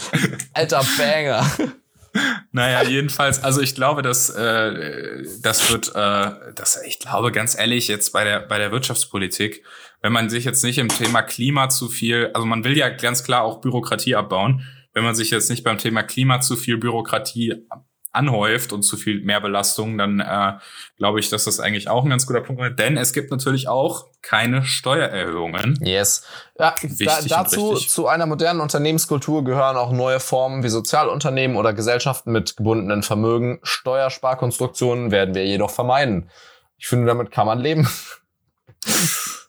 Alter 0.52 0.84
Banger. 0.98 1.46
Naja, 2.52 2.84
jedenfalls, 2.84 3.42
also 3.42 3.60
ich 3.60 3.74
glaube, 3.74 4.02
dass 4.02 4.30
äh, 4.30 5.24
das 5.42 5.70
wird, 5.72 5.88
äh, 5.96 6.52
das, 6.54 6.80
ich 6.86 7.00
glaube 7.00 7.32
ganz 7.32 7.58
ehrlich 7.58 7.88
jetzt 7.88 8.12
bei 8.12 8.22
der 8.22 8.40
bei 8.40 8.58
der 8.58 8.70
Wirtschaftspolitik, 8.70 9.64
wenn 10.00 10.12
man 10.12 10.30
sich 10.30 10.44
jetzt 10.44 10.62
nicht 10.62 10.78
im 10.78 10.88
Thema 10.88 11.22
Klima 11.22 11.68
zu 11.68 11.88
viel, 11.88 12.30
also 12.32 12.46
man 12.46 12.62
will 12.62 12.76
ja 12.76 12.88
ganz 12.88 13.24
klar 13.24 13.42
auch 13.42 13.60
Bürokratie 13.60 14.14
abbauen, 14.14 14.64
wenn 14.92 15.02
man 15.02 15.16
sich 15.16 15.30
jetzt 15.30 15.50
nicht 15.50 15.64
beim 15.64 15.78
Thema 15.78 16.04
Klima 16.04 16.40
zu 16.40 16.54
viel 16.54 16.76
Bürokratie 16.76 17.66
anhäuft 18.14 18.72
und 18.72 18.82
zu 18.82 18.96
viel 18.96 19.20
mehr 19.22 19.40
Belastung, 19.40 19.98
dann 19.98 20.20
äh, 20.20 20.52
glaube 20.96 21.20
ich, 21.20 21.30
dass 21.30 21.44
das 21.44 21.60
eigentlich 21.60 21.88
auch 21.88 22.04
ein 22.04 22.10
ganz 22.10 22.26
guter 22.26 22.40
Punkt 22.40 22.62
ist. 22.62 22.78
Denn 22.78 22.96
es 22.96 23.12
gibt 23.12 23.30
natürlich 23.30 23.68
auch 23.68 24.06
keine 24.22 24.64
Steuererhöhungen. 24.64 25.78
Yes. 25.82 26.24
Ja, 26.58 26.74
da, 27.00 27.20
dazu, 27.26 27.74
zu 27.74 28.06
einer 28.06 28.26
modernen 28.26 28.60
Unternehmenskultur 28.60 29.44
gehören 29.44 29.76
auch 29.76 29.92
neue 29.92 30.20
Formen 30.20 30.62
wie 30.62 30.68
Sozialunternehmen 30.68 31.56
oder 31.56 31.72
Gesellschaften 31.72 32.32
mit 32.32 32.56
gebundenen 32.56 33.02
Vermögen. 33.02 33.60
Steuersparkonstruktionen 33.62 35.10
werden 35.10 35.34
wir 35.34 35.46
jedoch 35.46 35.70
vermeiden. 35.70 36.30
Ich 36.78 36.88
finde, 36.88 37.06
damit 37.06 37.30
kann 37.30 37.46
man 37.46 37.58
leben. 37.58 37.88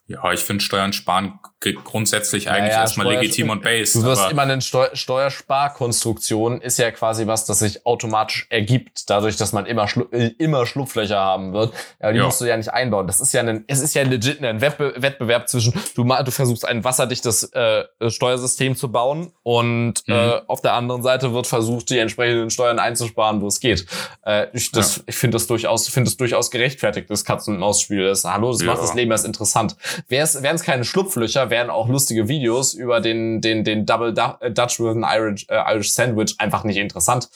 Ja, 0.07 0.31
ich 0.31 0.41
finde 0.41 0.63
Steuern 0.63 0.93
sparen 0.93 1.39
grundsätzlich 1.73 2.49
eigentlich 2.49 2.71
ja, 2.71 2.77
ja, 2.77 2.81
erstmal 2.81 3.07
Steuer 3.07 3.21
legitim 3.21 3.49
und 3.49 3.63
base. 3.63 3.99
Du 3.99 4.05
wirst 4.05 4.31
immer 4.31 4.43
eine 4.43 4.61
Steu 4.61 4.87
Steuersparkonstruktion 4.93 6.61
ist 6.61 6.77
ja 6.77 6.91
quasi 6.91 7.27
was, 7.27 7.45
das 7.45 7.59
sich 7.59 7.85
automatisch 7.85 8.47
ergibt, 8.49 9.09
dadurch, 9.09 9.37
dass 9.37 9.53
man 9.53 9.65
immer, 9.65 9.87
Schlu 9.87 10.05
äh, 10.11 10.31
immer 10.37 10.65
Schlupflöcher 10.65 11.19
haben 11.19 11.53
wird. 11.53 11.73
Ja, 12.01 12.11
die 12.11 12.19
jo. 12.19 12.25
musst 12.25 12.41
du 12.41 12.45
ja 12.45 12.57
nicht 12.57 12.73
einbauen. 12.73 13.07
Das 13.07 13.19
ist 13.19 13.33
ja 13.33 13.41
ein, 13.41 13.63
es 13.67 13.81
ist 13.81 13.95
ja 13.95 14.03
legit 14.03 14.43
ein 14.43 14.61
Wettbe 14.61 14.93
Wettbewerb 14.97 15.49
zwischen, 15.49 15.73
du, 15.95 16.03
du 16.03 16.31
versuchst 16.31 16.65
ein 16.65 16.83
wasserdichtes 16.83 17.51
äh, 17.53 17.85
Steuersystem 18.07 18.75
zu 18.75 18.91
bauen 18.91 19.31
und 19.43 20.07
mhm. 20.07 20.13
äh, 20.13 20.41
auf 20.47 20.61
der 20.61 20.73
anderen 20.73 21.03
Seite 21.03 21.33
wird 21.33 21.47
versucht, 21.47 21.89
die 21.89 21.99
entsprechenden 21.99 22.49
Steuern 22.49 22.79
einzusparen, 22.79 23.41
wo 23.41 23.47
es 23.47 23.59
geht. 23.59 23.85
Äh, 24.25 24.47
ich 24.53 24.71
das, 24.71 24.97
ja. 24.97 25.03
ich 25.07 25.15
finde 25.15 25.35
das 25.35 25.47
durchaus, 25.47 25.87
finde 25.87 26.09
es 26.09 26.17
durchaus 26.17 26.51
gerechtfertigt, 26.51 27.09
das 27.09 27.25
Katzen- 27.25 27.55
und 27.55 27.59
Maus-Spiel 27.59 28.05
ist. 28.05 28.25
Hallo, 28.25 28.51
das 28.51 28.63
macht 28.63 28.81
das 28.81 28.93
Leben 28.93 29.11
erst 29.11 29.25
interessant. 29.25 29.75
Wären 30.07 30.55
es 30.55 30.63
keine 30.63 30.83
Schlupflöcher, 30.83 31.49
wären 31.55 31.69
auch 31.69 31.87
lustige 31.87 32.27
Videos 32.27 32.73
über 32.73 32.99
den, 32.99 33.39
den, 33.39 33.63
den 33.63 33.85
Double 33.85 34.13
äh, 34.41 34.51
Dutch 34.51 34.77
with 34.81 34.89
an 34.89 35.05
Irish, 35.07 35.45
äh, 35.47 35.73
Irish 35.73 35.91
Sandwich 35.93 36.35
einfach 36.37 36.65
nicht 36.65 36.75
interessant. 36.75 37.29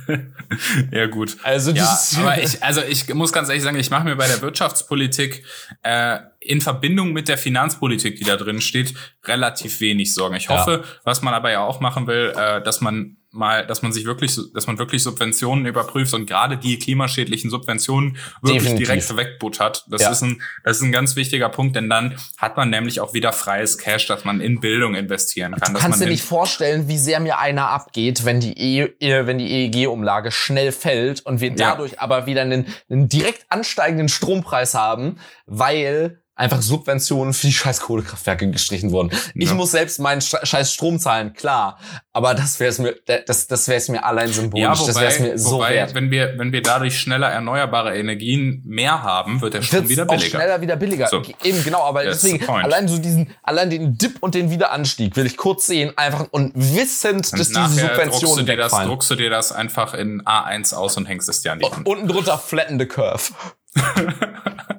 ja, 0.92 1.06
gut. 1.06 1.38
Also, 1.42 1.70
ja, 1.70 1.98
aber 2.18 2.42
ich, 2.42 2.62
also 2.62 2.82
ich 2.82 3.12
muss 3.14 3.32
ganz 3.32 3.48
ehrlich 3.48 3.62
sagen, 3.62 3.78
ich 3.78 3.90
mache 3.90 4.04
mir 4.04 4.16
bei 4.16 4.26
der 4.26 4.42
Wirtschaftspolitik 4.42 5.44
äh, 5.82 6.18
in 6.40 6.60
Verbindung 6.60 7.14
mit 7.14 7.28
der 7.28 7.38
Finanzpolitik, 7.38 8.16
die 8.16 8.24
da 8.24 8.36
drin 8.36 8.60
steht, 8.60 8.92
relativ 9.24 9.80
wenig 9.80 10.12
Sorgen. 10.12 10.36
Ich 10.36 10.50
hoffe, 10.50 10.82
ja. 10.84 11.00
was 11.04 11.22
man 11.22 11.32
aber 11.32 11.50
ja 11.50 11.60
auch 11.60 11.80
machen 11.80 12.06
will, 12.06 12.34
äh, 12.36 12.62
dass 12.62 12.82
man 12.82 13.16
mal, 13.38 13.66
dass 13.66 13.82
man 13.82 13.92
sich 13.92 14.04
wirklich, 14.04 14.38
dass 14.52 14.66
man 14.66 14.78
wirklich 14.78 15.02
Subventionen 15.02 15.66
überprüft 15.66 16.12
und 16.14 16.26
gerade 16.26 16.56
die 16.56 16.78
klimaschädlichen 16.78 17.50
Subventionen 17.50 18.16
wirklich 18.42 18.64
Definitiv. 18.64 18.88
direkt 18.88 19.16
wegbuttert. 19.16 19.86
Das 19.88 20.02
ja. 20.02 20.10
ist 20.10 20.22
ein, 20.22 20.42
das 20.64 20.78
ist 20.78 20.82
ein 20.82 20.92
ganz 20.92 21.16
wichtiger 21.16 21.48
Punkt, 21.48 21.76
denn 21.76 21.88
dann 21.88 22.16
hat 22.36 22.56
man 22.56 22.70
nämlich 22.70 23.00
auch 23.00 23.14
wieder 23.14 23.32
freies 23.32 23.78
Cash, 23.78 24.06
dass 24.06 24.24
man 24.24 24.40
in 24.40 24.60
Bildung 24.60 24.94
investieren 24.94 25.54
kann. 25.54 25.74
Du 25.74 25.80
kannst 25.80 26.00
dir 26.00 26.06
nicht 26.06 26.24
vorstellen, 26.24 26.88
wie 26.88 26.98
sehr 26.98 27.20
mir 27.20 27.38
einer 27.38 27.70
abgeht, 27.70 28.24
wenn 28.24 28.40
die 28.40 28.58
e, 28.58 28.94
e 28.98 29.26
wenn 29.26 29.38
die 29.38 29.50
EEG-Umlage 29.50 30.30
schnell 30.30 30.72
fällt 30.72 31.24
und 31.24 31.40
wir 31.40 31.54
dadurch 31.54 31.92
ja. 31.92 32.00
aber 32.00 32.26
wieder 32.26 32.42
einen, 32.42 32.66
einen 32.90 33.08
direkt 33.08 33.46
ansteigenden 33.48 34.08
Strompreis 34.08 34.74
haben, 34.74 35.18
weil 35.46 36.22
einfach 36.38 36.62
Subventionen 36.62 37.34
für 37.34 37.48
die 37.48 37.52
scheiß 37.52 37.80
Kohlekraftwerke 37.80 38.48
gestrichen 38.50 38.92
wurden. 38.92 39.10
Ja. 39.10 39.18
Ich 39.34 39.52
muss 39.52 39.72
selbst 39.72 39.98
meinen 39.98 40.20
scheiß 40.20 40.72
Strom 40.72 40.98
zahlen, 40.98 41.34
klar. 41.34 41.78
Aber 42.12 42.34
das 42.34 42.60
wäre 42.60 42.70
es 42.70 42.78
mir, 42.78 42.94
das, 43.26 43.48
das 43.48 43.68
wäre 43.68 43.78
es 43.78 43.88
mir 43.88 44.04
allein 44.04 44.32
symbolisch. 44.32 44.62
Ja, 44.62 44.78
wobei, 44.78 44.86
das 44.86 45.00
wäre 45.00 45.12
es 45.12 45.20
mir 45.20 45.38
so 45.38 45.56
wobei, 45.56 45.74
wert. 45.74 45.94
wenn 45.94 46.10
wir, 46.10 46.38
wenn 46.38 46.52
wir 46.52 46.62
dadurch 46.62 46.98
schneller 46.98 47.28
erneuerbare 47.28 47.96
Energien 47.98 48.62
mehr 48.64 49.02
haben, 49.02 49.40
wird 49.40 49.54
der 49.54 49.62
Strom 49.62 49.80
Wird's 49.80 49.90
wieder 49.90 50.04
billiger. 50.06 50.26
Auch 50.26 50.40
schneller 50.40 50.60
wieder 50.60 50.76
billiger. 50.76 51.06
So. 51.08 51.22
Eben, 51.42 51.64
genau. 51.64 51.82
Aber 51.82 52.04
That's 52.04 52.22
deswegen, 52.22 52.48
allein 52.48 52.86
so 52.86 52.98
diesen, 52.98 53.30
allein 53.42 53.70
den 53.70 53.98
Dip 53.98 54.18
und 54.20 54.34
den 54.34 54.50
Wiederanstieg 54.50 55.16
will 55.16 55.26
ich 55.26 55.36
kurz 55.36 55.66
sehen, 55.66 55.92
einfach 55.96 56.26
und 56.30 56.52
wissend, 56.54 57.32
und 57.32 57.38
dass 57.38 57.48
diese 57.48 57.68
Subventionen 57.68 58.10
druckst 58.10 58.38
du, 58.38 58.42
dir 58.42 58.56
das, 58.56 58.72
druckst 58.72 59.10
du 59.10 59.14
dir 59.16 59.30
das 59.30 59.52
einfach 59.52 59.94
in 59.94 60.22
A1 60.22 60.74
aus 60.74 60.96
und 60.96 61.06
hängst 61.06 61.28
es 61.28 61.42
dir 61.42 61.52
an 61.52 61.58
die 61.58 61.66
Hand. 61.66 61.86
Unten 61.86 62.06
drunter 62.06 62.38
flatten 62.38 62.78
the 62.78 62.86
curve. 62.86 63.32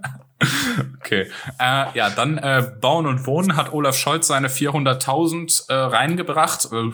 Okay. 1.00 1.28
Äh, 1.60 1.86
ja, 1.94 2.10
dann 2.10 2.38
äh, 2.38 2.72
Bauen 2.80 3.08
und 3.08 3.26
Wohnen 3.26 3.56
hat 3.56 3.74
Olaf 3.74 3.98
Scholz 3.98 4.28
seine 4.28 4.50
400.000 4.50 5.70
äh, 5.70 5.74
reingebracht. 5.74 6.70
Äh, 6.72 6.92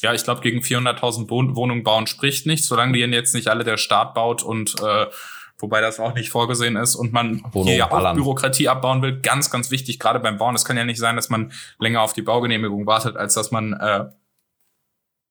ja, 0.00 0.14
ich 0.14 0.24
glaube, 0.24 0.40
gegen 0.40 0.60
400.000 0.60 1.30
Wohnungen 1.30 1.82
bauen 1.82 2.06
spricht 2.06 2.46
nicht, 2.46 2.64
solange 2.64 2.92
die 2.92 3.00
jetzt 3.00 3.34
nicht 3.34 3.48
alle 3.48 3.64
der 3.64 3.76
Staat 3.76 4.14
baut 4.14 4.42
und 4.42 4.74
äh, 4.82 5.06
wobei 5.58 5.80
das 5.80 6.00
auch 6.00 6.14
nicht 6.14 6.30
vorgesehen 6.30 6.76
ist 6.76 6.94
und 6.96 7.12
man 7.12 7.42
Wohnung 7.52 7.68
hier 7.68 7.76
ja 7.76 7.90
auch 7.90 8.14
Bürokratie 8.14 8.68
abbauen 8.68 9.00
will. 9.00 9.20
Ganz, 9.20 9.50
ganz 9.50 9.70
wichtig, 9.70 9.98
gerade 9.98 10.18
beim 10.20 10.38
Bauen. 10.38 10.54
Es 10.54 10.64
kann 10.64 10.76
ja 10.76 10.84
nicht 10.84 10.98
sein, 10.98 11.16
dass 11.16 11.30
man 11.30 11.52
länger 11.78 12.02
auf 12.02 12.12
die 12.12 12.22
Baugenehmigung 12.22 12.86
wartet, 12.86 13.16
als 13.16 13.34
dass 13.34 13.50
man 13.52 13.72
äh, 13.74 14.06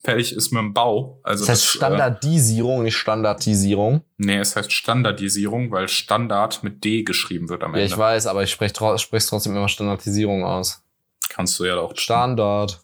fertig 0.03 0.35
ist 0.35 0.51
mit 0.51 0.59
dem 0.59 0.73
Bau. 0.73 1.19
Also 1.23 1.43
das 1.43 1.49
heißt 1.49 1.63
das, 1.63 1.75
äh, 1.75 1.77
Standardisierung, 1.77 2.81
äh, 2.81 2.83
nicht 2.85 2.97
Standardisierung. 2.97 4.01
Nee, 4.17 4.37
es 4.37 4.55
heißt 4.55 4.71
Standardisierung, 4.71 5.71
weil 5.71 5.87
Standard 5.87 6.63
mit 6.63 6.83
D 6.83 7.03
geschrieben 7.03 7.49
wird 7.49 7.63
am 7.63 7.73
Ende. 7.73 7.81
Ja, 7.81 7.85
ich 7.85 7.97
weiß, 7.97 8.27
aber 8.27 8.43
ich 8.43 8.51
spreche 8.51 8.97
sprech 8.97 9.25
trotzdem 9.25 9.55
immer 9.55 9.69
Standardisierung 9.69 10.43
aus. 10.43 10.83
Kannst 11.29 11.59
du 11.59 11.65
ja 11.65 11.77
auch. 11.77 11.95
Standard. 11.95 12.81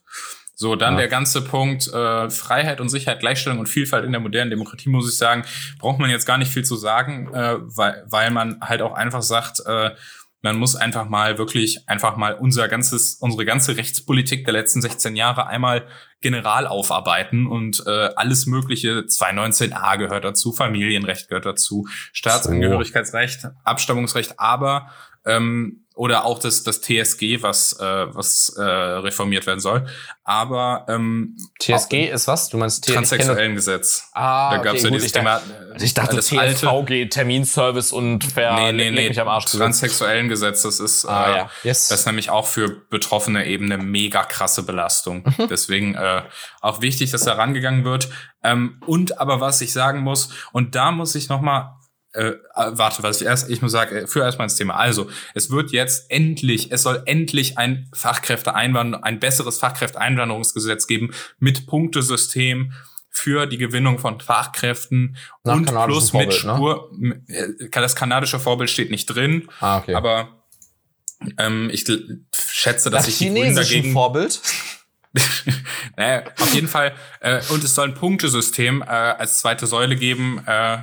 So, 0.59 0.76
dann 0.76 0.93
ja. 0.93 1.01
der 1.01 1.07
ganze 1.07 1.43
Punkt 1.43 1.88
äh, 1.88 2.32
Freiheit 2.32 2.82
und 2.82 2.89
Sicherheit, 2.89 3.20
Gleichstellung 3.20 3.59
und 3.59 3.68
Vielfalt 3.68 4.03
in 4.05 4.11
der 4.11 4.20
modernen 4.20 4.49
Demokratie, 4.49 4.89
muss 4.89 5.07
ich 5.07 5.15
sagen, 5.15 5.43
braucht 5.78 5.99
man 5.99 6.09
jetzt 6.09 6.26
gar 6.26 6.39
nicht 6.39 6.51
viel 6.51 6.65
zu 6.65 6.76
sagen, 6.76 7.32
äh, 7.32 7.57
weil, 7.59 8.03
weil 8.07 8.32
man 8.32 8.59
halt 8.61 8.82
auch 8.82 8.93
einfach 8.93 9.22
sagt, 9.22 9.61
äh, 9.68 9.91
man 10.48 10.58
muss 10.58 10.76
einfach 10.76 11.10
mal 11.10 11.38
wirklich 11.38 11.88
einfach 11.88 12.16
mal 12.16 12.34
unser 12.34 12.68
ganzes, 12.68 13.16
unsere 13.16 13.45
ganze 13.45 13.76
Rechtspolitik 13.76 14.45
der 14.45 14.54
letzten 14.54 14.82
16 14.82 15.16
Jahre 15.16 15.48
einmal 15.48 15.88
general 16.22 16.68
aufarbeiten 16.68 17.48
und 17.48 17.84
äh, 17.86 18.10
alles 18.16 18.45
mögliche 18.45 19.02
219a 19.02 19.98
gehört 19.98 20.24
dazu, 20.24 20.54
Familienrecht 20.54 21.28
gehört 21.28 21.45
dazu, 21.45 21.88
Staatsangehörigkeitsrecht, 22.14 23.50
Abstammungsrecht, 23.64 24.39
aber 24.39 24.89
ähm, 25.28 25.84
oder 25.98 26.26
auch 26.26 26.38
das, 26.38 26.64
das 26.64 26.82
TSG, 26.82 27.42
was, 27.42 27.74
äh, 27.80 27.84
was 27.84 28.54
äh, 28.56 28.62
reformiert 28.62 29.48
werden 29.48 29.60
soll. 29.60 29.88
Aber 30.24 30.86
ähm, 30.88 31.36
TSG 31.60 32.12
ist 32.12 32.28
was? 32.28 32.50
Du 32.50 32.58
meinst 32.58 32.84
TSG? 32.84 32.94
Transsexuellen 32.94 33.56
Gesetz. 33.56 34.08
Ah, 34.14 34.52
da 34.52 34.58
gab's 34.58 34.82
okay, 34.82 34.84
ja 34.84 34.90
dieses 34.92 35.08
ich, 35.08 35.12
Thema. 35.12 35.42
Also 35.74 35.86
ich 35.86 35.96
dachte 35.96 36.20
TSVG, 36.20 37.10
Terminservice 37.10 37.92
und 37.92 38.26
Ver 38.26 38.54
nee, 38.56 38.72
nee, 38.74 38.92
nee, 38.92 39.08
mich 39.10 39.20
am 39.20 39.28
Arsch 39.28 39.46
Transsexuellen 39.46 40.30
Gesetz, 40.30 40.62
das 40.62 40.80
ist, 40.80 41.06
ah, 41.06 41.34
äh, 41.34 41.38
ja. 41.38 41.50
yes. 41.64 41.88
das 41.88 42.02
ist 42.02 42.06
nämlich 42.06 42.30
auch 42.30 42.46
für 42.46 42.70
Betroffene 42.90 43.48
eben 43.48 43.66
eine 43.66 43.84
mega 43.84 44.24
krasse 44.24 44.64
Belastung. 44.64 45.24
Mhm. 45.24 45.48
Deswegen 45.50 45.96
äh, 45.96 46.22
auch 46.62 46.82
wichtig, 46.82 47.10
dass 47.10 47.24
da 47.24 47.34
rangegangen 47.34 47.86
wird. 47.86 48.10
Ähm, 48.44 48.80
und 48.86 49.20
aber 49.20 49.42
was 49.42 49.62
ich 49.62 49.74
sagen 49.74 50.02
muss, 50.02 50.30
und 50.52 50.76
da 50.76 50.92
muss 50.92 51.16
ich 51.16 51.28
noch 51.28 51.42
mal 51.42 51.77
äh, 52.18 52.30
äh, 52.30 52.38
warte, 52.55 53.03
was 53.03 53.22
ich 53.22 53.28
erst, 53.28 53.49
ich 53.49 53.61
muss 53.61 53.72
sagen, 53.72 53.95
äh, 53.95 54.07
für 54.07 54.22
erstmal 54.22 54.45
ins 54.45 54.55
Thema. 54.55 54.76
Also, 54.76 55.07
es 55.36 55.51
wird 55.51 55.72
jetzt 55.72 56.09
endlich, 56.09 56.72
es 56.72 56.82
soll 56.82 57.03
endlich 57.05 57.57
ein 57.57 57.89
Fachkräfteeinwanderung, 57.93 59.03
ein 59.03 59.20
besseres 59.20 59.59
Fachkräfteeinwanderungsgesetz 59.59 60.88
geben 60.88 61.11
mit 61.39 61.68
Punktesystem 61.68 62.74
für 63.11 63.45
die 63.45 63.57
Gewinnung 63.57 63.99
von 63.99 64.20
Fachkräften 64.20 65.15
Nach 65.43 65.55
und 65.55 65.65
plus 65.65 66.13
mit 66.13 66.34
Vorbild, 66.34 66.45
ne? 66.45 66.55
Spur. 66.55 66.91
Ne? 66.97 67.70
Das 67.72 67.95
kanadische 67.95 68.39
Vorbild 68.39 68.70
steht 68.70 68.89
nicht 68.89 69.05
drin, 69.05 69.47
ah, 69.59 69.78
okay. 69.78 69.93
aber 69.93 70.43
ähm, 71.38 71.70
ich 71.72 71.86
schätze, 72.51 72.89
dass 72.89 73.05
das 73.05 73.13
ich 73.13 73.18
die 73.20 73.34
Grünen 73.34 73.55
dagegen 73.55 73.93
Vorbild 73.93 74.41
naja, 75.97 76.24
auf 76.39 76.53
jeden 76.53 76.68
Fall. 76.68 76.93
Äh, 77.22 77.41
und 77.49 77.63
es 77.63 77.74
soll 77.74 77.88
ein 77.88 77.95
Punktesystem 77.95 78.84
äh, 78.84 78.86
als 78.86 79.39
zweite 79.39 79.65
Säule 79.65 79.95
geben. 79.95 80.43
Äh, 80.45 80.78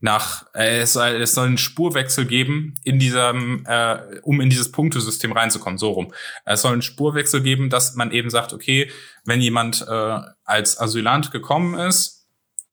nach, 0.00 0.46
äh, 0.54 0.80
es, 0.80 0.92
soll, 0.92 1.08
es 1.08 1.34
soll 1.34 1.46
einen 1.46 1.58
Spurwechsel 1.58 2.26
geben 2.26 2.74
in 2.84 2.98
diesem, 2.98 3.64
äh, 3.66 4.20
um 4.22 4.40
in 4.40 4.50
dieses 4.50 4.70
Punktesystem 4.70 5.32
reinzukommen, 5.32 5.78
so 5.78 5.90
rum. 5.90 6.12
Es 6.44 6.62
soll 6.62 6.72
einen 6.72 6.82
Spurwechsel 6.82 7.40
geben, 7.42 7.70
dass 7.70 7.94
man 7.94 8.12
eben 8.12 8.30
sagt, 8.30 8.52
okay, 8.52 8.90
wenn 9.24 9.40
jemand 9.40 9.86
äh, 9.88 10.18
als 10.44 10.78
Asylant 10.78 11.30
gekommen 11.30 11.74
ist, 11.78 12.26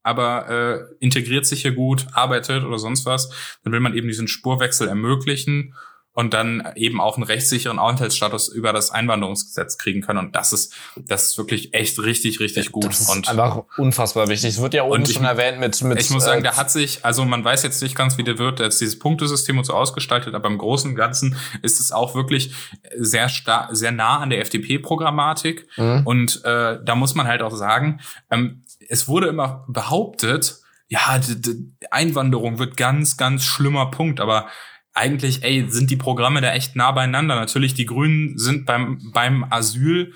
aber 0.03 0.49
äh, 0.49 0.95
integriert 0.99 1.45
sich 1.45 1.61
hier 1.61 1.71
gut, 1.71 2.07
arbeitet 2.11 2.65
oder 2.65 2.77
sonst 2.77 3.05
was, 3.05 3.29
dann 3.63 3.71
will 3.71 3.79
man 3.79 3.95
eben 3.95 4.09
diesen 4.09 4.27
Spurwechsel 4.27 4.89
ermöglichen 4.89 5.73
und 6.13 6.33
dann 6.33 6.71
eben 6.75 7.01
auch 7.01 7.17
einen 7.17 7.23
rechtssicheren 7.23 7.79
Aufenthaltsstatus 7.79 8.47
über 8.49 8.71
das 8.71 8.91
Einwanderungsgesetz 8.91 9.79
kriegen 9.79 10.01
können. 10.01 10.19
Und 10.19 10.35
das 10.35 10.53
ist, 10.53 10.73
das 10.95 11.29
ist 11.29 11.37
wirklich 11.39 11.73
echt 11.73 11.99
richtig, 11.99 12.39
richtig 12.39 12.71
gut. 12.71 12.85
Das 12.85 13.01
ist 13.01 13.09
und 13.09 13.27
einfach 13.27 13.63
unfassbar 13.77 14.27
wichtig. 14.27 14.51
Es 14.51 14.61
wird 14.61 14.75
ja 14.75 14.83
oben 14.83 15.05
schon 15.07 15.25
erwähnt 15.25 15.59
mit, 15.59 15.81
mit. 15.81 15.99
Ich 15.99 16.11
muss 16.11 16.23
sagen, 16.23 16.41
äh, 16.41 16.43
da 16.43 16.55
hat 16.55 16.69
sich, 16.69 17.03
also 17.03 17.25
man 17.25 17.43
weiß 17.43 17.63
jetzt 17.63 17.81
nicht 17.81 17.95
ganz, 17.95 18.17
wie 18.19 18.23
der 18.23 18.37
wird 18.37 18.59
jetzt 18.59 18.79
dieses 18.79 18.99
Punktesystem 18.99 19.57
und 19.57 19.63
so 19.63 19.73
ausgestaltet, 19.73 20.35
aber 20.35 20.47
im 20.49 20.59
Großen 20.59 20.91
und 20.91 20.95
Ganzen 20.95 21.35
ist 21.63 21.79
es 21.79 21.91
auch 21.91 22.13
wirklich 22.13 22.53
sehr 22.95 23.27
stark, 23.27 23.69
sehr 23.71 23.91
nah 23.91 24.19
an 24.19 24.29
der 24.29 24.39
FDP-Programmatik. 24.41 25.67
Mhm. 25.77 26.01
Und 26.05 26.45
äh, 26.45 26.77
da 26.83 26.95
muss 26.95 27.15
man 27.15 27.27
halt 27.27 27.41
auch 27.41 27.55
sagen, 27.55 28.01
ähm, 28.29 28.63
es 28.87 29.07
wurde 29.07 29.27
immer 29.27 29.65
behauptet, 29.67 30.59
ja, 30.89 31.17
die 31.17 31.73
Einwanderung 31.89 32.59
wird 32.59 32.77
ganz, 32.77 33.17
ganz 33.17 33.43
schlimmer 33.43 33.89
Punkt, 33.89 34.19
aber 34.19 34.47
eigentlich, 34.93 35.43
ey, 35.43 35.65
sind 35.69 35.89
die 35.89 35.95
Programme 35.95 36.41
da 36.41 36.53
echt 36.53 36.75
nah 36.75 36.91
beieinander. 36.91 37.35
Natürlich, 37.35 37.73
die 37.73 37.85
Grünen 37.85 38.37
sind 38.37 38.65
beim, 38.65 38.99
beim 39.13 39.45
Asyl 39.49 40.13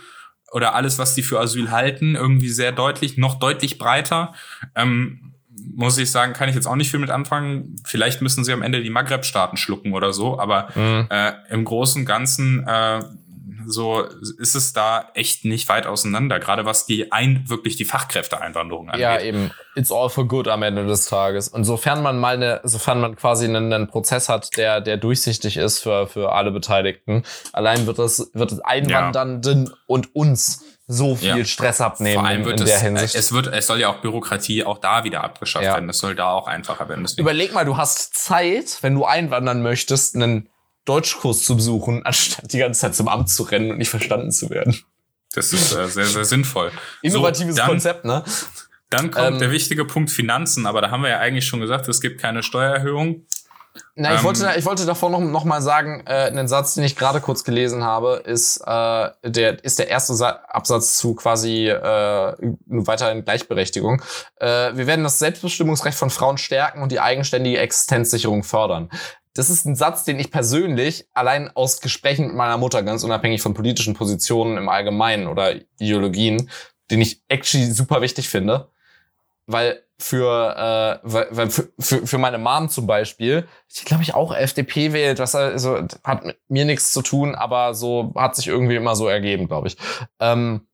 oder 0.51 0.75
alles, 0.75 0.99
was 0.99 1.15
die 1.15 1.23
für 1.23 1.39
Asyl 1.39 1.71
halten, 1.71 2.15
irgendwie 2.15 2.49
sehr 2.49 2.71
deutlich, 2.71 3.17
noch 3.17 3.39
deutlich 3.39 3.77
breiter. 3.77 4.33
Ähm, 4.75 5.33
muss 5.75 5.97
ich 5.97 6.11
sagen, 6.11 6.33
kann 6.33 6.49
ich 6.49 6.55
jetzt 6.55 6.67
auch 6.67 6.75
nicht 6.75 6.91
viel 6.91 6.99
mit 6.99 7.09
anfangen. 7.09 7.75
Vielleicht 7.83 8.21
müssen 8.21 8.43
sie 8.43 8.53
am 8.53 8.61
Ende 8.61 8.83
die 8.83 8.89
Maghreb-Staaten 8.89 9.57
schlucken 9.57 9.93
oder 9.93 10.13
so, 10.13 10.39
aber 10.39 10.69
mhm. 10.75 11.07
äh, 11.09 11.33
im 11.49 11.65
Großen 11.65 12.01
und 12.01 12.05
Ganzen 12.05 12.65
äh, 12.67 13.01
so 13.67 14.03
ist 14.39 14.55
es 14.55 14.73
da 14.73 15.09
echt 15.13 15.45
nicht 15.45 15.67
weit 15.69 15.85
auseinander, 15.85 16.39
gerade 16.39 16.65
was 16.65 16.85
die 16.85 17.11
ein, 17.11 17.43
wirklich 17.47 17.75
die 17.75 17.85
Fachkräfteeinwanderung 17.85 18.89
angeht. 18.89 19.01
Ja, 19.01 19.19
eben. 19.19 19.51
It's 19.75 19.91
all 19.91 20.09
for 20.09 20.27
good 20.27 20.47
am 20.47 20.63
Ende 20.63 20.87
des 20.87 21.05
Tages. 21.05 21.49
Und 21.49 21.65
sofern 21.65 22.01
man 22.01 22.17
mal 22.17 22.35
eine, 22.35 22.61
sofern 22.63 23.01
man 23.01 23.15
quasi 23.15 23.45
einen, 23.45 23.71
einen 23.71 23.87
Prozess 23.87 24.29
hat, 24.29 24.55
der, 24.57 24.81
der 24.81 24.97
durchsichtig 24.97 25.57
ist 25.57 25.79
für, 25.79 26.07
für 26.07 26.31
alle 26.31 26.51
Beteiligten, 26.51 27.23
allein 27.53 27.85
wird 27.85 27.99
es, 27.99 28.31
wird 28.33 28.51
es 28.51 28.59
Einwandernden 28.61 29.65
ja. 29.65 29.73
und 29.85 30.15
uns 30.15 30.63
so 30.87 31.17
viel 31.17 31.39
ja. 31.39 31.45
Stress 31.45 31.81
abnehmen 31.81 32.15
Vor 32.15 32.25
allem 32.25 32.45
wird 32.45 32.61
in, 32.61 32.65
in 32.65 32.71
der 32.71 32.79
Hinsicht. 32.79 33.15
Es 33.15 33.33
wird, 33.33 33.47
es 33.47 33.67
soll 33.67 33.81
ja 33.81 33.89
auch 33.89 33.97
Bürokratie 33.97 34.63
auch 34.63 34.77
da 34.77 35.03
wieder 35.03 35.23
abgeschafft 35.23 35.65
ja. 35.65 35.73
werden. 35.73 35.89
Es 35.89 35.97
soll 35.97 36.15
da 36.15 36.31
auch 36.31 36.47
einfacher 36.47 36.87
werden. 36.87 37.03
Deswegen. 37.03 37.21
Überleg 37.21 37.53
mal, 37.53 37.65
du 37.65 37.75
hast 37.75 38.15
Zeit, 38.15 38.77
wenn 38.81 38.95
du 38.95 39.03
einwandern 39.03 39.61
möchtest, 39.61 40.15
einen 40.15 40.49
Deutschkurs 40.87 41.43
zu 41.43 41.55
besuchen, 41.55 42.01
anstatt 42.05 42.51
die 42.53 42.59
ganze 42.59 42.81
Zeit 42.81 42.95
zum 42.95 43.07
Amt 43.07 43.29
zu 43.29 43.43
rennen 43.43 43.71
und 43.71 43.77
nicht 43.77 43.89
verstanden 43.89 44.31
zu 44.31 44.49
werden. 44.49 44.79
Das 45.33 45.53
ist 45.53 45.73
äh, 45.73 45.87
sehr, 45.87 46.05
sehr 46.05 46.25
sinnvoll. 46.25 46.71
Innovatives 47.01 47.55
so, 47.55 47.61
dann, 47.61 47.69
Konzept, 47.69 48.05
ne? 48.05 48.23
Dann 48.89 49.11
kommt 49.11 49.33
ähm, 49.33 49.39
der 49.39 49.51
wichtige 49.51 49.85
Punkt 49.85 50.09
Finanzen, 50.09 50.65
aber 50.65 50.81
da 50.81 50.89
haben 50.89 51.03
wir 51.03 51.09
ja 51.09 51.19
eigentlich 51.19 51.45
schon 51.45 51.59
gesagt, 51.59 51.87
es 51.89 52.01
gibt 52.01 52.21
keine 52.21 52.41
Steuererhöhung. 52.41 53.25
Na, 53.95 54.13
ich, 54.13 54.19
ähm, 54.19 54.25
wollte, 54.25 54.53
ich 54.57 54.65
wollte 54.65 54.85
davor 54.85 55.09
noch, 55.09 55.19
noch 55.19 55.43
mal 55.43 55.61
sagen, 55.61 56.03
äh, 56.05 56.27
einen 56.27 56.47
Satz, 56.47 56.75
den 56.75 56.83
ich 56.83 56.95
gerade 56.95 57.21
kurz 57.21 57.43
gelesen 57.43 57.83
habe, 57.83 58.23
ist, 58.25 58.57
äh, 58.65 59.09
der, 59.23 59.63
ist 59.63 59.79
der 59.79 59.89
erste 59.89 60.15
Sa 60.15 60.29
Absatz 60.47 60.97
zu 60.97 61.15
quasi 61.15 61.67
äh, 61.67 62.33
weiterhin 62.65 63.23
Gleichberechtigung. 63.23 64.01
Äh, 64.37 64.75
wir 64.75 64.87
werden 64.87 65.03
das 65.03 65.19
Selbstbestimmungsrecht 65.19 65.97
von 65.97 66.09
Frauen 66.09 66.37
stärken 66.37 66.81
und 66.81 66.91
die 66.91 66.99
eigenständige 66.99 67.59
Existenzsicherung 67.59 68.43
fördern. 68.43 68.89
Das 69.37 69.51
ist 69.51 69.65
ein 69.65 69.75
Satz, 69.75 70.03
den 70.03 70.19
ich 70.19 70.31
persönlich 70.31 71.07
allein 71.13 71.55
aus 71.55 71.79
Gesprächen 71.79 72.27
mit 72.27 72.35
meiner 72.35 72.57
Mutter, 72.57 72.81
ganz 72.81 73.03
unabhängig 73.03 73.41
von 73.41 73.53
politischen 73.53 73.93
Positionen 73.93 74.57
im 74.57 74.67
Allgemeinen 74.67 75.27
oder 75.27 75.55
Ideologien, 75.79 76.49
den 76.89 77.01
ich 77.01 77.21
actually 77.27 77.71
super 77.71 78.01
wichtig 78.01 78.29
finde. 78.29 78.69
Weil 79.45 79.83
für, 79.99 81.01
äh, 81.03 81.07
weil 81.07 81.49
für, 81.49 81.69
für, 81.79 82.07
für 82.07 82.17
meine 82.17 82.39
Mom 82.39 82.69
zum 82.69 82.87
Beispiel, 82.87 83.47
ich 83.71 83.85
glaube 83.85 84.03
ich 84.03 84.15
auch 84.15 84.35
FDP 84.35 84.91
wählt, 84.93 85.19
was 85.19 85.35
also 85.35 85.85
hat 86.03 86.25
mit 86.25 86.37
mir 86.47 86.65
nichts 86.65 86.91
zu 86.91 87.01
tun, 87.03 87.35
aber 87.35 87.73
so 87.73 88.13
hat 88.15 88.35
sich 88.35 88.47
irgendwie 88.47 88.75
immer 88.75 88.95
so 88.95 89.07
ergeben, 89.07 89.47
glaube 89.47 89.67
ich. 89.67 89.77
Ähm, 90.19 90.67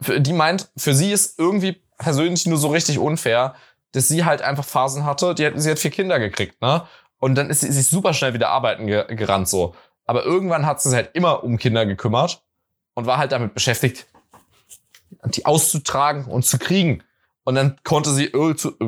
die 0.00 0.32
meint, 0.32 0.70
für 0.76 0.94
sie 0.94 1.12
ist 1.12 1.38
irgendwie 1.38 1.82
persönlich 1.98 2.46
nur 2.46 2.58
so 2.58 2.68
richtig 2.68 2.98
unfair, 2.98 3.54
dass 3.92 4.08
sie 4.08 4.24
halt 4.24 4.42
einfach 4.42 4.64
Phasen 4.64 5.04
hatte, 5.04 5.34
die 5.34 5.46
hat, 5.46 5.52
sie 5.56 5.70
hat 5.70 5.78
vier 5.78 5.90
Kinder 5.90 6.18
gekriegt, 6.18 6.60
ne? 6.62 6.82
Und 7.22 7.36
dann 7.36 7.50
ist 7.50 7.60
sie 7.60 7.70
sich 7.70 7.86
super 7.86 8.14
schnell 8.14 8.34
wieder 8.34 8.48
arbeiten 8.48 8.88
ge 8.88 9.04
gerannt 9.14 9.48
so. 9.48 9.76
Aber 10.06 10.24
irgendwann 10.24 10.66
hat 10.66 10.82
sie 10.82 10.88
sich 10.88 10.96
halt 10.96 11.10
immer 11.12 11.44
um 11.44 11.56
Kinder 11.56 11.86
gekümmert 11.86 12.42
und 12.94 13.06
war 13.06 13.18
halt 13.18 13.30
damit 13.30 13.54
beschäftigt, 13.54 14.08
die 15.26 15.46
auszutragen 15.46 16.24
und 16.24 16.44
zu 16.44 16.58
kriegen. 16.58 17.04
Und 17.44 17.54
dann 17.54 17.76
konnte 17.84 18.10
sie, 18.10 18.32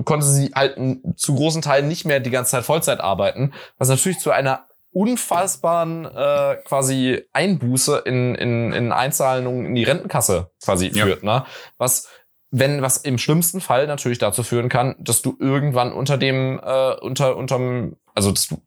konnte 0.05 0.27
sie 0.27 0.51
halt 0.53 0.77
zu 1.15 1.37
großen 1.37 1.63
Teilen 1.63 1.87
nicht 1.87 2.07
mehr 2.07 2.19
die 2.19 2.31
ganze 2.31 2.51
Zeit 2.51 2.65
Vollzeit 2.65 2.99
arbeiten, 2.99 3.53
was 3.79 3.89
natürlich 3.89 4.19
zu 4.19 4.33
einer 4.33 4.67
unfassbaren 4.91 6.05
äh, 6.05 6.57
quasi 6.65 7.23
Einbuße 7.33 7.99
in, 7.99 8.35
in, 8.35 8.73
in 8.73 8.91
Einzahlungen 8.91 9.67
in 9.67 9.75
die 9.77 9.85
Rentenkasse 9.85 10.51
quasi 10.61 10.89
ja. 10.89 11.05
führt, 11.05 11.23
ne? 11.23 11.47
Was 11.79 12.09
wenn 12.57 12.83
was 12.83 12.99
im 12.99 13.19
schlimmsten 13.19 13.61
Fall 13.61 13.89
natürlich 13.89 14.19
dazu 14.19 14.45
führen 14.45 14.69
kann, 14.69 14.95
dass 14.99 15.23
du 15.23 15.37
irgendwann 15.41 15.93
unter 15.93 16.17
dem 16.17 16.61
äh, 16.65 16.95
unter 17.01 17.37
unterm 17.37 17.97
also 18.15 18.31
dass 18.31 18.47
du 18.47 18.63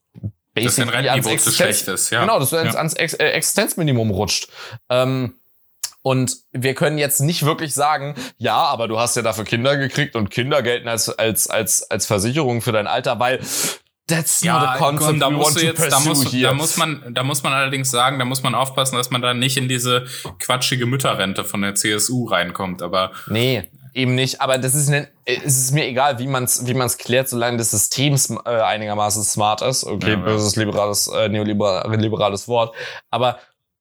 dass 0.54 0.76
dein 0.76 1.24
zu 1.38 1.52
schlecht 1.52 1.88
ist, 1.88 2.10
ja. 2.10 2.22
Genau, 2.22 2.40
dass 2.40 2.50
du 2.50 2.56
ja. 2.56 2.64
ans 2.74 2.96
Ex 2.96 3.14
äh, 3.14 3.28
Existenzminimum 3.28 4.10
rutscht. 4.10 4.50
Ähm, 4.90 5.36
und 6.02 6.36
wir 6.52 6.74
können 6.74 6.98
jetzt 6.98 7.20
nicht 7.20 7.46
wirklich 7.46 7.74
sagen, 7.74 8.16
ja, 8.38 8.56
aber 8.56 8.88
du 8.88 8.98
hast 9.00 9.16
ja 9.16 9.22
dafür 9.22 9.44
Kinder 9.44 9.78
gekriegt 9.78 10.16
und 10.16 10.32
Kinder 10.32 10.64
gelten 10.64 10.88
als, 10.88 11.10
als, 11.10 11.48
als, 11.48 11.92
als 11.92 12.08
Versicherung 12.08 12.62
für 12.62 12.72
dein 12.72 12.88
Alter, 12.88 13.20
weil 13.20 13.40
That's 14.08 14.42
ja, 14.42 14.58
not 14.58 14.70
a 14.70 14.78
concept 14.78 15.22
da 15.22 15.30
musst 15.30 15.58
du 15.58 15.66
jetzt, 15.66 15.92
da 15.92 16.00
muss, 16.00 16.32
da 16.32 16.54
muss 16.54 16.78
man, 16.78 17.14
da 17.14 17.24
muss 17.24 17.44
man 17.44 17.52
allerdings 17.52 17.92
sagen, 17.92 18.20
da 18.20 18.26
muss 18.26 18.42
man 18.42 18.56
aufpassen, 18.56 18.96
dass 18.96 19.10
man 19.10 19.22
da 19.22 19.34
nicht 19.34 19.58
in 19.58 19.68
diese 19.68 20.06
quatschige 20.40 20.86
Mütterrente 20.86 21.44
von 21.44 21.62
der 21.62 21.76
CSU 21.76 22.26
reinkommt, 22.26 22.82
aber. 22.82 23.12
Nee, 23.28 23.70
eben 23.98 24.16
nicht. 24.16 24.40
Aber 24.42 24.58
das 24.58 24.76
ist, 24.76 24.90
ne, 24.90 25.08
es 25.26 25.58
ist 25.58 25.74
mir 25.74 25.86
egal, 25.86 26.20
wie 26.20 26.28
man 26.28 26.46
es, 26.46 26.66
wie 26.66 26.74
man's 26.74 26.98
klärt, 26.98 27.28
solange 27.28 27.58
das 27.58 27.72
System 27.72 28.16
äh, 28.46 28.50
einigermaßen 28.50 29.24
smart 29.24 29.62
ist. 29.62 29.84
Okay, 29.84 30.12
ja, 30.12 30.16
böses 30.16 30.56
liberales, 30.56 31.08
äh, 31.08 31.28
neoliberales 31.28 32.48
Wort. 32.48 32.76
Aber 33.10 33.40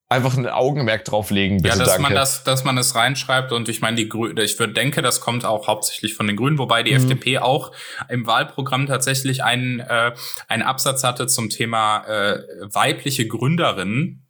einfach 0.08 0.36
ein 0.36 0.48
Augenmerk 0.48 1.04
drauflegen, 1.04 1.62
bitte, 1.62 1.74
Ja, 1.74 1.78
dass 1.78 1.88
danke. 1.88 2.02
man 2.02 2.14
das, 2.14 2.44
dass 2.44 2.64
man 2.64 2.78
es 2.78 2.94
reinschreibt 2.94 3.52
und 3.52 3.68
ich 3.68 3.80
meine, 3.80 3.96
die 3.96 4.08
Grünen, 4.08 4.36
ich 4.38 4.58
würde 4.58 4.72
denke, 4.72 5.02
das 5.02 5.20
kommt 5.20 5.44
auch 5.44 5.66
hauptsächlich 5.66 6.14
von 6.14 6.28
den 6.28 6.36
Grünen, 6.36 6.58
wobei 6.58 6.82
die 6.82 6.92
mhm. 6.92 6.98
FDP 6.98 7.38
auch 7.38 7.72
im 8.08 8.26
Wahlprogramm 8.26 8.86
tatsächlich 8.86 9.42
einen, 9.42 9.80
äh, 9.80 10.12
einen 10.46 10.62
Absatz 10.62 11.02
hatte 11.02 11.26
zum 11.26 11.50
Thema 11.50 12.04
äh, 12.06 12.38
weibliche 12.72 13.26
Gründerinnen 13.26 14.25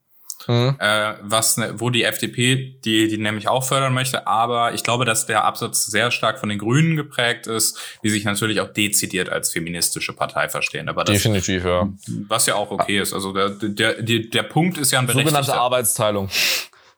mhm. 0.46 0.76
äh, 0.78 1.14
was 1.22 1.56
ne, 1.56 1.74
wo 1.76 1.90
die 1.90 2.04
FDP 2.04 2.76
die 2.84 3.08
die 3.08 3.18
nämlich 3.18 3.48
auch 3.48 3.64
fördern 3.64 3.94
möchte, 3.94 4.26
aber 4.26 4.74
ich 4.74 4.82
glaube, 4.82 5.04
dass 5.04 5.26
der 5.26 5.44
Absatz 5.44 5.86
sehr 5.86 6.10
stark 6.10 6.38
von 6.38 6.48
den 6.48 6.58
Grünen 6.58 6.96
geprägt 6.96 7.46
ist, 7.46 7.78
die 8.02 8.10
sich 8.10 8.24
natürlich 8.24 8.60
auch 8.60 8.72
dezidiert 8.72 9.28
als 9.28 9.50
feministische 9.50 10.12
Partei 10.12 10.48
verstehen. 10.48 10.88
Aber 10.88 11.04
das, 11.04 11.14
definitiv 11.14 11.64
ja, 11.64 11.88
was 12.28 12.46
ja 12.46 12.54
auch 12.54 12.70
okay 12.70 13.00
ist. 13.00 13.12
Also 13.12 13.32
der 13.32 13.50
der 13.50 14.02
der, 14.02 14.18
der 14.20 14.42
Punkt 14.42 14.78
ist 14.78 14.92
ja 14.92 14.98
ein 14.98 15.06
berechtigter. 15.06 15.42
Sogenannte 15.42 15.60
Arbeitsteilung. 15.60 16.28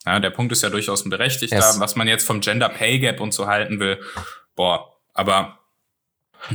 Ja, 0.06 0.20
der 0.20 0.30
Punkt 0.30 0.52
ist 0.52 0.62
ja 0.62 0.70
durchaus 0.70 1.04
ein 1.04 1.10
berechtigter. 1.10 1.56
Yes. 1.56 1.80
Was 1.80 1.96
man 1.96 2.08
jetzt 2.08 2.26
vom 2.26 2.40
Gender 2.40 2.68
Pay 2.68 2.98
Gap 2.98 3.20
und 3.20 3.34
so 3.34 3.46
halten 3.46 3.78
will, 3.80 3.98
boah, 4.56 4.94
aber 5.12 5.57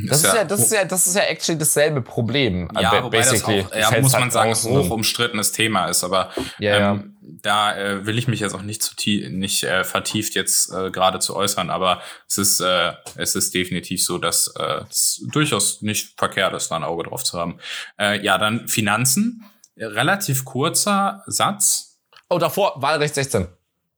das 0.08 0.24
ist, 0.24 0.34
ja, 0.34 0.44
das 0.44 0.60
ist 0.60 0.72
ja, 0.72 0.86
das 0.86 1.08
ist 1.08 1.16
ja 1.16 1.24
actually 1.24 1.58
dasselbe 1.58 2.02
Problem. 2.02 2.70
Ja, 2.80 3.00
äh, 3.00 3.04
wobei 3.04 3.20
das 3.20 3.44
auch, 3.44 3.50
ja, 3.50 4.00
muss 4.02 4.14
man 4.14 4.24
halt 4.24 4.32
sagen, 4.32 4.54
hoch 4.54 4.90
umstrittenes 4.90 5.52
Thema 5.52 5.88
ist. 5.88 6.04
Aber 6.04 6.32
ja, 6.60 6.92
ähm, 6.92 7.18
da 7.22 7.76
äh, 7.76 8.06
will 8.06 8.18
ich 8.18 8.28
mich 8.28 8.40
jetzt 8.40 8.56
auch 8.56 8.62
nicht 8.62 8.82
zu 8.82 8.96
tief, 8.96 9.30
nicht 9.30 9.64
äh, 9.64 9.84
vertieft 9.84 10.36
jetzt 10.36 10.72
äh, 10.72 10.92
gerade 10.92 11.20
zu 11.20 11.36
äußern. 11.36 11.70
Aber 11.70 12.02
es 12.28 12.38
ist, 12.38 12.60
äh, 12.60 12.94
es 13.16 13.36
ist 13.36 13.54
definitiv 13.54 14.04
so, 14.04 14.18
dass 14.18 14.54
äh, 14.58 14.82
es 14.90 15.26
durchaus 15.32 15.82
nicht 15.82 16.18
verkehrt 16.18 16.54
ist, 16.54 16.70
da 16.70 16.78
ein 16.78 16.84
Auge 16.84 17.04
drauf 17.04 17.24
zu 17.24 17.38
haben. 17.38 17.60
Äh, 18.00 18.24
ja, 18.24 18.38
dann 18.38 18.68
Finanzen. 18.68 19.46
Relativ 19.76 20.46
kurzer 20.46 21.24
Satz. 21.26 22.00
Oh, 22.30 22.38
davor 22.38 22.82
Wahlrecht 22.82 23.16
16. 23.16 23.48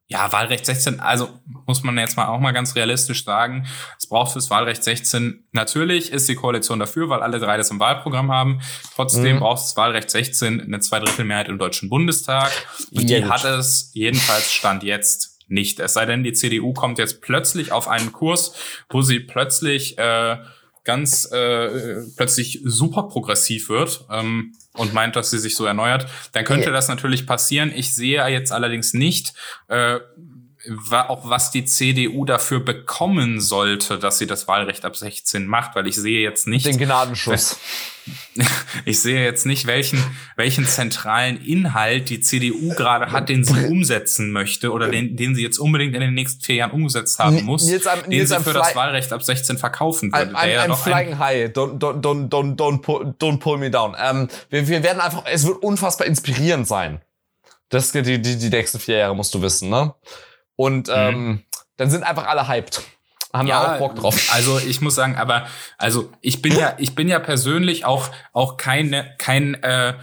Ja, 0.08 0.32
Wahlrecht 0.32 0.68
16, 0.68 0.99
also 0.99 1.30
muss 1.66 1.82
man 1.82 1.97
jetzt 1.97 2.16
mal 2.16 2.28
auch 2.28 2.39
mal 2.39 2.51
ganz 2.51 2.76
realistisch 2.76 3.24
sagen, 3.24 3.66
es 3.97 4.08
braucht 4.08 4.34
fürs 4.34 4.51
Wahlrecht 4.51 4.84
16, 4.84 5.47
natürlich 5.51 6.12
ist 6.12 6.30
die 6.30 6.36
Koalition 6.36 6.78
dafür, 6.78 7.10
weil 7.10 7.22
alle 7.22 7.39
drei 7.39 7.58
das 7.58 7.72
im 7.72 7.80
Wahlprogramm 7.80 8.32
haben. 8.32 8.62
Trotzdem 8.93 9.38
mhm. 9.38 9.39
braucht 9.39 9.64
das 9.64 9.76
Wahlrecht 9.76 10.12
16 10.12 10.62
eine 10.62 10.80
Zweidrittelmehrheit 10.80 11.49
im 11.49 11.58
Deutschen 11.58 11.89
Bundestag. 11.89 12.51
Und 12.91 13.10
ja, 13.10 13.18
die 13.18 13.24
gut. 13.24 13.32
hat 13.32 13.45
es 13.45 13.89
jedenfalls 13.93 14.53
Stand 14.53 14.84
jetzt 14.84 15.39
nicht. 15.47 15.80
Es 15.80 15.93
sei 15.93 16.06
denn, 16.06 16.24
die 16.24 16.34
CDU 16.34 16.74
kommt 16.74 16.99
jetzt 16.99 17.22
plötzlich 17.22 17.72
auf 17.72 17.88
einen 17.88 18.12
Kurs, 18.12 18.56
wo 18.89 19.01
sie 19.01 19.20
plötzlich 19.20 19.97
äh, 19.97 20.38
ganz 20.86 21.30
äh, 21.32 22.04
plötzlich 22.16 22.62
super 22.64 23.04
progressiv 23.04 23.70
wird. 23.70 24.06
Ähm, 24.10 24.54
und 24.78 24.94
meint, 24.94 25.16
dass 25.16 25.32
sie 25.32 25.40
sich 25.40 25.56
so 25.56 25.66
erneuert, 25.66 26.08
dann 26.34 26.44
könnte 26.44 26.72
das 26.72 26.88
natürlich 26.90 27.26
passieren. 27.26 27.72
Ich 27.74 27.96
sehe 27.96 28.26
jetzt 28.28 28.52
allerdings 28.52 28.94
nicht, 28.94 29.34
äh, 29.70 30.00
auch 30.91 31.30
was 31.30 31.51
die 31.51 31.66
CDU 31.66 32.26
dafür 32.26 32.59
bekommen 32.59 33.41
sollte, 33.41 33.99
dass 33.99 34.18
sie 34.18 34.28
das 34.28 34.47
Wahlrecht 34.47 34.86
ab 34.86 34.95
16 34.95 35.45
macht, 35.45 35.76
weil 35.76 35.88
ich 35.88 35.95
sehe 35.95 36.22
jetzt 36.22 36.47
nicht 36.47 36.66
den 36.66 36.78
Gnadenschuss. 36.78 37.57
Ich 38.86 38.99
sehe 38.99 39.24
jetzt 39.24 39.47
nicht, 39.47 39.66
welchen, 39.66 40.03
welchen 40.36 40.68
zentralen 40.68 41.43
Inhalt 41.43 42.09
die 42.09 42.20
CDU 42.20 42.76
gerade 42.76 43.11
hat, 43.11 43.30
den 43.30 43.43
sie 43.43 43.66
umsetzen 43.66 44.32
möchte 44.32 44.72
oder 44.72 44.89
den, 44.89 45.16
den 45.16 45.34
sie 45.34 45.41
jetzt 45.41 45.57
unbedingt 45.57 45.95
in 45.95 46.01
den 46.01 46.13
nächsten 46.13 46.43
vier 46.43 46.55
Jahren 46.55 46.72
umgesetzt 46.72 47.18
haben 47.18 47.43
muss, 47.43 47.68
jetzt 47.68 47.88
am, 47.88 48.03
den 48.03 48.11
jetzt 48.11 48.30
sie 48.30 48.39
für 48.41 48.53
das 48.53 48.76
Wahlrecht 48.76 49.11
ab 49.11 49.24
16 49.24 49.57
verkaufen 49.57 50.13
würde. 50.13 50.36
I'm, 50.36 50.36
I'm, 50.36 50.68
I'm 50.68 50.76
flying 50.76 51.18
high. 51.18 51.49
Don't, 51.49 51.80
don't, 51.80 52.01
don't, 52.01 52.30
don't, 52.30 52.55
don't, 52.55 52.82
pull, 52.82 53.16
don't 53.20 53.39
pull 53.39 53.57
me 53.57 53.72
down. 53.72 53.95
Ähm, 53.99 54.28
wir, 54.49 54.68
wir 54.68 54.84
werden 54.84 54.99
einfach, 55.01 55.24
es 55.26 55.47
wird 55.47 55.63
unfassbar 55.63 56.05
inspirierend 56.05 56.68
sein. 56.68 57.01
Das 57.70 57.91
die, 57.91 58.03
die, 58.03 58.22
die 58.22 58.49
nächsten 58.49 58.80
vier 58.80 58.97
Jahre 58.97 59.16
musst 59.16 59.34
du 59.34 59.41
wissen, 59.41 59.70
ne? 59.70 59.95
Und 60.56 60.89
ähm, 60.93 61.28
mhm. 61.28 61.43
dann 61.78 61.89
sind 61.89 62.03
einfach 62.03 62.28
alle 62.28 62.47
hyped 62.47 62.82
haben 63.34 63.47
ja, 63.47 63.76
auch 63.76 63.80
Bock 63.80 63.95
drauf. 63.95 64.30
Also 64.32 64.60
ich 64.60 64.82
muss 64.82 64.95
sagen, 64.95 65.18
aber 65.18 65.45
also 65.78 66.10
ich 66.22 66.41
bin 66.41 66.56
ja, 66.58 66.76
ich 66.78 66.95
bin 66.95 67.08
ja 67.08 67.20
persönlich 67.20 67.86
auch 67.86 68.10
auch 68.34 68.58
kein 68.58 69.06
kein 69.18 69.56
äh, 69.56 69.93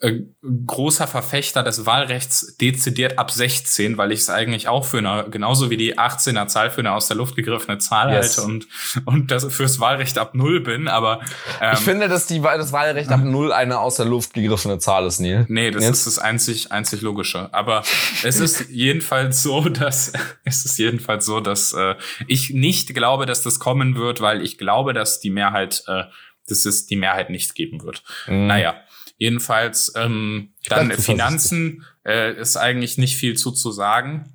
äh, 0.00 0.20
großer 0.66 1.06
Verfechter 1.06 1.62
des 1.62 1.86
Wahlrechts 1.86 2.56
dezidiert 2.56 3.18
ab 3.18 3.30
16, 3.30 3.96
weil 3.98 4.12
ich 4.12 4.20
es 4.20 4.30
eigentlich 4.30 4.68
auch 4.68 4.84
für 4.84 4.98
eine, 4.98 5.26
genauso 5.30 5.70
wie 5.70 5.76
die 5.76 5.98
18er 5.98 6.46
Zahl 6.46 6.70
für 6.70 6.80
eine 6.80 6.92
aus 6.92 7.08
der 7.08 7.16
Luft 7.16 7.36
gegriffene 7.36 7.78
Zahl 7.78 8.12
yes. 8.12 8.36
halte 8.36 8.50
und, 8.50 8.68
und 9.04 9.30
das 9.30 9.44
fürs 9.52 9.80
Wahlrecht 9.80 10.18
ab 10.18 10.34
null 10.34 10.60
bin, 10.60 10.88
aber 10.88 11.20
ähm, 11.60 11.74
Ich 11.74 11.80
finde, 11.80 12.08
dass 12.08 12.26
die, 12.26 12.40
das 12.40 12.72
Wahlrecht 12.72 13.10
ab 13.10 13.20
null 13.22 13.52
eine 13.52 13.78
aus 13.78 13.96
der 13.96 14.06
Luft 14.06 14.34
gegriffene 14.34 14.78
Zahl 14.78 15.06
ist, 15.06 15.20
Neil. 15.20 15.46
Nee, 15.48 15.70
das 15.70 15.84
Jetzt? 15.84 15.98
ist 15.98 16.06
das 16.06 16.18
einzig, 16.18 16.72
einzig 16.72 17.02
logische. 17.02 17.52
Aber 17.52 17.82
es 18.22 18.40
ist 18.40 18.68
jedenfalls 18.70 19.42
so, 19.42 19.68
dass 19.68 20.12
es 20.44 20.64
ist 20.64 20.78
jedenfalls 20.78 21.26
so, 21.26 21.40
dass 21.40 21.72
äh, 21.72 21.94
ich 22.26 22.50
nicht 22.50 22.94
glaube, 22.94 23.26
dass 23.26 23.42
das 23.42 23.58
kommen 23.58 23.96
wird, 23.96 24.20
weil 24.20 24.42
ich 24.42 24.58
glaube, 24.58 24.92
dass 24.92 25.20
die 25.20 25.30
Mehrheit 25.30 25.84
äh, 25.86 26.04
dass 26.50 26.64
es 26.64 26.86
die 26.86 26.96
Mehrheit 26.96 27.30
nicht 27.30 27.54
geben 27.54 27.82
wird. 27.82 28.02
Mhm. 28.26 28.46
Naja, 28.46 28.76
Jedenfalls 29.18 29.92
ähm, 29.96 30.54
dann 30.68 30.92
Finanzen 30.92 31.84
äh, 32.06 32.34
ist 32.40 32.56
eigentlich 32.56 32.98
nicht 32.98 33.16
viel 33.16 33.36
zu 33.36 33.50
zu 33.50 33.72
sagen. 33.72 34.32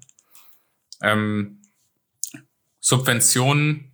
Ähm, 1.02 1.62
Subventionen, 2.80 3.94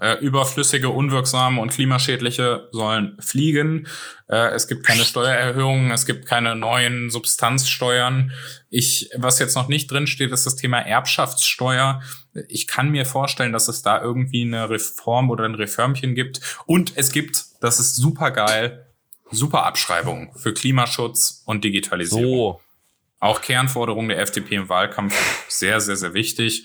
äh, 0.00 0.14
überflüssige, 0.14 0.88
unwirksame 0.88 1.60
und 1.60 1.72
klimaschädliche 1.72 2.68
sollen 2.72 3.16
fliegen. 3.20 3.86
Äh, 4.28 4.52
es 4.54 4.66
gibt 4.66 4.86
keine 4.86 5.04
Steuererhöhungen, 5.04 5.90
es 5.90 6.06
gibt 6.06 6.26
keine 6.26 6.56
neuen 6.56 7.10
Substanzsteuern. 7.10 8.32
Ich, 8.70 9.10
was 9.16 9.38
jetzt 9.40 9.56
noch 9.56 9.68
nicht 9.68 9.90
drin 9.90 10.06
steht, 10.06 10.30
ist 10.32 10.46
das 10.46 10.56
Thema 10.56 10.78
Erbschaftssteuer. 10.78 12.02
Ich 12.48 12.66
kann 12.66 12.90
mir 12.90 13.04
vorstellen, 13.04 13.52
dass 13.52 13.68
es 13.68 13.82
da 13.82 14.00
irgendwie 14.00 14.42
eine 14.42 14.70
Reform 14.70 15.28
oder 15.28 15.44
ein 15.44 15.54
Reformchen 15.54 16.14
gibt. 16.14 16.40
Und 16.66 16.92
es 16.96 17.12
gibt, 17.12 17.44
das 17.60 17.78
ist 17.78 17.96
super 17.96 18.30
geil, 18.30 18.86
Super 19.30 19.64
Abschreibung 19.64 20.32
für 20.36 20.52
Klimaschutz 20.52 21.42
und 21.46 21.64
Digitalisierung. 21.64 22.58
So. 22.58 22.60
Auch 23.20 23.42
Kernforderung 23.42 24.08
der 24.08 24.18
FDP 24.18 24.56
im 24.56 24.68
Wahlkampf 24.68 25.14
sehr, 25.48 25.80
sehr, 25.80 25.96
sehr 25.96 26.14
wichtig. 26.14 26.64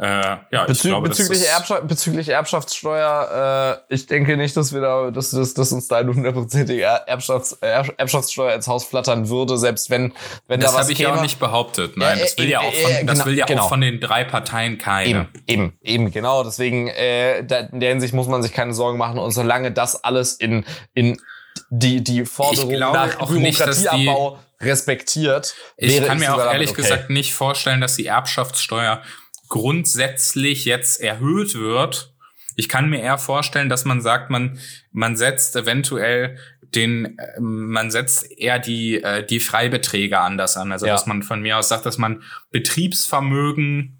Äh, 0.00 0.36
ja, 0.52 0.64
Bezü 0.64 0.72
ich 0.72 0.82
glaube, 0.82 1.08
bezüglich, 1.08 1.44
Erbschaft, 1.44 1.88
bezüglich 1.88 2.28
Erbschaftssteuer, 2.28 3.82
äh, 3.88 3.94
ich 3.94 4.06
denke 4.06 4.36
nicht, 4.36 4.56
dass 4.56 4.72
wir 4.72 4.80
da, 4.80 5.10
dass, 5.10 5.32
dass, 5.32 5.54
dass 5.54 5.72
uns 5.72 5.88
da 5.88 5.96
eine 5.96 6.14
hundertprozentige 6.14 6.82
Erbschafts, 6.82 7.54
Erbschaftssteuer 7.54 8.54
ins 8.54 8.68
Haus 8.68 8.84
flattern 8.84 9.28
würde, 9.28 9.58
selbst 9.58 9.90
wenn, 9.90 10.12
wenn 10.46 10.60
das 10.60 10.70
da 10.70 10.78
was 10.78 10.84
habe 10.84 10.92
ich 10.92 10.98
käme. 10.98 11.14
auch 11.14 11.20
nicht 11.20 11.40
behauptet. 11.40 11.96
Nein, 11.96 12.20
das 12.20 12.38
will 12.38 12.46
äh, 12.46 12.50
ja 12.50 12.60
auch 12.60 12.72
von, 12.72 13.06
das 13.06 13.16
genau, 13.16 13.26
will 13.26 13.38
ja 13.38 13.46
genau. 13.46 13.64
auch 13.64 13.68
von 13.68 13.80
den 13.80 13.98
drei 13.98 14.22
Parteien 14.22 14.78
keine. 14.78 15.08
Eben, 15.08 15.28
eben, 15.48 15.72
eben, 15.82 16.10
genau. 16.12 16.44
Deswegen, 16.44 16.86
äh, 16.86 17.40
in 17.40 17.80
der 17.80 17.88
Hinsicht 17.88 18.14
muss 18.14 18.28
man 18.28 18.40
sich 18.40 18.52
keine 18.52 18.74
Sorgen 18.74 18.98
machen. 18.98 19.18
Und 19.18 19.32
solange 19.32 19.72
das 19.72 20.04
alles 20.04 20.34
in, 20.34 20.64
in 20.94 21.20
die, 21.70 22.02
die 22.02 22.24
Forderung 22.24 22.78
nach 22.78 23.26
Bürokratieabbau 23.26 24.38
respektiert. 24.60 25.54
Ich 25.76 26.02
kann 26.02 26.18
mir 26.18 26.34
auch 26.34 26.52
ehrlich 26.52 26.70
okay. 26.70 26.82
gesagt 26.82 27.10
nicht 27.10 27.34
vorstellen, 27.34 27.80
dass 27.80 27.96
die 27.96 28.06
Erbschaftssteuer 28.06 29.02
grundsätzlich 29.48 30.64
jetzt 30.64 31.00
erhöht 31.00 31.54
wird. 31.54 32.12
Ich 32.56 32.68
kann 32.68 32.90
mir 32.90 33.00
eher 33.00 33.18
vorstellen, 33.18 33.68
dass 33.68 33.84
man 33.84 34.00
sagt, 34.00 34.30
man, 34.30 34.58
man 34.90 35.16
setzt 35.16 35.54
eventuell 35.54 36.38
den, 36.74 37.16
man 37.38 37.90
setzt 37.90 38.30
eher 38.30 38.58
die, 38.58 39.02
äh, 39.02 39.24
die 39.24 39.40
Freibeträge 39.40 40.18
anders 40.18 40.56
an. 40.56 40.72
Also, 40.72 40.86
ja. 40.86 40.92
dass 40.92 41.06
man 41.06 41.22
von 41.22 41.40
mir 41.40 41.56
aus 41.58 41.68
sagt, 41.68 41.86
dass 41.86 41.98
man 41.98 42.22
Betriebsvermögen 42.50 43.97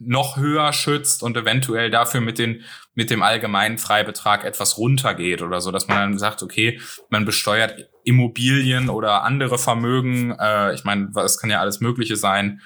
noch 0.00 0.36
höher 0.36 0.72
schützt 0.72 1.22
und 1.22 1.36
eventuell 1.36 1.90
dafür 1.90 2.20
mit 2.20 2.38
den 2.38 2.62
mit 2.94 3.10
dem 3.10 3.22
allgemeinen 3.22 3.78
Freibetrag 3.78 4.44
etwas 4.44 4.76
runtergeht 4.76 5.42
oder 5.42 5.60
so, 5.60 5.70
dass 5.70 5.88
man 5.88 5.98
dann 5.98 6.18
sagt, 6.18 6.42
okay, 6.42 6.80
man 7.08 7.24
besteuert 7.24 7.88
Immobilien 8.04 8.90
oder 8.90 9.22
andere 9.22 9.58
Vermögen, 9.58 10.36
äh, 10.38 10.74
ich 10.74 10.84
meine, 10.84 11.10
es 11.24 11.38
kann 11.38 11.50
ja 11.50 11.60
alles 11.60 11.80
Mögliche 11.80 12.16
sein, 12.16 12.60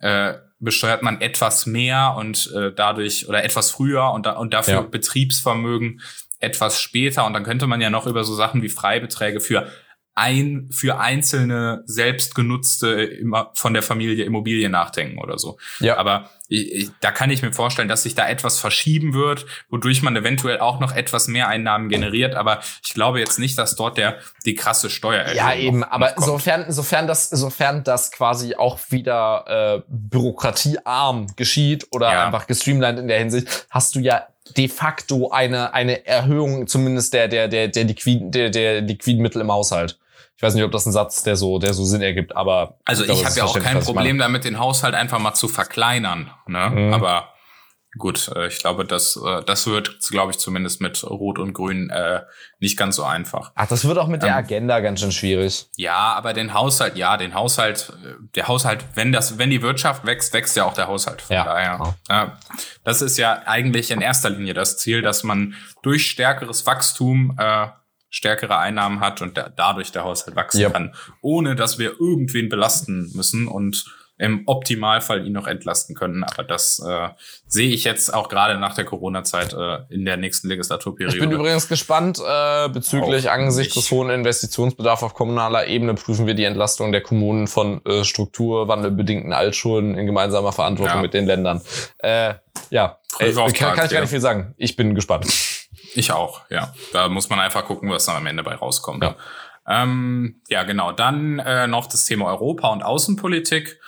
äh, 0.00 0.34
besteuert 0.60 1.02
man 1.02 1.20
etwas 1.20 1.66
mehr 1.66 2.14
und 2.16 2.52
äh, 2.54 2.72
dadurch 2.72 3.28
oder 3.28 3.44
etwas 3.44 3.70
früher 3.70 4.12
und, 4.12 4.26
da, 4.26 4.32
und 4.32 4.54
dafür 4.54 4.74
ja. 4.74 4.80
Betriebsvermögen 4.82 6.00
etwas 6.38 6.80
später 6.80 7.24
und 7.24 7.32
dann 7.32 7.44
könnte 7.44 7.66
man 7.66 7.80
ja 7.80 7.90
noch 7.90 8.06
über 8.06 8.24
so 8.24 8.34
Sachen 8.34 8.62
wie 8.62 8.68
Freibeträge 8.68 9.40
für 9.40 9.66
ein 10.14 10.68
für 10.70 10.98
einzelne 10.98 11.82
selbstgenutzte 11.86 13.02
immer 13.02 13.50
von 13.54 13.72
der 13.72 13.82
Familie 13.82 14.24
Immobilien 14.24 14.72
nachdenken 14.72 15.18
oder 15.18 15.38
so. 15.38 15.56
Ja. 15.80 15.96
Aber 15.96 16.28
ich, 16.48 16.72
ich, 16.72 16.90
da 17.00 17.12
kann 17.12 17.30
ich 17.30 17.40
mir 17.40 17.52
vorstellen, 17.52 17.88
dass 17.88 18.02
sich 18.02 18.14
da 18.14 18.28
etwas 18.28 18.58
verschieben 18.58 19.14
wird, 19.14 19.46
wodurch 19.70 20.02
man 20.02 20.14
eventuell 20.14 20.60
auch 20.60 20.80
noch 20.80 20.94
etwas 20.94 21.28
mehr 21.28 21.48
Einnahmen 21.48 21.88
generiert. 21.88 22.34
Aber 22.34 22.60
ich 22.84 22.92
glaube 22.92 23.20
jetzt 23.20 23.38
nicht, 23.38 23.56
dass 23.56 23.74
dort 23.74 23.96
der 23.96 24.18
die 24.44 24.54
krasse 24.54 24.90
Steuer 24.90 25.32
Ja, 25.32 25.54
eben. 25.54 25.82
aber 25.82 26.12
sofern 26.18 26.70
sofern 26.70 27.06
das 27.06 27.30
sofern 27.30 27.82
das 27.82 28.12
quasi 28.12 28.54
auch 28.54 28.78
wieder 28.90 29.44
äh, 29.78 29.82
bürokratiearm 29.88 31.28
geschieht 31.36 31.86
oder 31.90 32.12
ja. 32.12 32.26
einfach 32.26 32.46
gestreamlined 32.46 32.98
in 32.98 33.08
der 33.08 33.18
Hinsicht, 33.18 33.66
hast 33.70 33.94
du 33.94 34.00
ja 34.00 34.26
de 34.56 34.68
facto 34.68 35.30
eine 35.30 35.72
eine 35.72 36.04
Erhöhung 36.06 36.66
zumindest 36.66 37.14
der 37.14 37.28
der 37.28 37.48
der 37.48 37.68
der 37.68 37.84
liquiden 37.84 38.30
der, 38.30 38.50
der 38.50 38.82
liquiden 38.82 39.22
Mittel 39.22 39.40
im 39.40 39.50
Haushalt. 39.50 39.98
Ich 40.42 40.46
weiß 40.46 40.54
nicht, 40.54 40.64
ob 40.64 40.72
das 40.72 40.86
ein 40.86 40.92
Satz, 40.92 41.22
der 41.22 41.36
so, 41.36 41.60
der 41.60 41.72
so 41.72 41.84
Sinn 41.84 42.02
ergibt, 42.02 42.34
aber. 42.34 42.76
Also 42.84 43.04
ich, 43.04 43.12
ich 43.12 43.24
habe 43.24 43.36
ja 43.36 43.44
auch 43.44 43.56
kein 43.60 43.78
Problem 43.78 44.18
damit, 44.18 44.42
den 44.42 44.58
Haushalt 44.58 44.92
einfach 44.92 45.20
mal 45.20 45.34
zu 45.34 45.46
verkleinern. 45.46 46.32
Ne? 46.48 46.68
Mhm. 46.68 46.92
Aber 46.92 47.28
gut, 47.96 48.28
äh, 48.34 48.48
ich 48.48 48.58
glaube, 48.58 48.84
das, 48.84 49.14
äh, 49.24 49.44
das 49.44 49.68
wird, 49.68 50.00
glaube 50.10 50.32
ich, 50.32 50.38
zumindest 50.38 50.80
mit 50.80 51.04
Rot 51.04 51.38
und 51.38 51.52
Grün 51.52 51.90
äh, 51.90 52.22
nicht 52.58 52.76
ganz 52.76 52.96
so 52.96 53.04
einfach. 53.04 53.52
Ach, 53.54 53.68
das 53.68 53.84
wird 53.84 53.98
auch 53.98 54.08
mit 54.08 54.22
der 54.22 54.30
ähm, 54.30 54.34
Agenda 54.34 54.80
ganz 54.80 54.98
schön 54.98 55.12
schwierig. 55.12 55.68
Ja, 55.76 56.12
aber 56.14 56.32
den 56.32 56.54
Haushalt, 56.54 56.96
ja, 56.96 57.16
den 57.16 57.34
Haushalt, 57.34 57.92
äh, 58.04 58.14
der 58.34 58.48
Haushalt, 58.48 58.84
wenn 58.96 59.12
das, 59.12 59.38
wenn 59.38 59.50
die 59.50 59.62
Wirtschaft 59.62 60.04
wächst, 60.04 60.34
wächst 60.34 60.56
ja 60.56 60.64
auch 60.64 60.74
der 60.74 60.88
Haushalt. 60.88 61.22
Von 61.22 61.36
ja, 61.36 61.44
daher. 61.44 61.76
Genau. 61.76 61.94
Ja, 62.08 62.38
das 62.82 63.00
ist 63.00 63.16
ja 63.16 63.42
eigentlich 63.46 63.92
in 63.92 64.00
erster 64.00 64.30
Linie 64.30 64.54
das 64.54 64.76
Ziel, 64.76 65.02
dass 65.02 65.22
man 65.22 65.54
durch 65.82 66.10
stärkeres 66.10 66.66
Wachstum 66.66 67.36
äh, 67.38 67.68
stärkere 68.12 68.58
Einnahmen 68.58 69.00
hat 69.00 69.22
und 69.22 69.36
der, 69.36 69.50
dadurch 69.50 69.90
der 69.90 70.04
Haushalt 70.04 70.36
wachsen 70.36 70.60
yep. 70.60 70.74
kann, 70.74 70.94
ohne 71.22 71.56
dass 71.56 71.78
wir 71.78 71.98
irgendwen 71.98 72.48
belasten 72.48 73.10
müssen 73.14 73.48
und 73.48 73.86
im 74.18 74.42
Optimalfall 74.46 75.26
ihn 75.26 75.32
noch 75.32 75.46
entlasten 75.46 75.96
können. 75.96 76.22
Aber 76.22 76.44
das 76.44 76.78
äh, 76.86 77.08
sehe 77.46 77.70
ich 77.70 77.84
jetzt 77.84 78.12
auch 78.12 78.28
gerade 78.28 78.58
nach 78.60 78.74
der 78.74 78.84
Corona-Zeit 78.84 79.54
äh, 79.54 79.78
in 79.88 80.04
der 80.04 80.18
nächsten 80.18 80.48
Legislaturperiode. 80.48 81.16
Ich 81.16 81.20
bin 81.20 81.32
übrigens 81.32 81.68
gespannt 81.68 82.20
äh, 82.24 82.68
bezüglich 82.68 83.30
auch 83.30 83.32
angesichts 83.32 83.74
des 83.74 83.90
hohen 83.90 84.10
Investitionsbedarfs 84.10 85.02
auf 85.02 85.14
kommunaler 85.14 85.66
Ebene 85.66 85.94
prüfen 85.94 86.26
wir 86.26 86.34
die 86.34 86.44
Entlastung 86.44 86.92
der 86.92 87.00
Kommunen 87.00 87.48
von 87.48 87.84
äh, 87.86 88.04
strukturwandelbedingten 88.04 89.32
Altschulden 89.32 89.96
in 89.96 90.06
gemeinsamer 90.06 90.52
Verantwortung 90.52 90.96
ja. 90.96 91.02
mit 91.02 91.14
den 91.14 91.26
Ländern. 91.26 91.62
Äh, 91.98 92.34
ja, 92.70 92.98
äh, 93.18 93.32
kann, 93.32 93.74
kann 93.74 93.86
ich 93.86 93.92
gar 93.92 94.00
nicht 94.02 94.10
viel 94.10 94.20
sagen. 94.20 94.54
Ich 94.58 94.76
bin 94.76 94.94
gespannt. 94.94 95.26
Ich 95.94 96.12
auch, 96.12 96.42
ja. 96.50 96.72
Da 96.92 97.08
muss 97.08 97.28
man 97.28 97.40
einfach 97.40 97.64
gucken, 97.64 97.90
was 97.90 98.06
dann 98.06 98.16
am 98.16 98.26
Ende 98.26 98.42
bei 98.42 98.54
rauskommt. 98.54 99.02
Ja, 99.02 99.16
ähm, 99.66 100.40
ja 100.48 100.62
genau. 100.62 100.92
Dann 100.92 101.38
äh, 101.38 101.66
noch 101.66 101.86
das 101.86 102.04
Thema 102.04 102.26
Europa 102.26 102.68
und 102.68 102.82
Außenpolitik. 102.82 103.78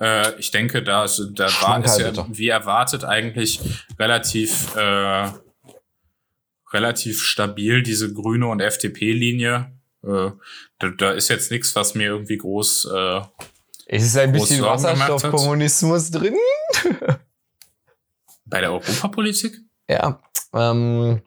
Äh, 0.00 0.38
ich 0.38 0.50
denke, 0.50 0.82
da, 0.82 1.06
da 1.32 1.44
war 1.62 1.84
es 1.84 1.98
ja 1.98 2.12
wie 2.30 2.48
erwartet 2.48 3.04
eigentlich 3.04 3.60
relativ 3.98 4.74
äh, 4.76 5.30
relativ 6.72 7.22
stabil 7.22 7.82
diese 7.82 8.12
grüne 8.12 8.48
und 8.48 8.60
FDP-Linie. 8.60 9.72
Äh, 10.02 10.30
da, 10.78 10.88
da 10.98 11.12
ist 11.12 11.28
jetzt 11.28 11.50
nichts, 11.50 11.74
was 11.76 11.94
mir 11.94 12.08
irgendwie 12.08 12.36
groß. 12.36 12.90
Äh, 12.92 13.20
es 13.86 14.04
ist 14.04 14.16
ein 14.16 14.32
bisschen 14.32 14.62
Wasserstoffkommunismus 14.62 16.10
drin. 16.10 16.36
Bei 18.46 18.60
der 18.60 18.72
Europapolitik? 18.72 19.58
Ja. 19.88 20.20
Ähm, 20.52 21.22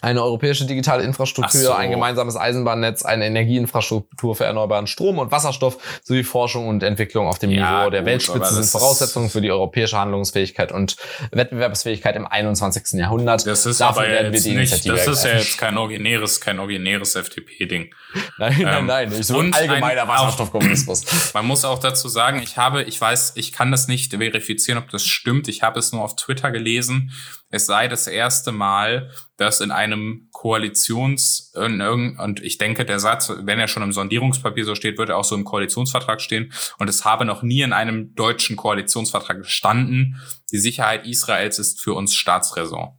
eine 0.00 0.22
europäische 0.22 0.64
digitale 0.64 1.02
Infrastruktur, 1.02 1.60
so. 1.60 1.72
ein 1.72 1.90
gemeinsames 1.90 2.36
Eisenbahnnetz, 2.36 3.04
eine 3.04 3.26
Energieinfrastruktur 3.26 4.36
für 4.36 4.44
erneuerbaren 4.44 4.86
Strom 4.86 5.18
und 5.18 5.32
Wasserstoff 5.32 5.78
sowie 6.04 6.22
Forschung 6.22 6.68
und 6.68 6.84
Entwicklung 6.84 7.26
auf 7.26 7.40
dem 7.40 7.50
ja, 7.50 7.80
Niveau 7.80 7.90
der 7.90 8.00
gut, 8.00 8.06
Weltspitze 8.06 8.54
sind 8.54 8.66
Voraussetzungen 8.66 9.28
für 9.28 9.40
die 9.40 9.50
europäische 9.50 9.98
Handlungsfähigkeit 9.98 10.70
und 10.70 10.96
Wettbewerbsfähigkeit 11.32 12.14
im 12.14 12.28
21. 12.28 13.00
Jahrhundert. 13.00 13.44
Das 13.44 13.66
ist 13.66 13.80
Dafür 13.80 14.02
aber 14.02 14.10
werden 14.10 14.32
wir 14.32 14.40
die 14.40 14.54
nicht, 14.54 14.72
Das 14.72 15.06
ist 15.06 15.24
ja 15.24 15.32
jetzt 15.32 15.58
kein 15.58 15.76
originäres, 15.76 16.40
kein 16.40 16.60
originäres 16.60 17.16
FDP-Ding. 17.16 17.90
Nein, 18.38 18.56
nein, 18.60 18.78
ähm, 18.78 18.86
nein, 18.86 19.08
nicht 19.08 19.24
so 19.24 19.38
ein 19.38 19.52
allgemeiner 19.52 20.02
ein, 20.02 20.08
Wasserstoffkommunismus. 20.08 21.04
Man 21.34 21.46
muss 21.46 21.64
auch 21.64 21.78
dazu 21.78 22.08
sagen, 22.08 22.40
ich 22.42 22.56
habe, 22.56 22.84
ich 22.84 23.00
weiß, 23.00 23.32
ich 23.34 23.52
kann 23.52 23.70
das 23.70 23.88
nicht 23.88 24.14
verifizieren, 24.14 24.78
ob 24.78 24.90
das 24.90 25.04
stimmt. 25.04 25.48
Ich 25.48 25.62
habe 25.62 25.78
es 25.78 25.92
nur 25.92 26.02
auf 26.02 26.16
Twitter 26.16 26.50
gelesen 26.50 27.12
es 27.50 27.66
sei 27.66 27.88
das 27.88 28.06
erste 28.06 28.52
Mal, 28.52 29.10
dass 29.36 29.60
in 29.60 29.70
einem 29.70 30.28
Koalitions 30.32 31.52
und 31.54 32.40
ich 32.42 32.58
denke, 32.58 32.84
der 32.84 33.00
Satz, 33.00 33.32
wenn 33.40 33.58
er 33.58 33.68
schon 33.68 33.82
im 33.82 33.92
Sondierungspapier 33.92 34.64
so 34.64 34.74
steht, 34.74 34.98
wird 34.98 35.08
er 35.08 35.16
auch 35.16 35.24
so 35.24 35.34
im 35.34 35.44
Koalitionsvertrag 35.44 36.20
stehen. 36.20 36.52
Und 36.78 36.88
es 36.88 37.04
habe 37.04 37.24
noch 37.24 37.42
nie 37.42 37.62
in 37.62 37.72
einem 37.72 38.14
deutschen 38.14 38.56
Koalitionsvertrag 38.56 39.38
gestanden, 39.38 40.20
die 40.52 40.58
Sicherheit 40.58 41.06
Israels 41.06 41.58
ist 41.58 41.80
für 41.80 41.94
uns 41.94 42.14
Staatsräson. 42.14 42.98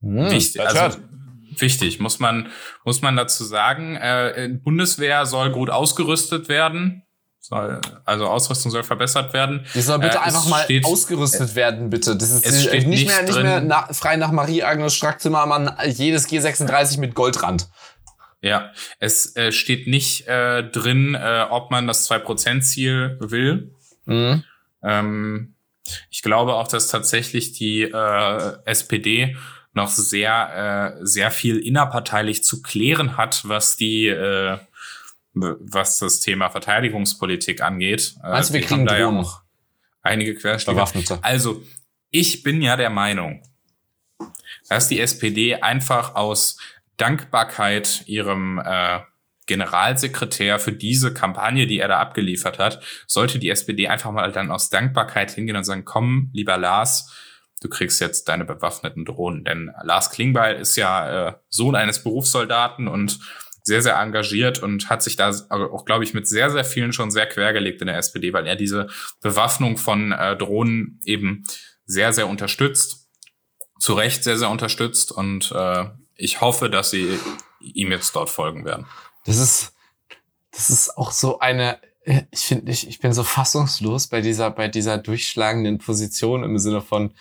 Hm, 0.00 0.30
Wichtig, 0.30 0.60
also, 0.60 0.98
wichtig, 1.58 1.98
muss 1.98 2.20
man, 2.20 2.50
muss 2.84 3.02
man 3.02 3.16
dazu 3.16 3.44
sagen. 3.44 3.96
Äh, 3.96 4.58
Bundeswehr 4.62 5.26
soll 5.26 5.50
gut 5.50 5.70
ausgerüstet 5.70 6.48
werden. 6.48 7.02
Soll, 7.48 7.80
also 8.04 8.26
Ausrüstung 8.26 8.72
soll 8.72 8.82
verbessert 8.82 9.32
werden. 9.32 9.64
Die 9.72 9.80
soll 9.80 10.00
bitte 10.00 10.16
Äh, 10.16 10.20
einfach 10.22 10.46
mal 10.46 10.64
steht- 10.64 10.84
ausgerüstet 10.84 11.54
werden, 11.54 11.90
bitte. 11.90 12.16
Das 12.16 12.30
ist 12.30 12.44
es 12.44 12.52
nicht, 12.56 12.68
steht 12.68 12.88
nicht 12.88 13.06
mehr, 13.06 13.22
nicht 13.22 13.40
mehr 13.40 13.60
nach, 13.60 13.94
frei 13.94 14.16
nach 14.16 14.32
Marie-Agnes 14.32 14.94
Strack-Zimmermann 14.96 15.70
jedes 15.86 16.28
G36 16.28 16.98
mit 16.98 17.14
Goldrand. 17.14 17.68
Ja, 18.42 18.72
es 18.98 19.36
äh, 19.36 19.52
steht 19.52 19.86
nicht 19.86 20.26
äh, 20.26 20.68
drin, 20.68 21.14
äh, 21.14 21.46
ob 21.48 21.70
man 21.70 21.86
das 21.86 22.10
2%-Ziel 22.10 23.16
will. 23.20 23.72
Mhm. 24.06 24.42
Ähm, 24.82 25.54
ich 26.10 26.22
glaube 26.22 26.54
auch, 26.54 26.66
dass 26.66 26.88
tatsächlich 26.88 27.52
die 27.52 27.82
äh, 27.82 28.52
SPD 28.64 29.36
noch 29.72 29.88
sehr, 29.88 30.96
äh, 31.00 31.06
sehr 31.06 31.30
viel 31.30 31.58
innerparteilich 31.58 32.42
zu 32.42 32.60
klären 32.62 33.16
hat, 33.16 33.42
was 33.44 33.76
die, 33.76 34.08
äh, 34.08 34.58
was 35.36 35.98
das 35.98 36.20
Thema 36.20 36.50
Verteidigungspolitik 36.50 37.62
angeht. 37.62 38.14
Du, 38.22 38.54
wir 38.54 38.60
die 38.60 38.66
kriegen 38.66 38.80
haben 38.80 38.86
da 38.86 38.98
ja 38.98 39.08
auch 39.08 39.42
einige 40.02 40.34
Querschläge. 40.34 40.76
Bewaffnete. 40.76 41.18
Also, 41.22 41.62
ich 42.10 42.42
bin 42.42 42.62
ja 42.62 42.76
der 42.76 42.90
Meinung, 42.90 43.42
dass 44.68 44.88
die 44.88 45.00
SPD 45.00 45.56
einfach 45.56 46.14
aus 46.14 46.58
Dankbarkeit 46.96 48.04
ihrem 48.06 48.60
äh, 48.64 49.00
Generalsekretär 49.46 50.58
für 50.58 50.72
diese 50.72 51.14
Kampagne, 51.14 51.66
die 51.66 51.78
er 51.78 51.88
da 51.88 51.98
abgeliefert 51.98 52.58
hat, 52.58 52.82
sollte 53.06 53.38
die 53.38 53.50
SPD 53.50 53.86
einfach 53.88 54.10
mal 54.10 54.32
dann 54.32 54.50
aus 54.50 54.70
Dankbarkeit 54.70 55.30
hingehen 55.30 55.56
und 55.56 55.64
sagen, 55.64 55.84
komm, 55.84 56.30
lieber 56.32 56.56
Lars, 56.56 57.12
du 57.60 57.68
kriegst 57.68 58.00
jetzt 58.00 58.28
deine 58.28 58.44
bewaffneten 58.44 59.04
Drohnen. 59.04 59.44
Denn 59.44 59.72
Lars 59.82 60.10
Klingbeil 60.10 60.56
ist 60.56 60.76
ja 60.76 61.28
äh, 61.28 61.32
Sohn 61.48 61.76
eines 61.76 62.02
Berufssoldaten 62.02 62.88
und 62.88 63.20
sehr, 63.66 63.82
sehr 63.82 63.96
engagiert 63.98 64.62
und 64.62 64.88
hat 64.88 65.02
sich 65.02 65.16
da 65.16 65.32
auch, 65.50 65.84
glaube 65.84 66.04
ich, 66.04 66.14
mit 66.14 66.28
sehr, 66.28 66.50
sehr 66.50 66.64
vielen 66.64 66.92
schon 66.92 67.10
sehr 67.10 67.26
quergelegt 67.26 67.80
in 67.80 67.88
der 67.88 67.98
SPD, 67.98 68.32
weil 68.32 68.46
er 68.46 68.54
diese 68.54 68.86
Bewaffnung 69.20 69.76
von 69.76 70.12
äh, 70.12 70.36
Drohnen 70.36 71.00
eben 71.04 71.42
sehr, 71.84 72.12
sehr 72.12 72.28
unterstützt. 72.28 73.08
Zu 73.80 73.94
Recht 73.94 74.22
sehr, 74.22 74.38
sehr 74.38 74.50
unterstützt 74.50 75.10
und 75.10 75.50
äh, 75.52 75.86
ich 76.14 76.40
hoffe, 76.40 76.70
dass 76.70 76.90
sie 76.90 77.18
ihm 77.60 77.90
jetzt 77.90 78.14
dort 78.14 78.30
folgen 78.30 78.64
werden. 78.64 78.86
Das 79.24 79.36
ist, 79.36 79.74
das 80.52 80.70
ist 80.70 80.96
auch 80.96 81.10
so 81.10 81.40
eine, 81.40 81.80
ich 82.30 82.46
finde, 82.46 82.70
ich, 82.70 82.88
ich 82.88 83.00
bin 83.00 83.12
so 83.12 83.24
fassungslos 83.24 84.06
bei 84.06 84.20
dieser, 84.20 84.52
bei 84.52 84.68
dieser 84.68 84.96
durchschlagenden 84.96 85.78
Position 85.78 86.44
im 86.44 86.56
Sinne 86.58 86.80
von, 86.80 87.12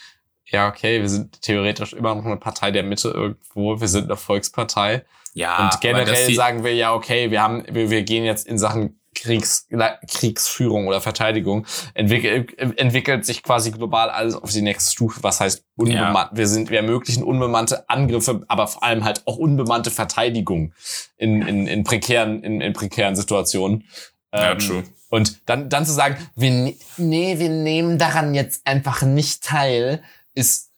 ja, 0.45 0.69
okay, 0.69 1.01
wir 1.01 1.09
sind 1.09 1.41
theoretisch 1.41 1.93
immer 1.93 2.13
noch 2.13 2.25
eine 2.25 2.37
Partei 2.37 2.69
der 2.69 2.83
Mitte 2.83 3.09
irgendwo, 3.09 3.81
wir 3.81 3.87
sind 3.87 4.05
eine 4.05 4.15
Volkspartei. 4.15 5.03
Ja, 5.35 5.65
und 5.65 5.81
generell 5.81 6.33
sagen 6.33 6.63
wir 6.63 6.73
ja, 6.73 6.93
okay, 6.93 7.29
wir 7.29 7.41
haben, 7.43 7.63
wir, 7.69 7.89
wir 7.89 8.03
gehen 8.03 8.23
jetzt 8.23 8.47
in 8.47 8.57
Sachen 8.57 8.99
Kriegs, 9.13 9.67
Kriegsführung 10.09 10.87
oder 10.87 10.99
Verteidigung, 11.01 11.65
entwickelt, 11.93 12.57
entwickelt 12.57 13.25
sich 13.25 13.43
quasi 13.43 13.71
global 13.71 14.09
alles 14.09 14.35
auf 14.35 14.51
die 14.51 14.61
nächste 14.61 14.91
Stufe, 14.91 15.23
was 15.23 15.39
heißt 15.39 15.63
unbemannt. 15.77 16.31
Wir 16.33 16.47
sind, 16.47 16.69
wir 16.69 16.77
ermöglichen 16.79 17.23
unbemannte 17.23 17.87
Angriffe, 17.89 18.43
aber 18.47 18.67
vor 18.67 18.83
allem 18.83 19.03
halt 19.05 19.25
auch 19.25 19.37
unbemannte 19.37 19.89
Verteidigung 19.91 20.73
in, 21.17 21.41
in, 21.43 21.67
in 21.67 21.83
prekären, 21.85 22.43
in, 22.43 22.59
in 22.61 22.73
prekären 22.73 23.15
Situationen. 23.15 23.85
Ja, 24.33 24.51
Ähm, 24.51 24.59
true. 24.59 24.83
Und 25.09 25.47
dann, 25.49 25.69
dann 25.69 25.85
zu 25.85 25.93
sagen, 25.93 26.17
wir, 26.35 26.51
ne- 26.51 26.75
nee, 26.97 27.39
wir 27.39 27.49
nehmen 27.49 27.97
daran 27.97 28.33
jetzt 28.35 28.65
einfach 28.67 29.01
nicht 29.03 29.43
teil, 29.43 30.01
ist, 30.33 30.71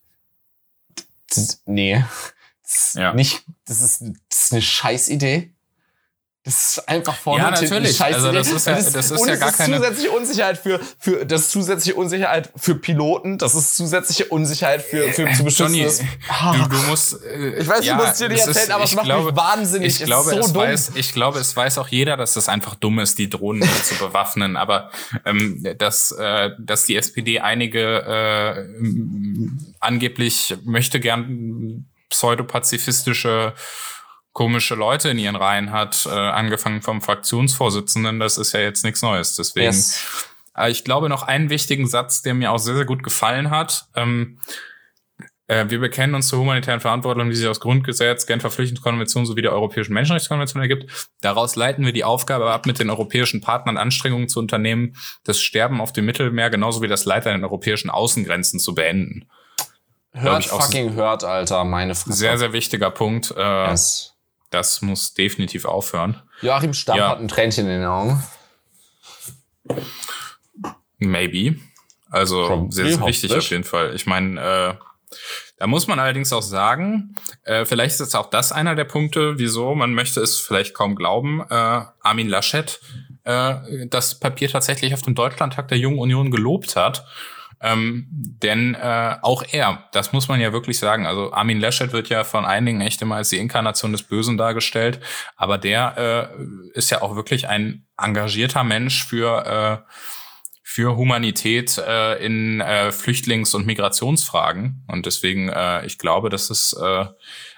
nee, 1.65 2.03
das 2.63 2.87
ist 2.87 2.95
Ja. 2.95 3.13
nicht, 3.13 3.43
das 3.65 3.81
ist, 3.81 4.03
ist 4.47 4.53
eine 4.53 4.61
Scheißidee. 4.61 5.51
Das 6.43 6.77
ist 6.77 6.87
einfach 6.87 7.13
vorne 7.17 7.41
Ja, 7.43 7.49
eine 7.49 7.61
natürlich. 7.61 7.97
Scheißidee. 7.97 8.15
Also 8.27 8.31
das 8.31 8.47
ist 8.49 8.67
ja- 8.67 8.77
es- 8.77 8.93
das 8.93 9.11
ist 9.11 9.25
ja 9.27 9.35
gar 9.35 9.49
ist 9.49 9.57
keine- 9.57 9.75
zusätzliche 9.79 10.11
Unsicherheit 10.11 10.57
für, 10.57 10.79
für, 10.97 11.25
das 11.25 11.41
ist 11.41 11.51
zusätzliche 11.51 11.95
Unsicherheit 11.95 12.53
für 12.55 12.75
Piloten, 12.75 13.37
das 13.37 13.53
ist 13.53 13.75
zusätzliche 13.75 14.27
Unsicherheit 14.27 14.81
für, 14.81 15.11
für 15.11 15.29
zu 15.33 15.43
Johnny, 15.47 15.83
du, 15.85 16.69
du 16.69 16.77
musst. 16.83 17.21
Äh, 17.25 17.59
Ich 17.59 17.67
weiß, 17.67 17.81
du 17.81 17.85
ja, 17.87 17.95
musst 17.95 18.11
es 18.13 18.17
dir 18.19 18.29
nicht 18.29 18.39
es 18.39 18.47
ist- 18.47 18.55
erzählen, 18.55 18.71
aber 18.71 18.83
es 18.85 18.95
macht 18.95 19.05
mich 19.07 19.13
glaube, 19.13 19.35
wahnsinnig. 19.35 19.99
Ich 19.99 20.05
glaube, 20.05 20.29
so 20.29 20.39
es 20.39 20.53
dumm. 20.53 20.61
weiß, 20.61 20.91
ich 20.95 21.11
glaube, 21.11 21.39
es 21.39 21.53
weiß 21.53 21.79
auch 21.79 21.89
jeder, 21.89 22.15
dass 22.15 22.33
das 22.35 22.47
einfach 22.47 22.75
dumm 22.75 22.99
ist, 22.99 23.17
die 23.17 23.29
Drohnen 23.29 23.67
zu 23.83 23.95
bewaffnen. 23.95 24.55
Aber 24.55 24.89
ähm, 25.25 25.61
dass, 25.77 26.11
äh, 26.13 26.51
dass 26.59 26.85
die 26.85 26.95
SPD 26.95 27.41
einige 27.41 28.63
äh, 28.63 28.87
angeblich 29.81 30.55
möchte 30.63 31.01
gern 31.01 31.87
pseudopazifistische 32.09 33.53
komische 34.37 34.75
Leute 34.75 35.09
in 35.09 35.17
ihren 35.17 35.35
Reihen 35.35 35.71
hat, 35.71 36.05
äh, 36.05 36.11
angefangen 36.11 36.83
vom 36.83 37.01
Fraktionsvorsitzenden, 37.01 38.19
das 38.19 38.37
ist 38.37 38.53
ja 38.53 38.59
jetzt 38.59 38.83
nichts 38.83 39.01
Neues. 39.01 39.35
Deswegen 39.35 39.65
Yes. 39.65 39.99
aber 40.53 40.69
ich 40.69 40.83
glaube 40.83 41.09
noch 41.09 41.23
einen 41.23 41.49
wichtigen 41.49 41.87
Satz, 41.87 42.21
der 42.21 42.35
mir 42.35 42.51
auch 42.51 42.59
sehr, 42.59 42.75
sehr 42.75 42.85
gut 42.85 43.01
gefallen 43.01 43.49
hat. 43.49 43.85
Ähm, 43.95 44.37
äh, 45.47 45.65
wir 45.69 45.79
bekennen 45.79 46.13
uns 46.13 46.27
zur 46.27 46.37
humanitären 46.37 46.81
Verantwortung, 46.81 47.31
die 47.31 47.35
sich 47.35 47.47
aus 47.47 47.59
Grundgesetz, 47.59 48.27
Genfer 48.27 48.51
Flüchtlingskonvention 48.51 49.25
sowie 49.25 49.41
der 49.41 49.53
Europäischen 49.53 49.93
Menschenrechtskonvention 49.95 50.61
ergibt. 50.61 51.09
Daraus 51.21 51.55
leiten 51.55 51.83
wir 51.83 51.91
die 51.91 52.03
Aufgabe 52.03 52.51
ab, 52.51 52.67
mit 52.67 52.77
den 52.77 52.91
europäischen 52.91 53.41
Partnern 53.41 53.77
Anstrengungen 53.77 54.29
zu 54.29 54.37
unternehmen, 54.37 54.95
das 55.23 55.41
Sterben 55.41 55.81
auf 55.81 55.93
dem 55.93 56.05
Mittelmeer 56.05 56.51
genauso 56.51 56.83
wie 56.83 56.87
das 56.87 57.05
Leid 57.05 57.25
an 57.25 57.33
den 57.33 57.43
europäischen 57.43 57.89
Außengrenzen 57.89 58.59
zu 58.59 58.75
beenden. 58.75 59.27
Hört 60.11 60.45
fucking 60.45 60.93
hört, 60.93 61.23
Alter, 61.23 61.63
meine 61.63 61.95
Fresse. 61.95 62.17
Sehr, 62.19 62.37
sehr 62.37 62.53
wichtiger 62.53 62.91
Punkt. 62.91 63.33
Äh, 63.35 63.69
Yes. 63.71 64.13
Das 64.49 64.81
muss 64.81 65.13
definitiv 65.13 65.65
aufhören. 65.65 66.21
Joachim 66.41 66.73
Stamm 66.73 66.97
Ja. 66.97 67.09
hat 67.09 67.19
ein 67.19 67.27
Tränchen 67.27 67.65
in 67.65 67.81
den 67.81 67.85
Augen. 67.85 68.23
Maybe. 70.99 71.59
Also 72.09 72.67
sehr, 72.69 72.87
sehr 72.93 73.05
wichtig 73.05 73.35
auf 73.35 73.49
jeden 73.49 73.63
Fall. 73.65 73.93
Ich 73.93 74.05
meine, 74.05 74.39
äh, 74.39 74.73
da 75.57 75.67
muss 75.67 75.87
man 75.87 75.99
allerdings 75.99 76.31
auch 76.31 76.41
sagen, 76.41 77.15
äh, 77.43 77.65
vielleicht 77.65 77.99
ist 77.99 78.15
auch 78.15 78.29
das 78.29 78.51
einer 78.51 78.75
der 78.75 78.85
Punkte, 78.85 79.37
wieso 79.39 79.75
man 79.75 79.93
möchte 79.93 80.21
es 80.21 80.39
vielleicht 80.39 80.73
kaum 80.73 80.95
glauben, 80.95 81.41
äh, 81.49 81.53
Armin 82.01 82.29
Laschet 82.29 82.79
äh, 83.23 83.87
das 83.87 84.19
Papier 84.19 84.49
tatsächlich 84.49 84.93
auf 84.93 85.01
dem 85.01 85.15
Deutschlandtag 85.15 85.67
der 85.67 85.77
Jungen 85.77 85.99
Union 85.99 86.31
gelobt 86.31 86.75
hat. 86.75 87.05
Ähm, 87.61 88.07
denn 88.09 88.75
äh, 88.75 89.15
auch 89.21 89.43
er, 89.51 89.87
das 89.91 90.13
muss 90.13 90.27
man 90.27 90.39
ja 90.39 90.53
wirklich 90.53 90.77
sagen, 90.77 91.07
also 91.07 91.33
Armin 91.33 91.59
Laschet 91.59 91.91
wird 91.91 92.09
ja 92.09 92.23
von 92.23 92.45
einigen 92.45 92.81
echt 92.81 93.01
immer 93.01 93.15
als 93.15 93.29
die 93.29 93.37
Inkarnation 93.37 93.91
des 93.91 94.03
Bösen 94.03 94.37
dargestellt, 94.37 94.99
aber 95.35 95.57
der 95.57 96.31
äh, 96.37 96.77
ist 96.77 96.91
ja 96.91 97.01
auch 97.01 97.15
wirklich 97.15 97.47
ein 97.47 97.85
engagierter 97.97 98.63
Mensch 98.63 99.03
für 99.03 99.83
äh, 99.83 99.91
für 100.77 100.95
Humanität 100.95 101.79
äh, 101.79 102.23
in 102.23 102.61
äh, 102.61 102.91
Flüchtlings- 102.91 103.55
und 103.55 103.65
Migrationsfragen. 103.65 104.83
Und 104.87 105.07
deswegen, 105.07 105.49
äh, 105.49 105.83
ich 105.87 105.97
glaube, 105.97 106.29
das 106.29 106.51
ist 106.51 106.73
äh, 106.73 107.05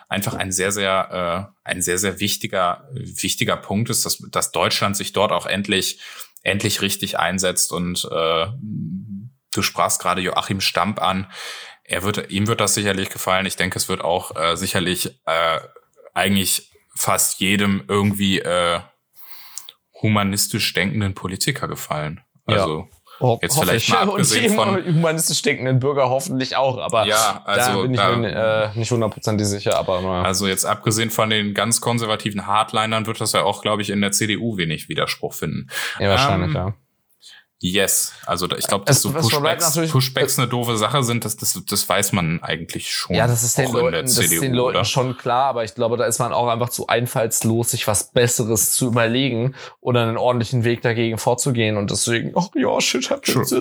einfach 0.08 0.36
ein 0.36 0.54
sehr, 0.54 0.72
sehr, 0.72 1.52
äh, 1.66 1.70
ein 1.70 1.82
sehr, 1.82 1.98
sehr 1.98 2.22
wichtiger, 2.22 2.88
wichtiger 2.94 3.58
Punkt 3.58 3.90
ist, 3.90 4.06
dass, 4.06 4.20
dass 4.32 4.52
Deutschland 4.52 4.96
sich 4.96 5.12
dort 5.12 5.34
auch 5.34 5.48
endlich, 5.48 6.00
endlich 6.44 6.82
richtig 6.82 7.20
einsetzt. 7.20 7.74
Und 7.74 8.08
äh, 8.10 8.48
du 9.54 9.62
sprachst 9.62 10.02
gerade 10.02 10.22
Joachim 10.22 10.62
Stamp 10.62 11.02
an. 11.02 11.32
Er 11.84 12.04
wird, 12.04 12.30
ihm 12.32 12.48
wird 12.48 12.62
das 12.62 12.76
sicherlich 12.76 13.10
gefallen. 13.10 13.46
Ich 13.46 13.56
denke, 13.56 13.78
es 13.78 13.90
wird 13.90 14.02
auch 14.04 14.36
äh, 14.36 14.56
sicherlich 14.56 15.20
äh, 15.26 15.60
eigentlich 16.14 16.72
fast 16.96 17.40
jedem 17.40 17.84
irgendwie 17.88 18.40
äh, 18.40 18.80
humanistisch 20.02 20.74
denkenden 20.74 21.14
Politiker 21.14 21.68
gefallen. 21.68 22.22
Ja. 22.48 22.58
Also 22.58 22.88
Ho 23.22 23.38
Jetzt 23.42 23.60
vielleicht 23.60 23.88
ich. 23.90 23.94
mal 23.94 24.04
Und 24.04 24.10
abgesehen 24.12 24.56
von- 24.56 24.86
humanistisch 24.86 25.42
denkenden 25.42 25.80
Bürger 25.80 26.10
hoffentlich 26.10 26.56
auch, 26.56 26.78
aber 26.78 27.06
Ja, 27.06 27.42
also 27.46 27.74
da 27.74 27.82
bin 27.82 27.94
ich 27.94 28.00
da- 28.00 28.16
mir 28.16 28.72
äh, 28.74 28.80
nicht 28.80 28.92
hundertprozentig 28.92 29.46
sicher, 29.46 29.78
aber 29.78 30.00
naja. 30.02 30.22
Also 30.24 30.48
jetzt 30.48 30.64
abgesehen 30.66 31.10
von 31.10 31.30
den 31.30 31.54
ganz 31.54 31.82
konservativen 31.82 32.48
Hardlinern 32.48 33.08
wird 33.08 33.20
das 33.20 33.34
ja 33.34 33.44
auch, 33.44 33.62
glaube 33.62 33.82
ich, 33.82 33.90
in 33.90 34.00
der 34.00 34.14
CDU 34.14 34.56
wenig 34.56 34.88
Widerspruch 34.88 35.34
finden. 35.34 35.68
ja, 36.00 36.10
wahrscheinlich, 36.12 36.50
ähm, 36.52 36.56
ja. 36.56 36.74
Yes, 37.62 38.14
also 38.26 38.50
ich 38.52 38.68
glaube, 38.68 38.86
dass 38.86 39.02
so 39.02 39.12
Pushbacks, 39.12 39.78
Pushbacks 39.92 40.40
eine 40.40 40.48
doofe 40.48 40.78
Sache 40.78 41.04
sind, 41.04 41.26
das, 41.26 41.36
das, 41.36 41.62
das 41.68 41.90
weiß 41.90 42.14
man 42.14 42.42
eigentlich 42.42 42.90
schon. 42.90 43.18
Ja, 43.18 43.28
das 43.28 43.44
ist 43.44 43.58
den 43.58 43.74
Leuten, 43.74 44.06
das 44.06 44.18
ist 44.18 44.30
CDU, 44.30 44.42
den 44.42 44.54
Leuten 44.54 44.78
oder? 44.78 44.86
schon 44.86 45.18
klar, 45.18 45.48
aber 45.48 45.66
ich 45.66 45.76
glaube, 45.76 45.98
da 45.98 46.06
ist 46.06 46.20
man 46.20 46.32
auch 46.32 46.48
einfach 46.48 46.70
zu 46.70 46.88
einfallslos, 46.88 47.72
sich 47.72 47.86
was 47.86 48.12
Besseres 48.12 48.72
zu 48.72 48.88
überlegen 48.88 49.56
oder 49.82 50.04
einen 50.04 50.16
ordentlichen 50.16 50.64
Weg 50.64 50.82
dagegen 50.84 51.18
vorzugehen 51.18 51.76
und 51.76 51.92
deswegen, 51.92 52.32
ach 52.38 52.48
ja, 52.56 52.80
shit 52.80 53.10
happens. 53.10 53.54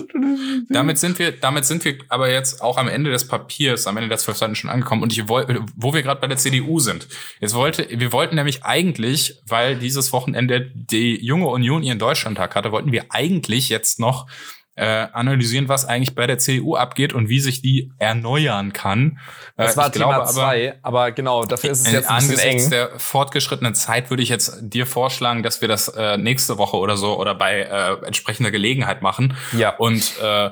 Damit 0.69 0.97
sind 0.97 1.19
wir, 1.19 1.33
damit 1.33 1.65
sind 1.65 1.83
wir 1.83 1.97
aber 2.07 2.31
jetzt 2.31 2.61
auch 2.61 2.77
am 2.77 2.87
Ende 2.87 3.11
des 3.11 3.27
Papiers, 3.27 3.85
am 3.85 3.97
Ende 3.97 4.07
der 4.07 4.17
zwölf 4.17 4.37
Seiten 4.37 4.55
schon 4.55 4.69
angekommen. 4.69 5.03
Und 5.03 5.11
ich 5.11 5.27
wollte, 5.27 5.59
wo 5.75 5.93
wir 5.93 6.03
gerade 6.03 6.21
bei 6.21 6.27
der 6.27 6.37
CDU 6.37 6.79
sind. 6.79 7.09
Jetzt 7.41 7.53
wollte, 7.53 7.85
wir 7.89 8.13
wollten 8.13 8.35
nämlich 8.35 8.63
eigentlich, 8.63 9.41
weil 9.45 9.77
dieses 9.77 10.13
Wochenende 10.13 10.71
die 10.73 11.21
junge 11.21 11.47
Union 11.47 11.83
ihren 11.83 11.99
Deutschlandtag 11.99 12.55
hatte, 12.55 12.71
wollten 12.71 12.93
wir 12.93 13.05
eigentlich 13.09 13.67
jetzt 13.67 13.88
noch 13.97 14.27
äh, 14.75 15.07
analysieren, 15.11 15.67
was 15.67 15.83
eigentlich 15.85 16.15
bei 16.15 16.25
der 16.25 16.37
CDU 16.37 16.75
abgeht 16.77 17.11
und 17.11 17.27
wie 17.27 17.41
sich 17.41 17.61
die 17.61 17.91
erneuern 17.97 18.71
kann. 18.71 19.19
Das 19.57 19.73
Äh, 19.73 19.77
war 19.77 19.85
ich 19.87 19.91
Thema 19.93 20.05
glaube 20.05 20.21
aber, 20.21 20.31
zwei, 20.31 20.79
aber 20.83 21.11
genau, 21.11 21.43
dafür 21.43 21.71
ist 21.71 21.81
es 21.81 21.87
in, 21.87 21.93
jetzt 21.95 22.09
ein 22.09 22.15
bisschen 22.19 22.35
angesichts 22.39 22.63
eng. 22.65 22.69
der 22.69 22.97
fortgeschrittenen 22.99 23.75
Zeit 23.75 24.09
würde 24.09 24.23
ich 24.23 24.29
jetzt 24.29 24.57
dir 24.61 24.85
vorschlagen, 24.85 25.43
dass 25.43 25.59
wir 25.59 25.67
das 25.67 25.89
äh, 25.89 26.15
nächste 26.17 26.57
Woche 26.57 26.77
oder 26.77 26.95
so 26.95 27.19
oder 27.19 27.35
bei 27.35 27.59
äh, 27.61 28.05
entsprechender 28.05 28.51
Gelegenheit 28.51 29.01
machen 29.01 29.35
Ja. 29.51 29.75
und 29.75 30.13
äh, 30.23 30.51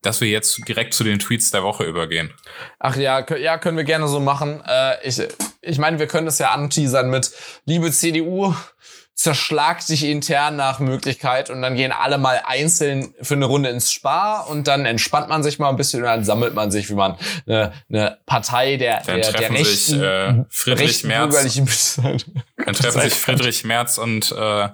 dass 0.00 0.20
wir 0.22 0.28
jetzt 0.28 0.66
direkt 0.68 0.94
zu 0.94 1.02
den 1.04 1.18
Tweets 1.18 1.50
der 1.50 1.62
Woche 1.64 1.84
übergehen. 1.84 2.32
Ach 2.78 2.96
ja, 2.96 3.26
ja, 3.36 3.58
können 3.58 3.76
wir 3.76 3.84
gerne 3.84 4.06
so 4.08 4.20
machen. 4.20 4.62
Äh, 4.66 5.06
ich 5.06 5.20
ich 5.60 5.78
meine, 5.78 5.98
wir 5.98 6.06
können 6.06 6.24
das 6.24 6.38
ja 6.38 6.52
anteasern 6.52 7.10
mit 7.10 7.32
Liebe 7.66 7.90
CDU, 7.90 8.54
zerschlag 9.18 9.84
dich 9.84 10.04
intern 10.04 10.54
nach 10.54 10.78
Möglichkeit 10.78 11.50
und 11.50 11.60
dann 11.60 11.74
gehen 11.74 11.90
alle 11.90 12.18
mal 12.18 12.40
einzeln 12.46 13.12
für 13.20 13.34
eine 13.34 13.46
Runde 13.46 13.68
ins 13.68 13.92
Spar 13.92 14.48
und 14.48 14.68
dann 14.68 14.86
entspannt 14.86 15.28
man 15.28 15.42
sich 15.42 15.58
mal 15.58 15.68
ein 15.70 15.76
bisschen 15.76 16.02
und 16.02 16.06
dann 16.06 16.22
sammelt 16.22 16.54
man 16.54 16.70
sich, 16.70 16.88
wie 16.88 16.94
man 16.94 17.16
eine, 17.44 17.72
eine 17.90 18.18
Partei 18.26 18.76
der, 18.76 19.02
Dann 19.04 19.20
der, 19.20 19.32
der 19.32 19.40
treffen 19.40 19.56
sich 19.56 19.90
rechten, 19.90 20.02
äh, 20.02 20.44
Friedrich 20.50 20.88
rechten 20.88 21.08
Merz, 21.08 21.30
bürgerlichen 21.30 21.68
dann 21.96 22.74
treffen 22.74 23.00
sich 23.00 23.14
Friedrich 23.14 23.64
Merz 23.64 23.98
und 23.98 24.30
äh, 24.30 24.68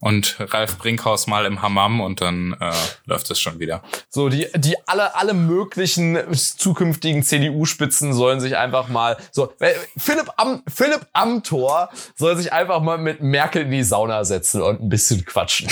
und 0.00 0.36
Ralf 0.38 0.78
Brinkhaus 0.78 1.26
mal 1.26 1.44
im 1.44 1.62
Hammam 1.62 2.00
und 2.00 2.20
dann 2.20 2.56
äh, 2.58 2.72
läuft 3.04 3.30
es 3.30 3.38
schon 3.38 3.60
wieder. 3.60 3.82
So, 4.08 4.28
die, 4.28 4.48
die 4.56 4.76
alle, 4.86 5.14
alle 5.14 5.34
möglichen 5.34 6.18
zukünftigen 6.34 7.22
CDU-Spitzen 7.22 8.14
sollen 8.14 8.40
sich 8.40 8.56
einfach 8.56 8.88
mal, 8.88 9.18
so, 9.30 9.52
Philipp, 9.96 10.30
Am, 10.36 10.62
Philipp 10.66 11.06
Amthor 11.12 11.90
soll 12.16 12.36
sich 12.36 12.52
einfach 12.52 12.80
mal 12.80 12.98
mit 12.98 13.20
Merkel 13.20 13.62
in 13.62 13.70
die 13.70 13.82
Sauna 13.82 14.24
setzen 14.24 14.62
und 14.62 14.80
ein 14.80 14.88
bisschen 14.88 15.24
quatschen. 15.24 15.68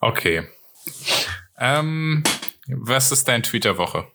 Okay. 0.00 0.46
Ähm, 1.58 2.22
was 2.66 3.12
ist 3.12 3.28
dein 3.28 3.42
Tweet 3.42 3.64
der 3.64 3.78
Woche? 3.78 4.06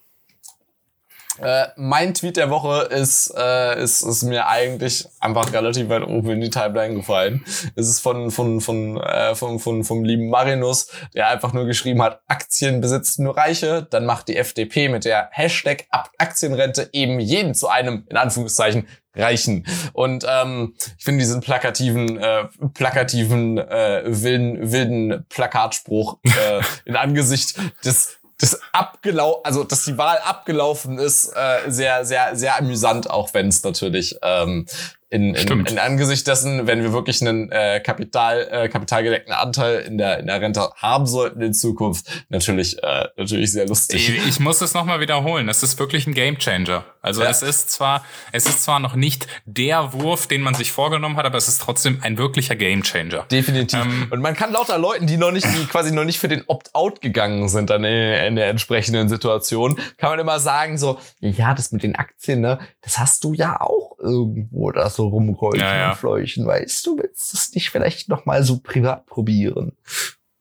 Äh, 1.42 1.68
mein 1.76 2.14
Tweet 2.14 2.38
der 2.38 2.50
Woche 2.50 2.84
ist, 2.84 3.34
äh, 3.38 3.82
ist, 3.82 4.02
ist 4.02 4.24
mir 4.24 4.48
eigentlich 4.48 5.08
einfach 5.20 5.52
relativ 5.54 5.90
weit 5.90 6.04
oben 6.04 6.32
in 6.32 6.42
die 6.42 6.50
Timeline 6.50 6.96
gefallen. 6.96 7.44
Es 7.76 7.88
ist 7.88 8.00
von, 8.00 8.32
von, 8.32 8.62
von, 8.62 8.98
äh, 8.98 9.36
von, 9.36 9.60
von, 9.60 9.84
vom 9.84 10.04
lieben 10.04 10.30
Marinus, 10.30 10.90
der 11.14 11.30
einfach 11.30 11.54
nur 11.54 11.66
geschrieben 11.66 12.02
hat, 12.02 12.22
Aktien 12.28 12.82
besitzen 12.82 13.24
nur 13.24 13.38
Reiche. 13.38 13.88
Dann 13.90 14.06
macht 14.06 14.28
die 14.28 14.38
FDP 14.38 14.90
mit 14.90 15.06
der 15.06 15.30
Hashtag 15.32 15.86
Ab- 15.92 16.12
Aktienrente 16.18 16.90
eben 16.94 17.20
jeden 17.20 17.54
zu 17.54 17.68
einem, 17.68 18.06
in 18.10 18.18
Anführungszeichen, 18.18 18.88
Reichen. 19.18 19.66
Und 19.94 20.26
ähm, 20.30 20.76
ich 20.98 21.04
finde 21.04 21.20
diesen 21.20 21.42
plakativen, 21.42 22.20
äh, 22.20 22.46
plakativen, 22.74 23.58
äh, 23.58 24.04
wilden, 24.06 24.72
wilden 24.72 25.26
Plakatspruch 25.30 26.20
äh, 26.24 26.62
in 26.86 26.96
Angesicht 26.96 27.60
des 27.84 28.17
das 28.40 28.60
abgelau 28.72 29.42
also 29.44 29.64
dass 29.64 29.86
die 29.86 29.98
Wahl 29.98 30.18
abgelaufen 30.20 31.00
ist, 31.00 31.34
äh, 31.36 31.70
sehr, 31.70 32.06
sehr, 32.06 32.36
sehr 32.36 32.58
amüsant, 32.58 33.10
auch 33.10 33.34
wenn 33.34 33.48
es 33.48 33.64
natürlich 33.64 34.18
ähm, 34.22 34.66
in, 35.10 35.36
in, 35.36 35.66
in 35.66 35.80
Angesicht 35.80 36.28
dessen, 36.28 36.68
wenn 36.68 36.84
wir 36.84 36.92
wirklich 36.92 37.22
einen 37.22 37.50
äh, 37.52 37.80
Kapital, 37.80 38.48
äh, 38.52 38.68
kapitalgedeckten 38.70 39.34
Anteil 39.34 39.80
in 39.80 39.98
der, 39.98 40.20
in 40.20 40.28
der 40.28 40.42
Rente 40.42 40.70
haben 40.76 41.06
sollten 41.06 41.42
in 41.42 41.54
Zukunft, 41.54 42.26
natürlich, 42.30 42.82
äh, 42.84 43.06
natürlich 43.16 43.54
sehr 43.54 43.68
lustig. 43.68 44.10
Ich, 44.10 44.28
ich 44.28 44.40
muss 44.42 44.60
es 44.62 44.74
nochmal 44.74 45.00
wiederholen. 45.00 45.48
Es 45.48 45.64
ist 45.64 45.80
wirklich 45.80 46.08
ein 46.08 46.14
Gamechanger. 46.14 46.84
Also 47.02 47.24
Ja. 47.24 47.30
es 47.30 47.42
ist 47.42 47.70
zwar, 47.70 48.04
es 48.34 48.48
ist 48.48 48.64
zwar 48.64 48.80
noch 48.82 48.96
nicht 48.96 49.28
der 49.46 49.94
Wurf, 49.94 50.28
den 50.28 50.42
man 50.42 50.56
sich 50.56 50.74
vorgenommen 50.74 51.16
hat, 51.16 51.26
aber 51.26 51.38
es 51.38 51.48
ist 51.48 51.62
trotzdem 51.62 52.00
ein 52.02 52.18
wirklicher 52.18 52.58
Gamechanger. 52.58 53.24
Definitiv. 53.32 53.80
Ähm, 53.80 54.08
und 54.10 54.20
man 54.20 54.34
kann 54.36 54.52
lauter 54.52 54.78
Leuten, 54.78 55.08
die 55.08 55.16
noch 55.16 55.32
nicht, 55.32 55.46
die 55.46 55.66
quasi 55.68 55.94
noch 55.94 56.04
nicht 56.04 56.20
für 56.20 56.28
den 56.28 56.44
Opt-out 56.48 57.00
gegangen 57.00 57.48
sind 57.48 57.70
dann 57.70 57.86
in, 57.86 57.94
in 57.94 58.36
der 58.36 58.50
entsprechenden 58.50 59.08
Situation, 59.08 59.80
kann 59.98 60.10
man 60.10 60.20
immer 60.20 60.40
sagen 60.42 60.78
so, 60.78 61.00
ja, 61.22 61.54
das 61.54 61.72
mit 61.72 61.84
den 61.84 61.96
Aktien, 61.96 62.42
ne, 62.42 62.60
das 62.82 63.00
hast 63.00 63.24
du 63.24 63.34
ja 63.34 63.62
auch 63.62 63.98
irgendwo 64.00 64.72
da 64.72 64.90
so 64.98 65.08
rumräuchen 65.08 65.60
Ja, 65.62 65.78
ja. 65.78 65.90
und 65.92 65.98
fleuchen, 65.98 66.46
weißt 66.46 66.86
du, 66.86 66.98
willst 66.98 67.32
du 67.34 67.38
es 67.38 67.54
nicht 67.54 67.70
vielleicht 67.70 68.10
noch 68.10 68.26
mal 68.26 68.44
so 68.44 68.60
privat 68.60 69.06
probieren? 69.06 69.78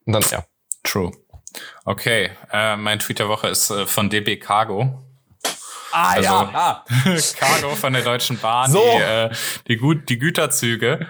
Und 0.05 0.13
dann, 0.13 0.23
ja. 0.33 0.45
True. 0.83 1.13
Okay, 1.85 2.31
äh, 2.53 2.77
mein 2.77 2.99
Tweet 2.99 3.19
der 3.21 3.29
Woche 3.29 3.49
ist 3.49 3.71
äh, 3.71 3.87
von 3.87 4.11
DB 4.11 4.37
Cargo. 4.39 5.03
Ah, 5.93 6.11
Also- 6.11 6.25
ja, 6.25 6.51
ah. 6.53 6.85
Cargo 7.39 7.75
von 7.77 7.93
der 7.93 8.03
Deutschen 8.03 8.39
Bahn, 8.39 8.71
So. 8.71 8.81
die, 8.81 9.03
äh, 9.03 9.31
die, 9.69 9.77
Gut, 9.77 10.09
die 10.09 10.19
Güterzüge. 10.19 11.07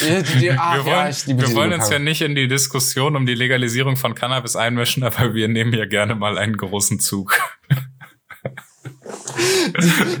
Die, 0.00 0.22
die, 0.22 0.38
die, 0.40 0.50
ach, 0.52 0.74
wir 0.76 0.84
wollen, 0.86 1.12
ja, 1.12 1.38
wir 1.48 1.54
wollen 1.54 1.72
uns 1.72 1.88
ja 1.90 1.98
nicht 2.00 2.22
in 2.22 2.34
die 2.34 2.48
Diskussion 2.48 3.14
um 3.16 3.26
die 3.26 3.34
Legalisierung 3.34 3.96
von 3.96 4.14
Cannabis 4.14 4.56
einmischen, 4.56 5.04
aber 5.04 5.34
wir 5.34 5.46
nehmen 5.48 5.72
hier 5.72 5.86
gerne 5.86 6.14
mal 6.16 6.38
einen 6.38 6.56
großen 6.56 6.98
Zug. 7.00 7.38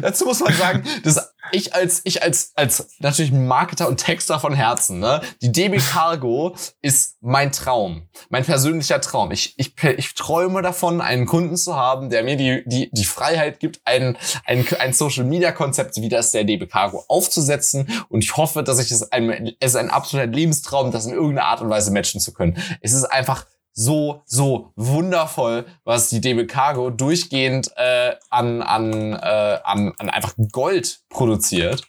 Dazu 0.00 0.24
muss 0.26 0.40
man 0.40 0.52
sagen, 0.52 0.84
dass 1.02 1.34
ich 1.52 1.74
als, 1.74 2.00
ich 2.04 2.22
als, 2.22 2.52
als 2.54 2.88
natürlich 2.98 3.32
Marketer 3.32 3.88
und 3.88 3.98
Texter 3.98 4.40
von 4.40 4.54
Herzen, 4.54 4.98
ne, 4.98 5.20
die 5.42 5.52
DB 5.52 5.78
Cargo 5.78 6.54
ist 6.82 7.16
mein 7.20 7.52
Traum, 7.52 8.08
mein 8.28 8.44
persönlicher 8.44 9.00
Traum. 9.00 9.30
Ich, 9.32 9.58
ich, 9.58 9.74
ich 9.82 10.14
träume 10.14 10.62
davon, 10.62 11.00
einen 11.00 11.26
Kunden 11.26 11.56
zu 11.56 11.76
haben, 11.76 12.10
der 12.10 12.24
mir 12.24 12.36
die, 12.36 12.62
die, 12.66 12.90
die 12.92 13.04
Freiheit 13.04 13.60
gibt, 13.60 13.80
ein, 13.84 14.16
ein, 14.44 14.66
ein 14.78 14.92
Social 14.92 15.24
Media 15.24 15.52
Konzept 15.52 15.96
wie 15.96 16.08
das 16.08 16.32
der 16.32 16.44
DB 16.44 16.66
Cargo 16.66 17.04
aufzusetzen. 17.08 17.88
Und 18.08 18.24
ich 18.24 18.36
hoffe, 18.36 18.62
dass 18.62 18.78
ich 18.78 18.90
es 18.90 19.12
ein, 19.12 19.54
es 19.60 19.72
ist 19.72 19.76
ein 19.76 19.90
absoluter 19.90 20.26
Lebenstraum, 20.26 20.90
das 20.90 21.06
in 21.06 21.12
irgendeiner 21.12 21.48
Art 21.48 21.60
und 21.60 21.70
Weise 21.70 21.90
matchen 21.90 22.20
zu 22.20 22.32
können. 22.32 22.56
Es 22.80 22.92
ist 22.92 23.04
einfach 23.04 23.46
so, 23.78 24.22
so 24.24 24.72
wundervoll, 24.74 25.66
was 25.84 26.08
die 26.08 26.22
DB 26.22 26.46
Cargo 26.46 26.88
durchgehend 26.88 27.70
äh, 27.76 28.16
an, 28.30 28.62
an, 28.62 29.12
äh, 29.12 29.58
an, 29.62 29.92
an 29.98 30.08
einfach 30.08 30.32
Gold 30.50 31.00
produziert. 31.10 31.82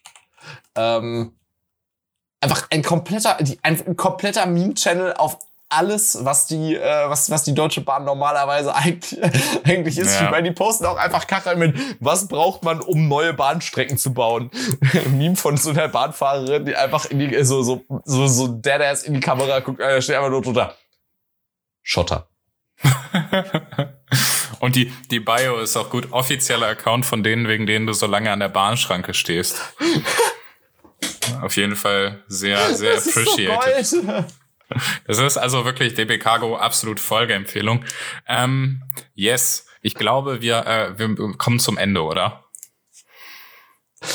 Ähm, 0.75 1.31
einfach 2.41 2.67
ein 2.71 2.83
kompletter, 2.83 3.37
die, 3.39 3.57
ein, 3.63 3.95
kompletter 3.95 4.45
Meme-Channel 4.45 5.13
auf 5.13 5.39
alles, 5.69 6.25
was 6.25 6.47
die, 6.47 6.75
äh, 6.75 7.09
was, 7.09 7.29
was 7.29 7.43
die 7.43 7.53
Deutsche 7.53 7.79
Bahn 7.79 8.03
normalerweise 8.03 8.75
eigentlich, 8.75 9.17
eigentlich 9.65 9.97
ist. 9.97 10.19
Ja. 10.19 10.25
Ich 10.25 10.31
meine, 10.31 10.49
die 10.49 10.55
posten 10.55 10.85
auch 10.85 10.97
einfach 10.97 11.25
Kacheln 11.25 11.57
mit, 11.57 11.77
was 12.01 12.27
braucht 12.27 12.63
man, 12.63 12.81
um 12.81 13.07
neue 13.07 13.33
Bahnstrecken 13.33 13.97
zu 13.97 14.13
bauen? 14.13 14.51
Meme 15.11 15.37
von 15.37 15.55
so 15.55 15.69
einer 15.69 15.87
Bahnfahrerin, 15.87 16.65
die 16.65 16.75
einfach 16.75 17.05
in 17.05 17.19
die, 17.19 17.43
so, 17.45 17.63
so, 17.63 17.81
so, 18.03 18.27
so 18.27 18.47
deadass 18.49 19.03
in 19.03 19.13
die 19.13 19.21
Kamera 19.21 19.61
guckt, 19.61 19.79
äh, 19.79 20.01
steht 20.01 20.17
einfach 20.17 20.31
nur 20.31 20.41
drunter. 20.41 20.75
Schotter. 21.87 22.27
Und 24.59 24.75
die, 24.75 24.91
die 25.09 25.21
Bio 25.21 25.57
ist 25.59 25.77
auch 25.77 25.89
gut. 25.89 26.11
Offizieller 26.11 26.67
Account 26.67 27.05
von 27.05 27.23
denen, 27.23 27.47
wegen 27.47 27.65
denen 27.65 27.87
du 27.87 27.93
so 27.93 28.07
lange 28.07 28.29
an 28.29 28.41
der 28.41 28.49
Bahnschranke 28.49 29.13
stehst. 29.13 29.73
Auf 31.41 31.55
jeden 31.55 31.77
Fall 31.77 32.25
sehr, 32.27 32.75
sehr 32.75 32.95
Das 32.95 33.07
ist 33.07 33.13
so 33.13 33.21
appreciated. 33.21 34.25
Das 35.05 35.17
ist 35.17 35.37
also 35.37 35.63
wirklich 35.63 35.93
DB 35.93 36.17
Cargo 36.17 36.57
absolut 36.57 36.99
Folgeempfehlung. 36.99 37.85
Ähm, 38.27 38.83
yes, 39.15 39.67
ich 39.81 39.95
glaube, 39.95 40.41
wir, 40.41 40.67
äh, 40.67 40.99
wir 40.99 41.37
kommen 41.37 41.59
zum 41.59 41.77
Ende, 41.77 42.03
oder? 42.03 42.43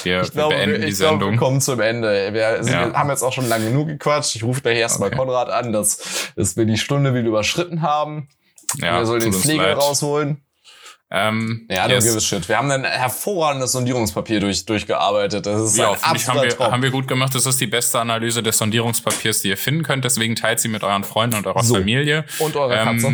Wir, 0.04 0.22
Ich 0.22 0.30
glaube, 0.32 0.54
wir 0.54 0.58
beenden 0.58 0.80
wir, 0.80 0.86
die 0.86 0.92
ich 0.92 0.98
glaube, 0.98 1.14
Sendung. 1.14 1.30
wir 1.32 1.38
kommen 1.38 1.60
zum 1.60 1.80
Ende. 1.80 2.32
Wir, 2.32 2.62
sind, 2.62 2.72
Ja. 2.72 2.92
haben 2.94 3.10
jetzt 3.10 3.22
auch 3.22 3.32
schon 3.32 3.48
lange 3.48 3.66
genug 3.66 3.88
gequatscht. 3.88 4.36
Ich 4.36 4.44
rufe 4.44 4.60
gleich 4.60 4.78
erstmal 4.78 5.08
Okay. 5.08 5.18
Konrad 5.18 5.48
an, 5.50 5.72
dass, 5.72 6.32
dass 6.36 6.56
wir 6.56 6.64
die 6.66 6.78
Stunde 6.78 7.14
wieder 7.14 7.26
überschritten 7.28 7.82
haben. 7.82 8.28
ja, 8.76 8.98
wir 8.98 9.06
sollen 9.06 9.20
den 9.22 9.32
Pfleger 9.32 9.62
leid. 9.66 9.76
rausholen. 9.78 10.42
Ähm, 11.14 11.66
Ja, 11.68 11.88
yes. 11.90 12.06
don't 12.06 12.16
a 12.16 12.20
shit. 12.20 12.48
Wir 12.48 12.56
haben 12.56 12.70
ein 12.70 12.84
hervorragendes 12.84 13.72
Sondierungspapier 13.72 14.40
durch, 14.40 14.64
durchgearbeitet. 14.64 15.44
Das 15.44 15.60
ist 15.60 15.76
Ja, 15.76 15.90
ein 15.90 15.96
ich, 15.96 16.02
haben 16.04 16.14
absoluter 16.16 16.42
wir, 16.44 16.56
Traum. 16.56 16.72
haben 16.72 16.82
wir 16.82 16.90
gut 16.90 17.06
gemacht. 17.06 17.34
Das 17.34 17.44
ist 17.44 17.60
die 17.60 17.66
beste 17.66 18.00
Analyse 18.00 18.42
des 18.42 18.56
Sondierungspapiers, 18.56 19.42
die 19.42 19.48
ihr 19.48 19.58
finden 19.58 19.82
könnt. 19.82 20.04
Deswegen 20.06 20.36
teilt 20.36 20.60
sie 20.60 20.68
mit 20.68 20.82
euren 20.84 21.04
Freunden 21.04 21.36
und 21.36 21.46
eurer 21.46 21.62
So. 21.62 21.74
Familie. 21.74 22.24
Und 22.38 22.56
eure 22.56 22.76
Katze. 22.76 23.12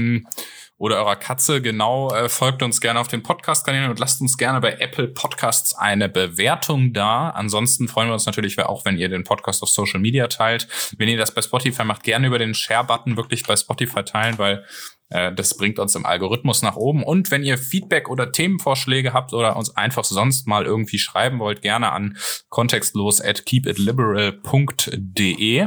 Oder 0.79 0.97
eurer 0.99 1.17
Katze, 1.17 1.61
genau. 1.61 2.15
Äh, 2.15 2.29
folgt 2.29 2.63
uns 2.63 2.81
gerne 2.81 3.01
auf 3.01 3.09
den 3.09 3.25
Podcast-Kanälen 3.25 3.91
und 3.91 3.99
lasst 3.99 4.21
uns 4.21 4.39
gerne 4.39 4.61
bei 4.61 4.75
Apple 4.75 5.09
Podcasts 5.09 5.75
eine 5.75 6.09
Bewertung 6.09 6.93
da. 6.93 7.31
Ansonsten 7.31 7.89
freuen 7.89 8.07
wir 8.09 8.15
uns 8.15 8.27
natürlich 8.27 8.57
auch, 8.61 8.85
wenn 8.85 8.97
ihr 8.97 9.09
den 9.09 9.25
Podcast 9.25 9.65
auf 9.65 9.71
Social 9.71 9.99
Media 9.99 10.29
teilt. 10.29 10.69
Wenn 10.97 11.09
ihr 11.09 11.19
das 11.19 11.35
bei 11.35 11.43
Spotify 11.43 11.83
macht, 11.83 12.05
gerne 12.05 12.29
über 12.29 12.39
den 12.39 12.55
Share-Button 12.55 13.17
wirklich 13.17 13.43
bei 13.43 13.57
Spotify 13.57 14.05
teilen, 14.05 14.39
weil 14.39 14.65
äh, 15.11 15.35
das 15.35 15.57
bringt 15.57 15.81
uns 15.81 15.97
im 15.97 16.07
Algorithmus 16.07 16.63
nach 16.63 16.77
oben. 16.77 17.03
Und 17.03 17.33
wenn 17.33 17.43
ihr 17.43 17.59
Feedback 17.59 18.09
oder 18.09 18.31
Themenvorschläge 18.31 19.13
habt 19.13 19.33
oder 19.33 19.57
uns 19.57 19.77
einfach 19.77 20.05
sonst 20.05 20.47
mal 20.47 20.65
irgendwie 20.65 21.01
schreiben 21.01 21.41
wollt, 21.41 21.61
gerne 21.61 21.91
an 21.91 22.17
kontextlos 22.51 23.21
at 23.21 23.47
keepitliberal.de. 23.47 25.67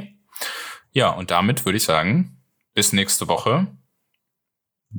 Ja, 0.93 1.09
und 1.09 1.31
damit 1.31 1.65
würde 1.65 1.77
ich 1.77 1.83
sagen, 1.83 2.37
bis 2.73 2.93
nächste 2.93 3.27
Woche. 3.27 3.67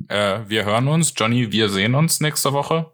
Äh, 0.07 0.39
wir 0.47 0.65
hören 0.65 0.87
uns. 0.87 1.13
Johnny, 1.15 1.51
wir 1.51 1.69
sehen 1.69 1.95
uns 1.95 2.19
nächste 2.19 2.51
Woche. 2.53 2.91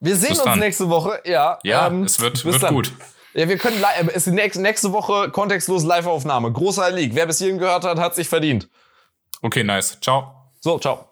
wir 0.00 0.16
sehen 0.16 0.30
bis 0.30 0.38
uns 0.38 0.44
dann. 0.44 0.58
nächste 0.58 0.88
Woche. 0.90 1.20
Ja, 1.24 1.58
Ja, 1.62 1.86
ähm, 1.86 2.02
es 2.04 2.20
wird, 2.20 2.44
wird 2.44 2.62
dann. 2.62 2.74
gut. 2.74 2.92
Ja, 3.32 3.48
wir 3.48 3.58
können 3.58 3.78
li- 3.78 4.08
es 4.14 4.26
ist 4.26 4.32
nächste, 4.32 4.62
nächste 4.62 4.92
Woche 4.92 5.30
kontextlos 5.30 5.82
Live-Aufnahme. 5.84 6.52
Großer 6.52 6.90
League. 6.92 7.12
Wer 7.14 7.26
bis 7.26 7.38
hierhin 7.38 7.58
gehört 7.58 7.84
hat, 7.84 7.98
hat 7.98 8.14
sich 8.14 8.28
verdient. 8.28 8.68
Okay, 9.42 9.64
nice. 9.64 9.98
Ciao. 10.00 10.50
So, 10.60 10.78
ciao. 10.78 11.08